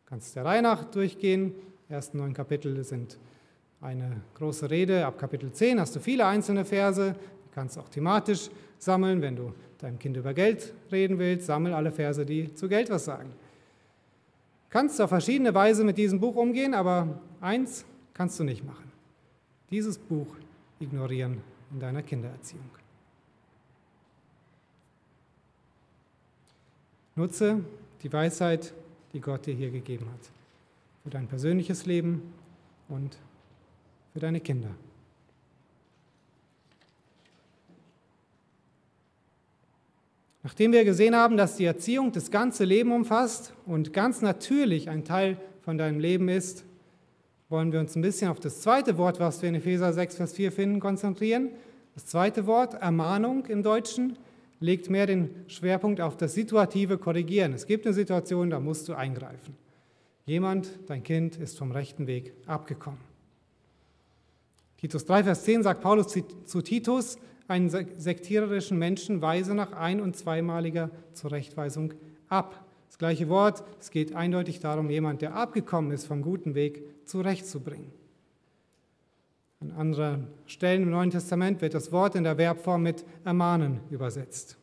Du 0.05 0.09
kannst 0.09 0.33
der 0.33 0.45
Reihe 0.45 0.61
nach 0.61 0.85
durchgehen. 0.85 1.53
Die 1.89 1.93
ersten 1.93 2.19
neun 2.19 2.33
Kapitel 2.33 2.81
sind 2.85 3.19
eine 3.81 4.21
große 4.35 4.69
Rede. 4.69 5.05
Ab 5.05 5.19
Kapitel 5.19 5.51
10 5.51 5.77
hast 5.77 5.93
du 5.93 5.99
viele 5.99 6.25
einzelne 6.25 6.63
Verse. 6.63 7.13
Die 7.13 7.53
kannst 7.53 7.75
du 7.75 7.81
auch 7.81 7.89
thematisch 7.89 8.49
sammeln. 8.77 9.21
Wenn 9.21 9.35
du 9.35 9.53
deinem 9.79 9.99
Kind 9.99 10.15
über 10.15 10.33
Geld 10.33 10.73
reden 10.89 11.19
willst, 11.19 11.47
sammel 11.47 11.73
alle 11.73 11.91
Verse, 11.91 12.25
die 12.25 12.53
zu 12.53 12.69
Geld 12.69 12.89
was 12.89 13.03
sagen. 13.03 13.29
Du 13.29 14.69
kannst 14.69 15.01
auf 15.01 15.09
verschiedene 15.09 15.53
Weise 15.53 15.83
mit 15.83 15.97
diesem 15.97 16.21
Buch 16.21 16.37
umgehen, 16.37 16.73
aber 16.73 17.19
eins 17.41 17.83
kannst 18.13 18.39
du 18.39 18.45
nicht 18.45 18.63
machen. 18.63 18.89
Dieses 19.69 19.97
Buch 19.97 20.27
ignorieren 20.80 21.41
in 21.71 21.80
deiner 21.80 22.03
Kindererziehung. 22.03 22.69
Nutze 27.15 27.63
die 28.03 28.11
Weisheit, 28.11 28.73
die 29.13 29.21
Gott 29.21 29.45
dir 29.45 29.53
hier 29.53 29.71
gegeben 29.71 30.05
hat, 30.11 30.32
für 31.03 31.09
dein 31.09 31.28
persönliches 31.28 31.86
Leben 31.86 32.34
und 32.89 33.17
für 34.13 34.19
deine 34.19 34.41
Kinder. 34.41 34.69
Nachdem 40.43 40.73
wir 40.73 40.86
gesehen 40.86 41.15
haben, 41.15 41.38
dass 41.38 41.55
die 41.55 41.65
Erziehung 41.65 42.11
das 42.11 42.30
ganze 42.30 42.65
Leben 42.65 42.91
umfasst 42.91 43.53
und 43.65 43.93
ganz 43.93 44.21
natürlich 44.21 44.89
ein 44.89 45.03
Teil 45.03 45.38
von 45.61 45.78
deinem 45.78 45.99
Leben 45.99 46.30
ist, 46.30 46.65
wollen 47.55 47.71
wir 47.71 47.79
uns 47.79 47.95
ein 47.95 48.01
bisschen 48.01 48.29
auf 48.29 48.41
das 48.41 48.59
zweite 48.59 48.97
Wort, 48.97 49.21
was 49.21 49.41
wir 49.41 49.47
in 49.47 49.55
Epheser 49.55 49.93
6, 49.93 50.17
Vers 50.17 50.33
4 50.33 50.51
finden, 50.51 50.81
konzentrieren. 50.81 51.51
Das 51.93 52.05
zweite 52.05 52.47
Wort, 52.47 52.73
Ermahnung 52.73 53.45
im 53.45 53.63
Deutschen, 53.63 54.17
legt 54.59 54.89
mehr 54.89 55.07
den 55.07 55.29
Schwerpunkt 55.47 56.01
auf 56.01 56.17
das 56.17 56.33
situative 56.33 56.97
Korrigieren. 56.97 57.53
Es 57.53 57.65
gibt 57.65 57.85
eine 57.85 57.93
Situation, 57.93 58.49
da 58.49 58.59
musst 58.59 58.89
du 58.89 58.93
eingreifen. 58.93 59.55
Jemand, 60.25 60.67
dein 60.87 61.01
Kind, 61.01 61.37
ist 61.37 61.57
vom 61.57 61.71
rechten 61.71 62.07
Weg 62.07 62.33
abgekommen. 62.45 62.99
Titus 64.75 65.05
3, 65.05 65.23
Vers 65.23 65.45
10 65.45 65.63
sagt 65.63 65.79
Paulus 65.79 66.07
zu 66.07 66.61
Titus, 66.61 67.17
einen 67.47 67.69
sektiererischen 67.69 68.77
Menschen 68.77 69.21
weise 69.21 69.55
nach 69.55 69.71
ein- 69.71 70.01
und 70.01 70.17
zweimaliger 70.17 70.89
Zurechtweisung 71.13 71.93
ab. 72.27 72.64
Das 72.95 72.99
gleiche 72.99 73.27
Wort, 73.27 73.61
es 73.77 73.91
geht 73.91 74.15
eindeutig 74.15 74.61
darum, 74.61 74.89
jemand, 74.89 75.21
der 75.21 75.35
abgekommen 75.35 75.91
ist 75.91 76.05
vom 76.05 76.21
guten 76.21 76.55
Weg, 76.55 76.81
zurechtzubringen. 77.05 77.91
An 79.59 79.71
anderen 79.71 80.27
Stellen 80.45 80.83
im 80.83 80.91
Neuen 80.91 81.09
Testament 81.09 81.59
wird 81.59 81.73
das 81.73 81.91
Wort 81.91 82.15
in 82.15 82.23
der 82.23 82.37
Verbform 82.37 82.83
mit 82.83 83.03
ermahnen 83.25 83.81
übersetzt. 83.89 84.57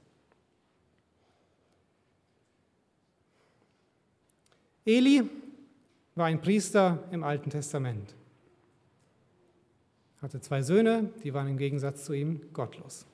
Eli 4.86 5.24
war 6.14 6.24
ein 6.24 6.40
Priester 6.40 7.04
im 7.10 7.24
Alten 7.24 7.50
Testament. 7.50 8.14
Hatte 10.22 10.40
zwei 10.40 10.62
Söhne, 10.62 11.10
die 11.22 11.34
waren 11.34 11.48
im 11.48 11.58
Gegensatz 11.58 12.06
zu 12.06 12.14
ihm 12.14 12.40
gottlos. 12.54 13.04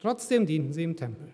Trotzdem 0.00 0.46
dienten 0.46 0.72
sie 0.72 0.84
im 0.84 0.96
Tempel 0.96 1.30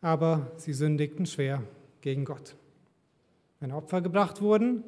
aber 0.00 0.50
sie 0.56 0.72
sündigten 0.72 1.26
schwer 1.26 1.62
gegen 2.00 2.24
Gott. 2.24 2.56
Wenn 3.60 3.72
Opfer 3.72 4.00
gebracht 4.00 4.40
wurden, 4.40 4.82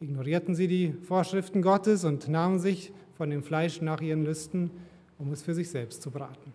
ignorierten 0.00 0.54
sie 0.54 0.66
die 0.66 0.92
Vorschriften 0.92 1.62
Gottes 1.62 2.04
und 2.04 2.28
nahmen 2.28 2.58
sich 2.58 2.92
von 3.16 3.30
dem 3.30 3.42
Fleisch 3.42 3.80
nach 3.80 4.00
ihren 4.00 4.24
Lüsten, 4.24 4.70
um 5.18 5.32
es 5.32 5.42
für 5.42 5.54
sich 5.54 5.70
selbst 5.70 6.02
zu 6.02 6.10
braten. 6.10 6.52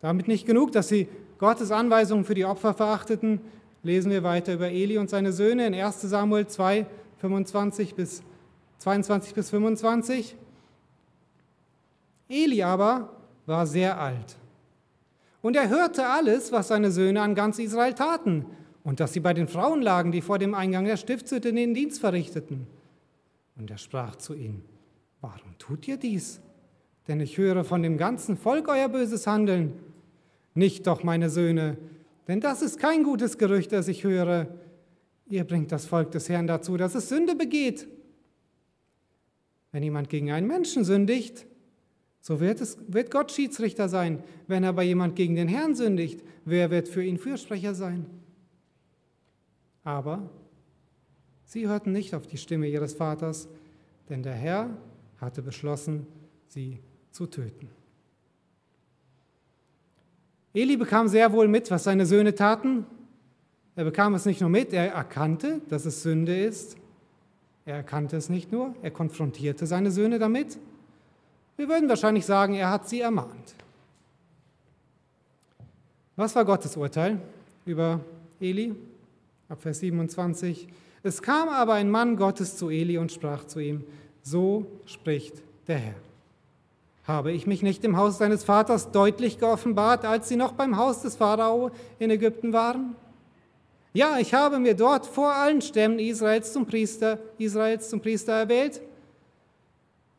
Damit 0.00 0.28
nicht 0.28 0.46
genug, 0.46 0.72
dass 0.72 0.88
sie 0.88 1.08
Gottes 1.38 1.70
Anweisungen 1.70 2.24
für 2.24 2.34
die 2.34 2.44
Opfer 2.44 2.74
verachteten, 2.74 3.40
lesen 3.82 4.10
wir 4.10 4.22
weiter 4.22 4.54
über 4.54 4.70
Eli 4.70 4.98
und 4.98 5.10
seine 5.10 5.32
Söhne 5.32 5.66
in 5.66 5.74
1 5.74 6.02
Samuel 6.02 6.46
2, 6.46 6.86
25 7.18 7.94
bis 7.94 8.22
22 8.78 9.34
bis 9.34 9.50
25. 9.50 10.36
Eli 12.28 12.62
aber 12.62 13.10
war 13.46 13.66
sehr 13.66 13.98
alt 13.98 14.36
und 15.44 15.56
er 15.56 15.68
hörte 15.68 16.06
alles, 16.06 16.52
was 16.52 16.68
seine 16.68 16.90
Söhne 16.90 17.20
an 17.20 17.34
ganz 17.34 17.58
Israel 17.58 17.92
taten 17.92 18.46
und 18.82 18.98
dass 18.98 19.12
sie 19.12 19.20
bei 19.20 19.34
den 19.34 19.46
Frauen 19.46 19.82
lagen, 19.82 20.10
die 20.10 20.22
vor 20.22 20.38
dem 20.38 20.54
Eingang 20.54 20.86
der 20.86 20.96
Stiftshütte 20.96 21.52
den 21.52 21.74
Dienst 21.74 22.00
verrichteten. 22.00 22.66
Und 23.54 23.70
er 23.70 23.76
sprach 23.76 24.16
zu 24.16 24.32
ihnen, 24.32 24.64
warum 25.20 25.58
tut 25.58 25.86
ihr 25.86 25.98
dies? 25.98 26.40
Denn 27.08 27.20
ich 27.20 27.36
höre 27.36 27.62
von 27.62 27.82
dem 27.82 27.98
ganzen 27.98 28.38
Volk 28.38 28.68
euer 28.68 28.88
böses 28.88 29.26
Handeln. 29.26 29.74
Nicht 30.54 30.86
doch, 30.86 31.02
meine 31.02 31.28
Söhne, 31.28 31.76
denn 32.26 32.40
das 32.40 32.62
ist 32.62 32.78
kein 32.78 33.02
gutes 33.02 33.36
Gerücht, 33.36 33.70
das 33.72 33.86
ich 33.88 34.02
höre. 34.02 34.48
Ihr 35.26 35.44
bringt 35.44 35.72
das 35.72 35.84
Volk 35.84 36.10
des 36.12 36.30
Herrn 36.30 36.46
dazu, 36.46 36.78
dass 36.78 36.94
es 36.94 37.10
Sünde 37.10 37.36
begeht. 37.36 37.86
Wenn 39.72 39.82
jemand 39.82 40.08
gegen 40.08 40.32
einen 40.32 40.46
Menschen 40.46 40.84
sündigt, 40.84 41.46
so 42.26 42.40
wird, 42.40 42.62
es, 42.62 42.78
wird 42.88 43.10
Gott 43.10 43.32
Schiedsrichter 43.32 43.90
sein. 43.90 44.24
Wenn 44.46 44.64
aber 44.64 44.82
jemand 44.82 45.14
gegen 45.14 45.34
den 45.34 45.46
Herrn 45.46 45.74
sündigt, 45.74 46.22
wer 46.46 46.70
wird 46.70 46.88
für 46.88 47.04
ihn 47.04 47.18
Fürsprecher 47.18 47.74
sein? 47.74 48.06
Aber 49.82 50.30
sie 51.44 51.68
hörten 51.68 51.92
nicht 51.92 52.14
auf 52.14 52.26
die 52.26 52.38
Stimme 52.38 52.66
ihres 52.66 52.94
Vaters, 52.94 53.46
denn 54.08 54.22
der 54.22 54.32
Herr 54.32 54.70
hatte 55.20 55.42
beschlossen, 55.42 56.06
sie 56.48 56.78
zu 57.10 57.26
töten. 57.26 57.68
Eli 60.54 60.78
bekam 60.78 61.08
sehr 61.08 61.30
wohl 61.30 61.46
mit, 61.46 61.70
was 61.70 61.84
seine 61.84 62.06
Söhne 62.06 62.34
taten. 62.34 62.86
Er 63.76 63.84
bekam 63.84 64.14
es 64.14 64.24
nicht 64.24 64.40
nur 64.40 64.48
mit, 64.48 64.72
er 64.72 64.90
erkannte, 64.94 65.60
dass 65.68 65.84
es 65.84 66.02
Sünde 66.02 66.42
ist. 66.42 66.78
Er 67.66 67.76
erkannte 67.76 68.16
es 68.16 68.30
nicht 68.30 68.50
nur, 68.50 68.74
er 68.80 68.92
konfrontierte 68.92 69.66
seine 69.66 69.90
Söhne 69.90 70.18
damit. 70.18 70.58
Wir 71.56 71.68
würden 71.68 71.88
wahrscheinlich 71.88 72.26
sagen, 72.26 72.54
er 72.54 72.70
hat 72.70 72.88
sie 72.88 73.00
ermahnt. 73.00 73.54
Was 76.16 76.34
war 76.34 76.44
Gottes 76.44 76.76
Urteil 76.76 77.20
über 77.64 78.00
Eli? 78.40 78.74
Ab 79.48 79.62
Vers 79.62 79.80
27. 79.80 80.68
Es 81.02 81.22
kam 81.22 81.48
aber 81.48 81.74
ein 81.74 81.90
Mann 81.90 82.16
Gottes 82.16 82.56
zu 82.56 82.70
Eli 82.70 82.98
und 82.98 83.12
sprach 83.12 83.44
zu 83.46 83.60
ihm, 83.60 83.84
so 84.22 84.66
spricht 84.86 85.42
der 85.68 85.78
Herr. 85.78 85.94
Habe 87.06 87.32
ich 87.32 87.46
mich 87.46 87.62
nicht 87.62 87.84
im 87.84 87.96
Haus 87.96 88.18
deines 88.18 88.44
Vaters 88.44 88.90
deutlich 88.90 89.38
geoffenbart, 89.38 90.04
als 90.04 90.28
sie 90.28 90.36
noch 90.36 90.52
beim 90.52 90.78
Haus 90.78 91.02
des 91.02 91.16
Pharao 91.16 91.70
in 91.98 92.10
Ägypten 92.10 92.52
waren? 92.52 92.96
Ja, 93.92 94.18
ich 94.18 94.34
habe 94.34 94.58
mir 94.58 94.74
dort 94.74 95.06
vor 95.06 95.32
allen 95.32 95.60
Stämmen 95.60 95.98
Israels 95.98 96.52
zum 96.52 96.66
Priester, 96.66 97.18
Israels 97.38 97.90
zum 97.90 98.00
Priester 98.00 98.32
erwählt. 98.32 98.80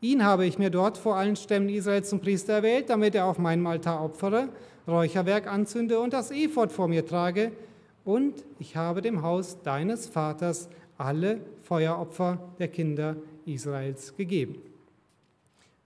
Ihn 0.06 0.24
habe 0.24 0.46
ich 0.46 0.60
mir 0.60 0.70
dort 0.70 1.00
vor 1.00 1.16
allen 1.16 1.36
Stämmen 1.36 1.68
Israels 1.68 2.10
zum 2.10 2.20
Priester 2.20 2.54
erwählt, 2.54 2.92
damit 2.92 3.16
er 3.16 3.26
auf 3.26 3.40
meinem 3.40 3.66
Altar 3.66 4.06
opfere, 4.06 4.50
Räucherwerk 4.88 5.48
anzünde 5.52 6.00
und 6.00 6.14
das 6.14 6.30
Ephod 6.30 6.72
vor 6.72 6.88
mir 6.88 7.08
trage. 7.08 7.52
Und 8.04 8.46
ich 8.60 8.76
habe 8.76 9.02
dem 9.02 9.24
Haus 9.24 9.64
deines 9.64 10.06
Vaters 10.06 10.70
alle 11.00 11.42
Feueropfer 11.64 12.38
der 12.60 12.68
Kinder 12.68 13.16
Israels 13.48 14.16
gegeben. 14.16 14.58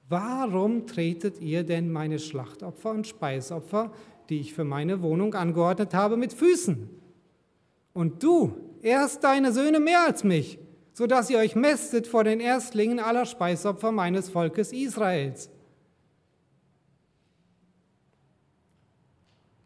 Warum 0.09 0.85
tretet 0.85 1.39
ihr 1.39 1.63
denn 1.63 1.89
meine 1.89 2.19
Schlachtopfer 2.19 2.91
und 2.91 3.07
Speisopfer, 3.07 3.89
die 4.27 4.41
ich 4.41 4.53
für 4.53 4.65
meine 4.65 5.01
Wohnung 5.01 5.33
angeordnet 5.33 5.93
habe, 5.93 6.17
mit 6.17 6.33
Füßen? 6.33 6.89
Und 7.93 8.21
du 8.21 8.51
erst 8.81 9.23
deine 9.23 9.53
Söhne 9.53 9.79
mehr 9.79 10.03
als 10.05 10.25
mich, 10.25 10.59
so 10.99 11.07
dass 11.07 11.29
ihr 11.29 11.37
euch 11.37 11.55
mästet 11.55 12.07
vor 12.07 12.25
den 12.25 12.41
Erstlingen 12.41 12.99
aller 12.99 13.25
Speisopfer 13.25 13.89
meines 13.89 14.29
Volkes 14.29 14.73
Israels. 14.73 15.49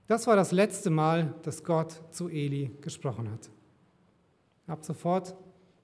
Das 0.06 0.28
war 0.28 0.36
das 0.36 0.52
letzte 0.52 0.92
Mal, 0.92 1.34
dass 1.42 1.64
Gott 1.64 2.04
zu 2.12 2.30
Eli 2.30 2.70
gesprochen 2.82 3.32
hat. 3.32 3.50
Ab 4.68 4.86
sofort 4.86 5.36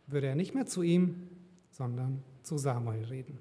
würde 0.06 0.28
er 0.28 0.36
nicht 0.36 0.54
mehr 0.54 0.68
zu 0.68 0.84
ihm, 0.84 1.28
sondern 1.72 2.22
zu 2.44 2.60
Samuel 2.60 3.06
reden. 3.06 3.40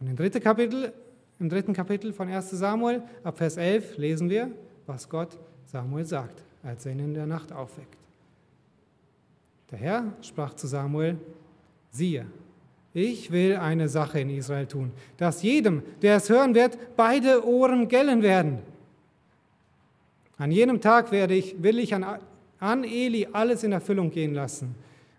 Und 0.00 0.08
im 0.08 0.16
dritten 0.16 0.42
Kapitel, 0.42 0.92
im 1.38 1.48
dritten 1.48 1.72
Kapitel 1.72 2.12
von 2.12 2.28
1 2.28 2.50
Samuel, 2.50 3.02
ab 3.24 3.38
Vers 3.38 3.56
11, 3.56 3.96
lesen 3.96 4.28
wir, 4.28 4.50
was 4.84 5.08
Gott 5.08 5.38
Samuel 5.64 6.04
sagt, 6.04 6.44
als 6.62 6.84
er 6.84 6.92
ihn 6.92 6.98
in 6.98 7.14
der 7.14 7.24
Nacht 7.24 7.52
aufweckt. 7.52 8.05
Der 9.70 9.78
Herr 9.78 10.12
sprach 10.22 10.54
zu 10.54 10.66
Samuel, 10.66 11.16
siehe, 11.90 12.26
ich 12.94 13.30
will 13.30 13.56
eine 13.56 13.88
Sache 13.88 14.20
in 14.20 14.30
Israel 14.30 14.66
tun, 14.66 14.90
dass 15.18 15.42
jedem, 15.42 15.82
der 16.00 16.16
es 16.16 16.30
hören 16.30 16.54
wird, 16.54 16.78
beide 16.96 17.46
Ohren 17.46 17.88
gellen 17.88 18.22
werden. 18.22 18.60
An 20.38 20.50
jenem 20.50 20.80
Tag 20.80 21.12
werde 21.12 21.34
ich, 21.34 21.62
will 21.62 21.78
ich 21.78 21.94
an, 21.94 22.04
an 22.58 22.84
Eli 22.84 23.28
alles 23.32 23.64
in 23.64 23.72
Erfüllung 23.72 24.10
gehen 24.10 24.34
lassen, 24.34 24.74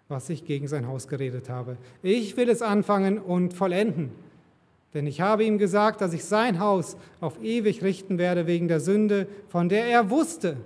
was 0.07 0.29
ich 0.29 0.45
gegen 0.45 0.67
sein 0.67 0.87
Haus 0.87 1.07
geredet 1.07 1.49
habe. 1.49 1.77
Ich 2.01 2.37
will 2.37 2.49
es 2.49 2.61
anfangen 2.61 3.19
und 3.19 3.53
vollenden. 3.53 4.11
Denn 4.93 5.05
ich 5.05 5.21
habe 5.21 5.43
ihm 5.43 5.57
gesagt, 5.57 6.01
dass 6.01 6.13
ich 6.13 6.23
sein 6.23 6.59
Haus 6.59 6.97
auf 7.19 7.43
ewig 7.43 7.83
richten 7.83 8.17
werde 8.17 8.47
wegen 8.47 8.67
der 8.67 8.79
Sünde, 8.79 9.27
von 9.49 9.69
der 9.69 9.85
er 9.85 10.09
wusste, 10.09 10.57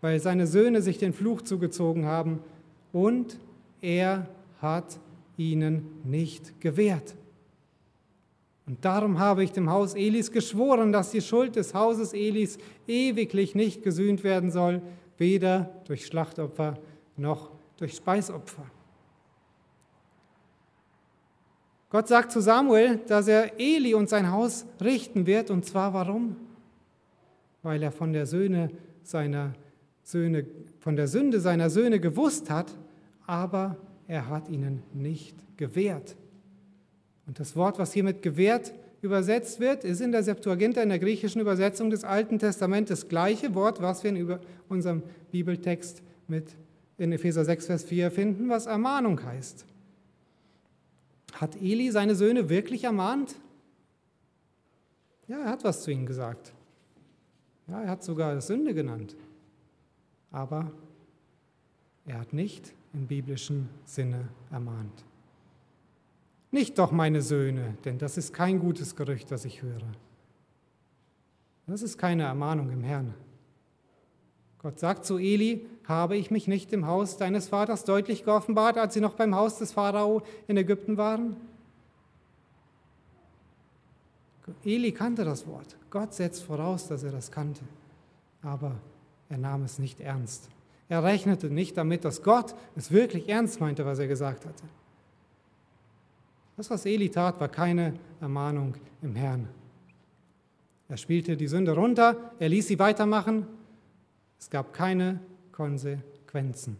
weil 0.00 0.20
seine 0.20 0.46
Söhne 0.46 0.80
sich 0.80 0.96
den 0.98 1.12
Fluch 1.12 1.42
zugezogen 1.42 2.06
haben, 2.06 2.40
und 2.94 3.38
er 3.82 4.28
hat 4.62 4.98
ihnen 5.36 6.00
nicht 6.04 6.60
gewährt. 6.60 7.14
Und 8.66 8.82
darum 8.84 9.18
habe 9.18 9.44
ich 9.44 9.52
dem 9.52 9.68
Haus 9.68 9.94
Elis 9.94 10.30
geschworen, 10.30 10.92
dass 10.92 11.10
die 11.10 11.20
Schuld 11.20 11.56
des 11.56 11.74
Hauses 11.74 12.14
Elis 12.14 12.56
ewiglich 12.86 13.54
nicht 13.54 13.82
gesühnt 13.82 14.24
werden 14.24 14.50
soll, 14.50 14.80
weder 15.18 15.70
durch 15.86 16.06
Schlachtopfer 16.06 16.78
noch 17.16 17.50
durch 17.76 17.94
Speisopfer. 17.94 18.64
Gott 21.90 22.08
sagt 22.08 22.32
zu 22.32 22.40
Samuel, 22.40 23.00
dass 23.06 23.28
er 23.28 23.60
Eli 23.60 23.94
und 23.94 24.08
sein 24.08 24.30
Haus 24.30 24.66
richten 24.80 25.26
wird. 25.26 25.50
Und 25.50 25.66
zwar 25.66 25.92
warum? 25.92 26.36
Weil 27.62 27.82
er 27.82 27.92
von 27.92 28.12
der, 28.12 28.26
Söhne 28.26 28.70
seiner 29.02 29.52
Söhne, 30.02 30.46
von 30.78 30.96
der 30.96 31.08
Sünde 31.08 31.40
seiner 31.40 31.70
Söhne 31.70 32.00
gewusst 32.00 32.50
hat, 32.50 32.74
aber 33.26 33.76
er 34.06 34.28
hat 34.28 34.48
ihnen 34.48 34.82
nicht 34.92 35.36
gewährt. 35.56 36.16
Und 37.26 37.40
das 37.40 37.56
Wort, 37.56 37.78
was 37.78 37.92
hier 37.92 38.04
mit 38.04 38.22
gewährt 38.22 38.74
übersetzt 39.00 39.60
wird, 39.60 39.84
ist 39.84 40.00
in 40.00 40.12
der 40.12 40.22
Septuaginta, 40.22 40.82
in 40.82 40.88
der 40.88 40.98
griechischen 40.98 41.40
Übersetzung 41.40 41.90
des 41.90 42.04
Alten 42.04 42.38
Testaments, 42.38 42.90
das 42.90 43.08
gleiche 43.08 43.54
Wort, 43.54 43.80
was 43.80 44.02
wir 44.04 44.10
in 44.10 44.38
unserem 44.68 45.02
Bibeltext 45.30 46.02
mit 46.28 46.54
in 46.96 47.12
Epheser 47.12 47.44
6, 47.44 47.66
Vers 47.66 47.84
4 47.84 48.10
finden, 48.10 48.48
was 48.48 48.66
Ermahnung 48.66 49.22
heißt. 49.22 49.66
Hat 51.34 51.56
Eli 51.60 51.90
seine 51.90 52.14
Söhne 52.14 52.48
wirklich 52.48 52.84
ermahnt? 52.84 53.34
Ja, 55.26 55.38
er 55.40 55.50
hat 55.50 55.64
was 55.64 55.82
zu 55.82 55.90
ihnen 55.90 56.06
gesagt. 56.06 56.52
Ja, 57.66 57.82
er 57.82 57.90
hat 57.90 58.04
sogar 58.04 58.40
Sünde 58.40 58.74
genannt. 58.74 59.16
Aber 60.30 60.70
er 62.06 62.20
hat 62.20 62.32
nicht 62.32 62.72
im 62.94 63.06
biblischen 63.06 63.68
Sinne 63.84 64.28
ermahnt. 64.50 65.04
Nicht 66.50 66.78
doch 66.78 66.92
meine 66.92 67.20
Söhne, 67.20 67.76
denn 67.84 67.98
das 67.98 68.16
ist 68.16 68.32
kein 68.32 68.60
gutes 68.60 68.94
Gerücht, 68.94 69.30
das 69.30 69.44
ich 69.44 69.62
höre. 69.62 69.82
Das 71.66 71.82
ist 71.82 71.98
keine 71.98 72.22
Ermahnung 72.22 72.70
im 72.70 72.84
Herrn. 72.84 73.14
Gott 74.58 74.78
sagt 74.78 75.04
zu 75.04 75.18
Eli, 75.18 75.66
habe 75.86 76.16
ich 76.16 76.30
mich 76.30 76.46
nicht 76.46 76.72
im 76.72 76.86
Haus 76.86 77.16
deines 77.16 77.48
Vaters 77.48 77.84
deutlich 77.84 78.24
geoffenbart, 78.24 78.78
als 78.78 78.94
sie 78.94 79.00
noch 79.00 79.14
beim 79.14 79.34
Haus 79.34 79.58
des 79.58 79.72
Pharao 79.72 80.22
in 80.46 80.56
Ägypten 80.56 80.96
waren? 80.96 81.36
Eli 84.64 84.92
kannte 84.92 85.24
das 85.24 85.46
Wort. 85.46 85.76
Gott 85.90 86.14
setzt 86.14 86.44
voraus, 86.44 86.86
dass 86.88 87.02
er 87.02 87.12
das 87.12 87.30
kannte. 87.30 87.62
Aber 88.42 88.76
er 89.28 89.38
nahm 89.38 89.64
es 89.64 89.78
nicht 89.78 90.00
ernst. 90.00 90.48
Er 90.88 91.02
rechnete 91.02 91.48
nicht 91.48 91.76
damit, 91.76 92.04
dass 92.04 92.22
Gott 92.22 92.54
es 92.76 92.90
wirklich 92.90 93.28
ernst 93.28 93.60
meinte, 93.60 93.86
was 93.86 93.98
er 93.98 94.06
gesagt 94.06 94.44
hatte. 94.44 94.64
Das, 96.56 96.70
was 96.70 96.86
Eli 96.86 97.10
tat, 97.10 97.40
war 97.40 97.48
keine 97.48 97.94
Ermahnung 98.20 98.74
im 99.02 99.16
Herrn. 99.16 99.48
Er 100.88 100.96
spielte 100.96 101.36
die 101.36 101.48
Sünde 101.48 101.72
runter, 101.72 102.32
er 102.38 102.48
ließ 102.48 102.68
sie 102.68 102.78
weitermachen 102.78 103.46
es 104.44 104.50
gab 104.50 104.74
keine 104.74 105.20
Konsequenzen. 105.52 106.76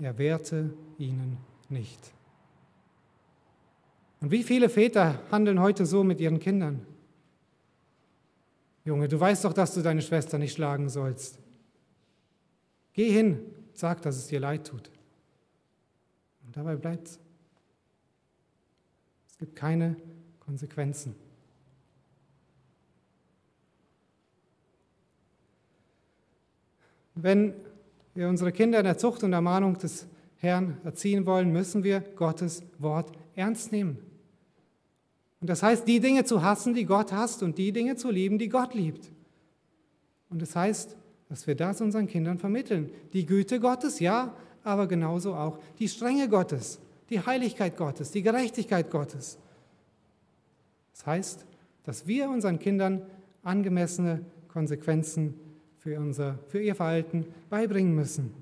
Er 0.00 0.18
wehrte 0.18 0.74
ihnen 0.98 1.36
nicht. 1.68 2.12
Und 4.20 4.32
wie 4.32 4.42
viele 4.42 4.68
Väter 4.68 5.22
handeln 5.30 5.60
heute 5.60 5.86
so 5.86 6.02
mit 6.02 6.20
ihren 6.20 6.40
Kindern? 6.40 6.84
Junge, 8.84 9.06
du 9.06 9.20
weißt 9.20 9.44
doch, 9.44 9.52
dass 9.52 9.72
du 9.72 9.82
deine 9.82 10.02
Schwester 10.02 10.36
nicht 10.36 10.52
schlagen 10.52 10.88
sollst. 10.88 11.38
Geh 12.98 13.12
hin, 13.12 13.38
sag, 13.74 14.02
dass 14.02 14.16
es 14.16 14.26
dir 14.26 14.40
leid 14.40 14.66
tut. 14.66 14.90
Und 16.44 16.56
dabei 16.56 16.74
bleibt 16.74 17.06
es. 17.06 17.20
Es 19.30 19.38
gibt 19.38 19.54
keine 19.54 19.94
Konsequenzen. 20.40 21.14
Wenn 27.14 27.54
wir 28.16 28.28
unsere 28.28 28.50
Kinder 28.50 28.80
in 28.80 28.84
der 28.84 28.98
Zucht 28.98 29.22
und 29.22 29.32
Ermahnung 29.32 29.78
des 29.78 30.08
Herrn 30.38 30.80
erziehen 30.82 31.24
wollen, 31.24 31.52
müssen 31.52 31.84
wir 31.84 32.00
Gottes 32.00 32.64
Wort 32.80 33.12
ernst 33.36 33.70
nehmen. 33.70 33.98
Und 35.40 35.48
das 35.48 35.62
heißt, 35.62 35.86
die 35.86 36.00
Dinge 36.00 36.24
zu 36.24 36.42
hassen, 36.42 36.74
die 36.74 36.84
Gott 36.84 37.12
hasst, 37.12 37.44
und 37.44 37.58
die 37.58 37.70
Dinge 37.70 37.94
zu 37.94 38.10
lieben, 38.10 38.38
die 38.38 38.48
Gott 38.48 38.74
liebt. 38.74 39.12
Und 40.30 40.42
das 40.42 40.56
heißt, 40.56 40.97
dass 41.28 41.46
wir 41.46 41.54
das 41.54 41.80
unseren 41.80 42.06
Kindern 42.06 42.38
vermitteln. 42.38 42.90
Die 43.12 43.26
Güte 43.26 43.60
Gottes, 43.60 44.00
ja, 44.00 44.34
aber 44.64 44.86
genauso 44.86 45.34
auch 45.34 45.58
die 45.78 45.88
Strenge 45.88 46.28
Gottes, 46.28 46.80
die 47.10 47.20
Heiligkeit 47.20 47.76
Gottes, 47.76 48.10
die 48.10 48.22
Gerechtigkeit 48.22 48.90
Gottes. 48.90 49.38
Das 50.92 51.06
heißt, 51.06 51.46
dass 51.84 52.06
wir 52.06 52.28
unseren 52.28 52.58
Kindern 52.58 53.02
angemessene 53.42 54.24
Konsequenzen 54.48 55.34
für, 55.78 55.98
unser, 55.98 56.38
für 56.48 56.60
ihr 56.60 56.74
Verhalten 56.74 57.26
beibringen 57.48 57.94
müssen. 57.94 58.34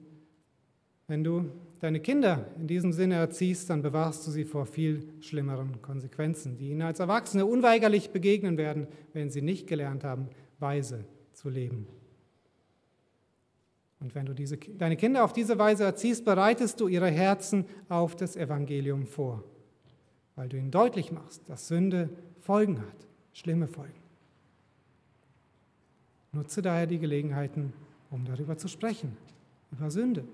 Wenn 1.07 1.23
du 1.23 1.51
deine 1.81 2.01
Kinder 2.01 2.47
in 2.59 2.67
diesem 2.67 2.93
Sinne 2.93 3.17
erziehst, 3.17 3.71
dann 3.71 3.83
bewahrst 3.83 4.27
du 4.27 4.31
sie 4.31 4.45
vor 4.45 4.67
viel 4.67 5.07
schlimmeren 5.21 5.83
Konsequenzen, 5.83 6.57
die 6.57 6.71
ihnen 6.71 6.83
als 6.83 7.01
Erwachsene 7.01 7.47
unweigerlich 7.47 8.11
begegnen 8.11 8.57
werden, 8.57 8.89
wenn 9.13 9.31
sie 9.31 9.43
nicht 9.43 9.67
gelernt 9.67 10.03
haben, 10.03 10.29
weise 10.59 11.05
zu 11.33 11.51
leben. 11.51 11.87
Und 14.01 14.15
wenn 14.15 14.27
du 14.27 14.35
diese, 14.35 14.57
deine 14.57 14.97
Kinder 14.97 15.25
auf 15.25 15.33
diese 15.33 15.59
Weise 15.59 15.85
erziehst, 15.85 16.25
bereitest 16.25 16.81
du 16.81 16.89
ihre 16.89 17.11
Herzen 17.11 17.65
auf 17.89 18.15
das 18.15 18.37
Evangelium 18.37 19.07
vor, 19.07 19.43
weil 20.35 20.49
du 20.49 20.57
ihnen 20.59 20.71
deutlich 20.71 21.13
machst, 21.13 21.49
dass 21.49 21.69
Sünde 21.69 22.11
Folgen 22.41 22.81
hat, 22.81 23.07
schlimme 23.33 23.67
Folgen. 23.67 23.95
Nutze 26.33 26.61
daher 26.61 26.87
die 26.87 26.99
Gelegenheiten, 26.99 27.73
um 28.11 28.25
darüber 28.27 28.59
zu 28.59 28.69
sprechen, 28.69 29.17
über 29.73 29.91
Sünde, 29.91 30.25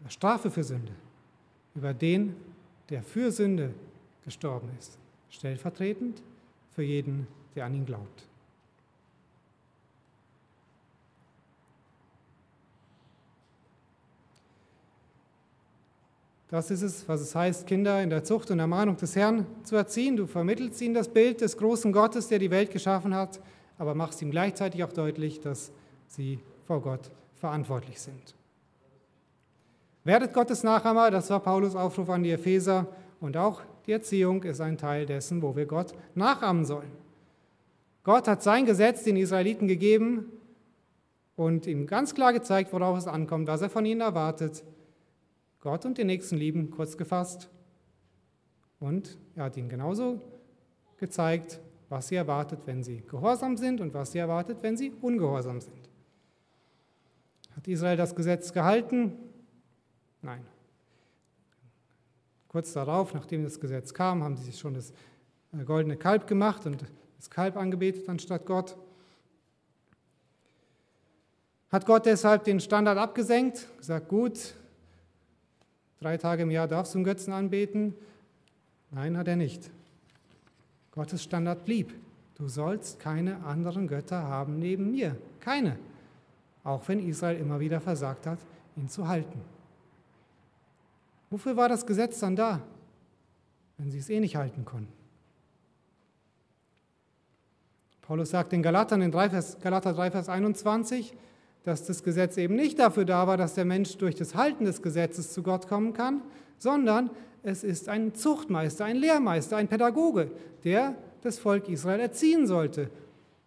über 0.00 0.10
Strafe 0.10 0.50
für 0.50 0.64
Sünde, 0.64 0.92
über 1.74 1.94
den, 1.94 2.34
der 2.90 3.02
für 3.02 3.30
Sünde 3.30 3.72
gestorben 4.24 4.68
ist, 4.78 4.98
stellvertretend 5.30 6.22
für 6.72 6.82
jeden, 6.82 7.28
der 7.54 7.66
an 7.66 7.74
ihn 7.74 7.86
glaubt. 7.86 8.28
Das 16.48 16.70
ist 16.70 16.82
es, 16.82 17.08
was 17.08 17.20
es 17.20 17.34
heißt, 17.34 17.66
Kinder 17.66 18.00
in 18.02 18.10
der 18.10 18.22
Zucht 18.22 18.50
und 18.52 18.60
Ermahnung 18.60 18.96
des 18.96 19.16
Herrn 19.16 19.46
zu 19.64 19.74
erziehen. 19.74 20.16
Du 20.16 20.26
vermittelst 20.26 20.80
ihnen 20.80 20.94
das 20.94 21.08
Bild 21.08 21.40
des 21.40 21.56
großen 21.56 21.92
Gottes, 21.92 22.28
der 22.28 22.38
die 22.38 22.52
Welt 22.52 22.70
geschaffen 22.70 23.14
hat, 23.14 23.40
aber 23.78 23.94
machst 23.94 24.22
ihm 24.22 24.30
gleichzeitig 24.30 24.84
auch 24.84 24.92
deutlich, 24.92 25.40
dass 25.40 25.72
sie 26.06 26.38
vor 26.66 26.80
Gott 26.80 27.10
verantwortlich 27.34 28.00
sind. 28.00 28.34
Werdet 30.04 30.32
Gottes 30.32 30.62
Nachahmer, 30.62 31.10
das 31.10 31.30
war 31.30 31.40
Paulus 31.40 31.74
Aufruf 31.74 32.08
an 32.10 32.22
die 32.22 32.30
Epheser 32.30 32.86
und 33.20 33.36
auch 33.36 33.62
die 33.86 33.92
Erziehung 33.92 34.44
ist 34.44 34.60
ein 34.60 34.78
Teil 34.78 35.04
dessen, 35.04 35.42
wo 35.42 35.56
wir 35.56 35.66
Gott 35.66 35.94
nachahmen 36.14 36.64
sollen. 36.64 36.92
Gott 38.04 38.28
hat 38.28 38.40
sein 38.40 38.66
Gesetz 38.66 39.02
den 39.02 39.16
Israeliten 39.16 39.66
gegeben 39.66 40.30
und 41.34 41.66
ihm 41.66 41.88
ganz 41.88 42.14
klar 42.14 42.32
gezeigt, 42.32 42.72
worauf 42.72 42.96
es 42.98 43.08
ankommt, 43.08 43.48
was 43.48 43.62
er 43.62 43.70
von 43.70 43.84
ihnen 43.84 44.00
erwartet. 44.00 44.62
Gott 45.66 45.84
und 45.84 45.98
den 45.98 46.06
Nächsten 46.06 46.36
lieben, 46.36 46.70
kurz 46.70 46.96
gefasst. 46.96 47.50
Und 48.78 49.18
er 49.34 49.46
hat 49.46 49.56
ihnen 49.56 49.68
genauso 49.68 50.22
gezeigt, 50.96 51.58
was 51.88 52.06
sie 52.06 52.14
erwartet, 52.14 52.60
wenn 52.66 52.84
sie 52.84 53.02
gehorsam 53.04 53.56
sind 53.56 53.80
und 53.80 53.92
was 53.92 54.12
sie 54.12 54.18
erwartet, 54.18 54.58
wenn 54.60 54.76
sie 54.76 54.92
ungehorsam 55.00 55.60
sind. 55.60 55.90
Hat 57.56 57.66
Israel 57.66 57.96
das 57.96 58.14
Gesetz 58.14 58.52
gehalten? 58.52 59.14
Nein. 60.22 60.46
Kurz 62.46 62.72
darauf, 62.72 63.12
nachdem 63.12 63.42
das 63.42 63.58
Gesetz 63.58 63.92
kam, 63.92 64.22
haben 64.22 64.36
sie 64.36 64.44
sich 64.44 64.60
schon 64.60 64.74
das 64.74 64.92
äh, 65.52 65.64
goldene 65.64 65.96
Kalb 65.96 66.28
gemacht 66.28 66.64
und 66.66 66.84
das 67.16 67.28
Kalb 67.28 67.56
angebetet 67.56 68.08
anstatt 68.08 68.46
Gott. 68.46 68.76
Hat 71.72 71.86
Gott 71.86 72.06
deshalb 72.06 72.44
den 72.44 72.60
Standard 72.60 72.98
abgesenkt, 72.98 73.66
gesagt, 73.78 74.06
gut, 74.06 74.54
Drei 76.00 76.16
Tage 76.18 76.42
im 76.42 76.50
Jahr 76.50 76.68
darfst 76.68 76.94
du 76.94 76.98
einen 76.98 77.04
Götzen 77.04 77.32
anbeten? 77.32 77.94
Nein, 78.90 79.16
hat 79.16 79.28
er 79.28 79.36
nicht. 79.36 79.70
Gottes 80.92 81.22
Standard 81.22 81.64
blieb. 81.64 81.94
Du 82.36 82.48
sollst 82.48 83.00
keine 83.00 83.44
anderen 83.44 83.88
Götter 83.88 84.22
haben 84.22 84.58
neben 84.58 84.90
mir. 84.90 85.16
Keine. 85.40 85.78
Auch 86.64 86.86
wenn 86.88 87.06
Israel 87.06 87.38
immer 87.38 87.60
wieder 87.60 87.80
versagt 87.80 88.26
hat, 88.26 88.38
ihn 88.76 88.88
zu 88.88 89.08
halten. 89.08 89.40
Wofür 91.30 91.56
war 91.56 91.68
das 91.68 91.86
Gesetz 91.86 92.20
dann 92.20 92.36
da, 92.36 92.62
wenn 93.78 93.90
sie 93.90 93.98
es 93.98 94.10
eh 94.10 94.20
nicht 94.20 94.36
halten 94.36 94.64
konnten? 94.64 94.92
Paulus 98.02 98.30
sagt 98.30 98.52
in 98.52 98.62
Galatern 98.62 99.02
in 99.02 99.10
3 99.10 99.30
Vers, 99.30 99.58
Galater 99.60 99.92
3, 99.92 100.12
Vers 100.12 100.28
21, 100.28 101.12
dass 101.66 101.84
das 101.84 102.04
Gesetz 102.04 102.36
eben 102.36 102.54
nicht 102.54 102.78
dafür 102.78 103.04
da 103.04 103.26
war, 103.26 103.36
dass 103.36 103.54
der 103.54 103.64
Mensch 103.64 103.96
durch 103.98 104.14
das 104.14 104.36
Halten 104.36 104.66
des 104.66 104.82
Gesetzes 104.82 105.32
zu 105.32 105.42
Gott 105.42 105.66
kommen 105.66 105.94
kann, 105.94 106.22
sondern 106.58 107.10
es 107.42 107.64
ist 107.64 107.88
ein 107.88 108.14
Zuchtmeister, 108.14 108.84
ein 108.84 108.94
Lehrmeister, 108.94 109.56
ein 109.56 109.66
Pädagoge, 109.66 110.30
der 110.62 110.94
das 111.22 111.40
Volk 111.40 111.68
Israel 111.68 111.98
erziehen 111.98 112.46
sollte. 112.46 112.88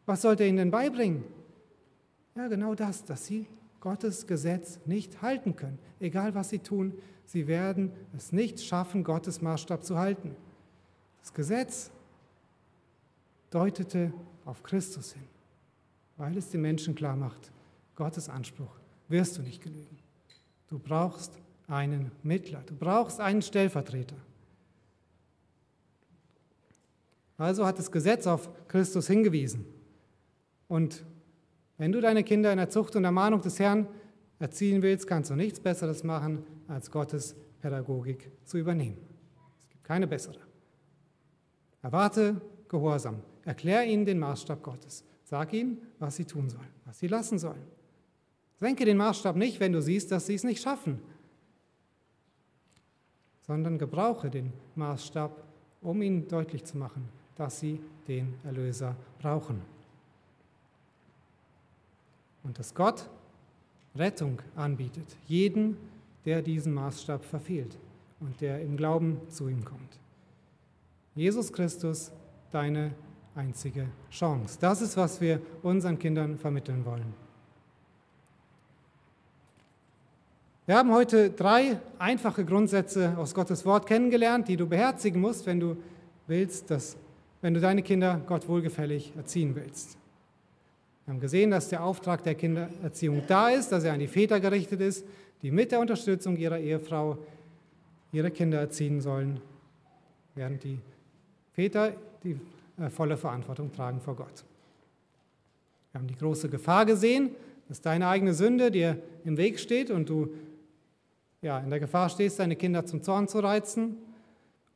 Was 0.05 0.23
sollte 0.23 0.43
er 0.43 0.49
ihnen 0.49 0.57
denn 0.57 0.71
beibringen? 0.71 1.23
Ja, 2.35 2.49
genau 2.49 2.75
das, 2.75 3.05
dass 3.05 3.25
sie 3.25 3.47
Gottes 3.79 4.27
Gesetz 4.27 4.79
nicht 4.85 5.21
halten 5.21 5.55
können. 5.55 5.79
Egal 6.01 6.35
was 6.35 6.49
sie 6.49 6.59
tun, 6.59 6.95
sie 7.25 7.47
werden 7.47 7.93
es 8.17 8.33
nicht 8.33 8.59
schaffen, 8.59 9.05
Gottes 9.05 9.41
Maßstab 9.41 9.85
zu 9.85 9.97
halten. 9.97 10.35
Das 11.21 11.33
Gesetz 11.33 11.89
deutete 13.49 14.11
auf 14.43 14.61
Christus 14.61 15.13
hin, 15.13 15.23
weil 16.17 16.37
es 16.37 16.49
den 16.49 16.59
Menschen 16.61 16.95
klar 16.95 17.15
macht, 17.15 17.53
Gottes 17.99 18.29
Anspruch 18.29 18.79
wirst 19.09 19.37
du 19.37 19.41
nicht 19.41 19.61
genügen. 19.61 19.99
Du 20.67 20.79
brauchst 20.79 21.33
einen 21.67 22.11
Mittler, 22.23 22.63
du 22.65 22.73
brauchst 22.73 23.19
einen 23.19 23.41
Stellvertreter. 23.41 24.15
Also 27.37 27.65
hat 27.65 27.77
das 27.77 27.91
Gesetz 27.91 28.25
auf 28.25 28.49
Christus 28.69 29.05
hingewiesen. 29.07 29.65
Und 30.69 31.03
wenn 31.77 31.91
du 31.91 31.99
deine 31.99 32.23
Kinder 32.23 32.53
in 32.53 32.57
der 32.57 32.69
Zucht 32.69 32.95
und 32.95 33.03
Ermahnung 33.03 33.41
des 33.41 33.59
Herrn 33.59 33.85
erziehen 34.39 34.81
willst, 34.81 35.05
kannst 35.05 35.29
du 35.29 35.35
nichts 35.35 35.59
Besseres 35.59 36.05
machen, 36.05 36.45
als 36.69 36.91
Gottes 36.91 37.35
Pädagogik 37.61 38.31
zu 38.45 38.57
übernehmen. 38.57 38.97
Es 39.59 39.67
gibt 39.67 39.83
keine 39.83 40.07
bessere. 40.07 40.39
Erwarte 41.81 42.39
Gehorsam. 42.69 43.23
Erklär 43.43 43.85
ihnen 43.85 44.05
den 44.05 44.19
Maßstab 44.19 44.63
Gottes. 44.63 45.03
Sag 45.25 45.51
ihnen, 45.51 45.81
was 45.99 46.15
sie 46.15 46.25
tun 46.25 46.49
sollen, 46.49 46.69
was 46.85 46.99
sie 46.99 47.07
lassen 47.07 47.37
sollen. 47.39 47.78
Senke 48.59 48.85
den 48.85 48.97
Maßstab 48.97 49.35
nicht, 49.35 49.59
wenn 49.59 49.73
du 49.73 49.81
siehst, 49.81 50.11
dass 50.11 50.27
sie 50.27 50.35
es 50.35 50.43
nicht 50.43 50.61
schaffen, 50.61 50.99
sondern 53.47 53.77
gebrauche 53.77 54.29
den 54.29 54.51
Maßstab, 54.75 55.31
um 55.81 56.01
ihnen 56.01 56.27
deutlich 56.27 56.65
zu 56.65 56.77
machen, 56.77 57.07
dass 57.35 57.59
sie 57.59 57.79
den 58.07 58.33
Erlöser 58.43 58.95
brauchen. 59.19 59.61
Und 62.43 62.59
dass 62.59 62.75
Gott 62.75 63.09
Rettung 63.95 64.41
anbietet, 64.55 65.15
jeden, 65.27 65.77
der 66.25 66.41
diesen 66.41 66.73
Maßstab 66.73 67.23
verfehlt 67.23 67.77
und 68.19 68.39
der 68.41 68.61
im 68.61 68.75
Glauben 68.75 69.19
zu 69.29 69.47
ihm 69.47 69.63
kommt. 69.63 69.99
Jesus 71.15 71.51
Christus, 71.51 72.11
deine 72.51 72.93
einzige 73.35 73.87
Chance. 74.11 74.57
Das 74.59 74.81
ist, 74.81 74.97
was 74.97 75.21
wir 75.21 75.41
unseren 75.63 75.97
Kindern 75.97 76.37
vermitteln 76.37 76.85
wollen. 76.85 77.13
Wir 80.69 80.77
haben 80.77 80.91
heute 80.91 81.31
drei 81.31 81.79
einfache 81.97 82.45
Grundsätze 82.45 83.17
aus 83.17 83.33
Gottes 83.33 83.65
Wort 83.65 83.87
kennengelernt, 83.87 84.47
die 84.47 84.55
du 84.55 84.67
beherzigen 84.67 85.19
musst, 85.19 85.47
wenn 85.47 85.59
du 85.59 85.77
willst, 86.27 86.69
dass, 86.69 86.95
wenn 87.41 87.55
du 87.55 87.59
deine 87.59 87.81
Kinder 87.81 88.21
Gott 88.27 88.47
wohlgefällig 88.47 89.11
erziehen 89.17 89.55
willst. 89.55 89.97
Wir 91.05 91.13
haben 91.15 91.21
gesehen, 91.21 91.49
dass 91.49 91.69
der 91.69 91.83
Auftrag 91.83 92.21
der 92.21 92.35
Kindererziehung 92.35 93.23
da 93.25 93.49
ist, 93.49 93.71
dass 93.71 93.83
er 93.83 93.93
an 93.93 93.99
die 93.99 94.05
Väter 94.05 94.39
gerichtet 94.39 94.79
ist, 94.81 95.07
die 95.41 95.49
mit 95.49 95.71
der 95.71 95.79
Unterstützung 95.79 96.37
ihrer 96.37 96.59
Ehefrau 96.59 97.17
ihre 98.11 98.29
Kinder 98.29 98.59
erziehen 98.59 99.01
sollen, 99.01 99.41
während 100.35 100.63
die 100.63 100.77
Väter 101.53 101.93
die 102.23 102.39
äh, 102.79 102.91
volle 102.91 103.17
Verantwortung 103.17 103.73
tragen 103.73 104.01
vor 104.01 104.15
Gott. 104.15 104.45
Wir 105.93 105.99
haben 105.99 106.07
die 106.07 106.15
große 106.15 106.47
Gefahr 106.47 106.85
gesehen, 106.85 107.31
dass 107.67 107.81
deine 107.81 108.07
eigene 108.07 108.35
Sünde 108.35 108.69
dir 108.69 109.01
im 109.25 109.37
Weg 109.37 109.59
steht 109.59 109.89
und 109.89 110.09
du 110.09 110.29
ja, 111.41 111.59
in 111.59 111.69
der 111.69 111.79
Gefahr 111.79 112.09
stehst, 112.09 112.39
deine 112.39 112.55
Kinder 112.55 112.85
zum 112.85 113.01
Zorn 113.01 113.27
zu 113.27 113.39
reizen. 113.39 113.97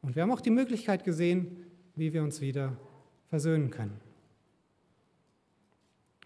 Und 0.01 0.15
wir 0.15 0.23
haben 0.23 0.31
auch 0.31 0.41
die 0.41 0.49
Möglichkeit 0.49 1.03
gesehen, 1.03 1.65
wie 1.95 2.13
wir 2.13 2.23
uns 2.23 2.41
wieder 2.41 2.77
versöhnen 3.29 3.69
können. 3.69 3.99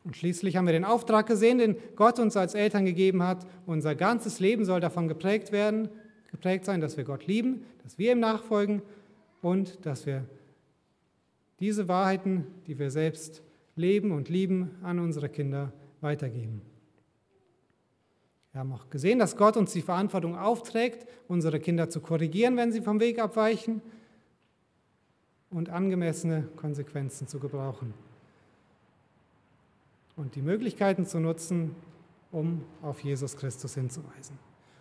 Und 0.04 0.16
schließlich 0.16 0.56
haben 0.56 0.66
wir 0.66 0.74
den 0.74 0.86
Auftrag 0.86 1.28
gesehen, 1.28 1.58
den 1.58 1.76
Gott 1.96 2.18
uns 2.20 2.38
als 2.38 2.56
Eltern 2.56 2.86
gegeben 2.86 3.24
hat. 3.24 3.46
Unser 3.66 3.94
ganzes 3.94 4.40
Leben 4.40 4.64
soll 4.64 4.80
davon 4.80 5.08
geprägt 5.08 5.52
werden, 5.52 5.90
geprägt 6.32 6.64
sein, 6.64 6.80
dass 6.80 6.96
wir 6.96 7.04
Gott 7.04 7.28
lieben, 7.28 7.66
dass 7.84 7.98
wir 7.98 8.14
ihm 8.14 8.20
nachfolgen 8.20 8.82
und 9.42 9.86
dass 9.86 10.06
wir 10.06 10.24
diese 11.60 11.88
Wahrheiten, 11.88 12.48
die 12.68 12.80
wir 12.80 12.90
selbst 12.90 13.42
leben 13.76 14.12
und 14.12 14.30
lieben, 14.30 14.78
an 14.82 15.00
unsere 15.00 15.28
Kinder 15.28 15.74
weitergeben. 16.00 16.62
Wir 18.58 18.62
haben 18.62 18.74
auch 18.74 18.90
gesehen, 18.90 19.20
dass 19.20 19.38
Gott 19.38 19.56
uns 19.56 19.74
die 19.74 19.84
Verantwortung 19.84 20.36
aufträgt, 20.36 21.06
unsere 21.28 21.60
Kinder 21.60 21.92
zu 21.92 22.02
korrigieren, 22.02 22.58
wenn 22.58 22.72
sie 22.72 22.82
vom 22.82 23.00
Weg 23.00 23.20
abweichen 23.20 23.84
und 25.52 25.70
angemessene 25.70 26.48
Konsequenzen 26.56 27.28
zu 27.28 27.38
gebrauchen. 27.38 27.94
Und 30.16 30.34
die 30.34 30.42
Möglichkeiten 30.42 31.06
zu 31.06 31.20
nutzen, 31.20 31.76
um 32.32 32.64
auf 32.82 33.02
Jesus 33.02 33.38
Christus 33.38 33.76
hinzuweisen. 33.76 34.40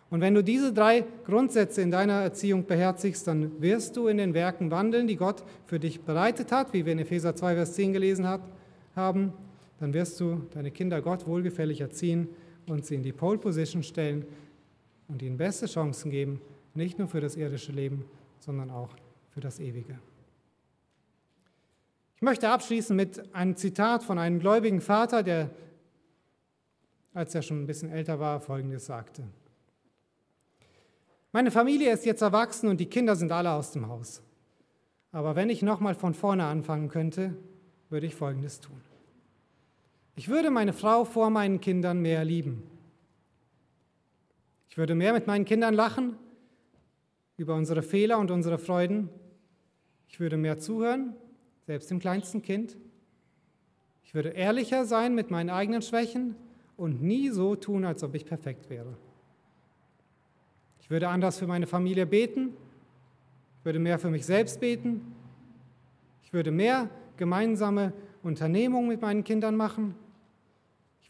Und 0.08 0.22
wenn 0.22 0.32
du 0.32 0.42
diese 0.42 0.72
drei 0.72 1.04
Grundsätze 1.26 1.82
in 1.82 1.90
deiner 1.90 2.22
Erziehung 2.22 2.64
beherzigst, 2.64 3.26
dann 3.26 3.60
wirst 3.60 3.94
du 3.98 4.08
in 4.08 4.16
den 4.16 4.32
Werken 4.32 4.70
wandeln, 4.70 5.06
die 5.06 5.16
Gott 5.16 5.44
für 5.66 5.78
dich 5.78 6.00
bereitet 6.00 6.50
hat, 6.50 6.72
wie 6.72 6.86
wir 6.86 6.94
in 6.94 7.00
Epheser 7.00 7.36
2, 7.36 7.56
Vers 7.56 7.74
10 7.74 7.92
gelesen 7.92 8.26
haben. 8.94 9.34
dann 9.80 9.92
wirst 9.92 10.18
du 10.18 10.46
deine 10.54 10.70
Kinder 10.70 11.02
Gott 11.02 11.26
wohlgefällig 11.26 11.82
erziehen 11.82 12.28
und 12.66 12.84
sie 12.84 12.94
in 12.94 13.02
die 13.02 13.12
Pole 13.12 13.38
Position 13.38 13.82
stellen 13.82 14.26
und 15.08 15.22
ihnen 15.22 15.36
beste 15.36 15.66
Chancen 15.66 16.10
geben, 16.10 16.40
nicht 16.74 16.98
nur 16.98 17.08
für 17.08 17.20
das 17.20 17.36
irdische 17.36 17.72
Leben, 17.72 18.04
sondern 18.40 18.70
auch 18.70 18.90
für 19.30 19.40
das 19.40 19.60
ewige. 19.60 19.98
Ich 22.16 22.22
möchte 22.22 22.48
abschließen 22.48 22.96
mit 22.96 23.34
einem 23.34 23.56
Zitat 23.56 24.02
von 24.02 24.18
einem 24.18 24.40
gläubigen 24.40 24.80
Vater, 24.80 25.22
der, 25.22 25.50
als 27.12 27.34
er 27.34 27.42
schon 27.42 27.62
ein 27.62 27.66
bisschen 27.66 27.90
älter 27.90 28.18
war, 28.18 28.40
Folgendes 28.40 28.86
sagte. 28.86 29.22
Meine 31.32 31.50
Familie 31.50 31.92
ist 31.92 32.06
jetzt 32.06 32.22
erwachsen 32.22 32.68
und 32.70 32.80
die 32.80 32.86
Kinder 32.86 33.14
sind 33.16 33.30
alle 33.32 33.50
aus 33.50 33.72
dem 33.72 33.88
Haus. 33.88 34.22
Aber 35.12 35.36
wenn 35.36 35.50
ich 35.50 35.62
nochmal 35.62 35.94
von 35.94 36.14
vorne 36.14 36.44
anfangen 36.44 36.88
könnte, 36.88 37.36
würde 37.90 38.06
ich 38.06 38.14
Folgendes 38.14 38.60
tun. 38.60 38.80
Ich 40.18 40.28
würde 40.28 40.50
meine 40.50 40.72
Frau 40.72 41.04
vor 41.04 41.28
meinen 41.28 41.60
Kindern 41.60 42.00
mehr 42.00 42.24
lieben. 42.24 42.62
Ich 44.70 44.78
würde 44.78 44.94
mehr 44.94 45.12
mit 45.12 45.26
meinen 45.26 45.44
Kindern 45.44 45.74
lachen 45.74 46.16
über 47.36 47.54
unsere 47.54 47.82
Fehler 47.82 48.18
und 48.18 48.30
unsere 48.30 48.56
Freuden. 48.56 49.10
Ich 50.08 50.18
würde 50.18 50.38
mehr 50.38 50.58
zuhören, 50.58 51.14
selbst 51.66 51.90
dem 51.90 51.98
kleinsten 51.98 52.40
Kind. 52.40 52.78
Ich 54.04 54.14
würde 54.14 54.30
ehrlicher 54.30 54.86
sein 54.86 55.14
mit 55.14 55.30
meinen 55.30 55.50
eigenen 55.50 55.82
Schwächen 55.82 56.34
und 56.78 57.02
nie 57.02 57.28
so 57.28 57.54
tun, 57.54 57.84
als 57.84 58.02
ob 58.02 58.14
ich 58.14 58.24
perfekt 58.24 58.70
wäre. 58.70 58.96
Ich 60.80 60.88
würde 60.88 61.08
anders 61.08 61.38
für 61.38 61.46
meine 61.46 61.66
Familie 61.66 62.06
beten. 62.06 62.56
Ich 63.58 63.64
würde 63.66 63.80
mehr 63.80 63.98
für 63.98 64.08
mich 64.08 64.24
selbst 64.24 64.60
beten. 64.60 65.02
Ich 66.22 66.32
würde 66.32 66.52
mehr 66.52 66.88
gemeinsame 67.18 67.92
Unternehmungen 68.22 68.88
mit 68.88 69.02
meinen 69.02 69.22
Kindern 69.22 69.56
machen. 69.56 69.94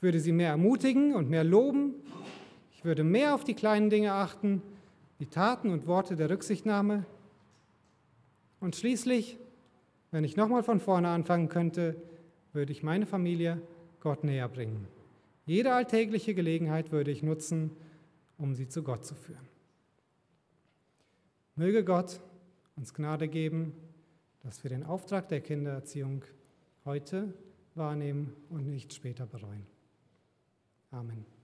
Würde 0.07 0.21
sie 0.21 0.31
mehr 0.31 0.51
ermutigen 0.51 1.17
und 1.17 1.29
mehr 1.29 1.43
loben. 1.43 1.93
Ich 2.77 2.85
würde 2.85 3.03
mehr 3.03 3.35
auf 3.35 3.43
die 3.43 3.55
kleinen 3.55 3.91
Dinge 3.91 4.13
achten, 4.13 4.63
die 5.19 5.27
Taten 5.27 5.71
und 5.71 5.89
Worte 5.89 6.15
der 6.15 6.31
Rücksichtnahme. 6.31 7.05
Und 8.61 8.77
schließlich, 8.77 9.37
wenn 10.13 10.23
ich 10.23 10.37
nochmal 10.37 10.63
von 10.63 10.79
vorne 10.79 11.09
anfangen 11.09 11.49
könnte, 11.49 11.97
würde 12.53 12.71
ich 12.71 12.85
meine 12.85 13.05
Familie 13.05 13.61
Gott 13.99 14.23
näher 14.23 14.49
bringen. 14.49 14.87
Jede 15.45 15.75
alltägliche 15.75 16.35
Gelegenheit 16.35 16.93
würde 16.93 17.11
ich 17.11 17.25
nutzen, 17.25 17.73
um 18.39 18.55
sie 18.55 18.69
zu 18.69 18.85
Gott 18.85 19.05
zu 19.05 19.17
führen. 19.17 19.49
Möge 21.57 21.83
Gott 21.83 22.21
uns 22.77 22.95
Gnade 22.95 23.27
geben, 23.27 23.73
dass 24.45 24.63
wir 24.63 24.69
den 24.69 24.85
Auftrag 24.85 25.29
der 25.31 25.41
Kindererziehung 25.41 26.23
heute 26.85 27.35
wahrnehmen 27.75 28.37
und 28.51 28.69
nicht 28.69 28.95
später 28.95 29.27
bereuen. 29.27 29.67
Amen. 30.97 31.36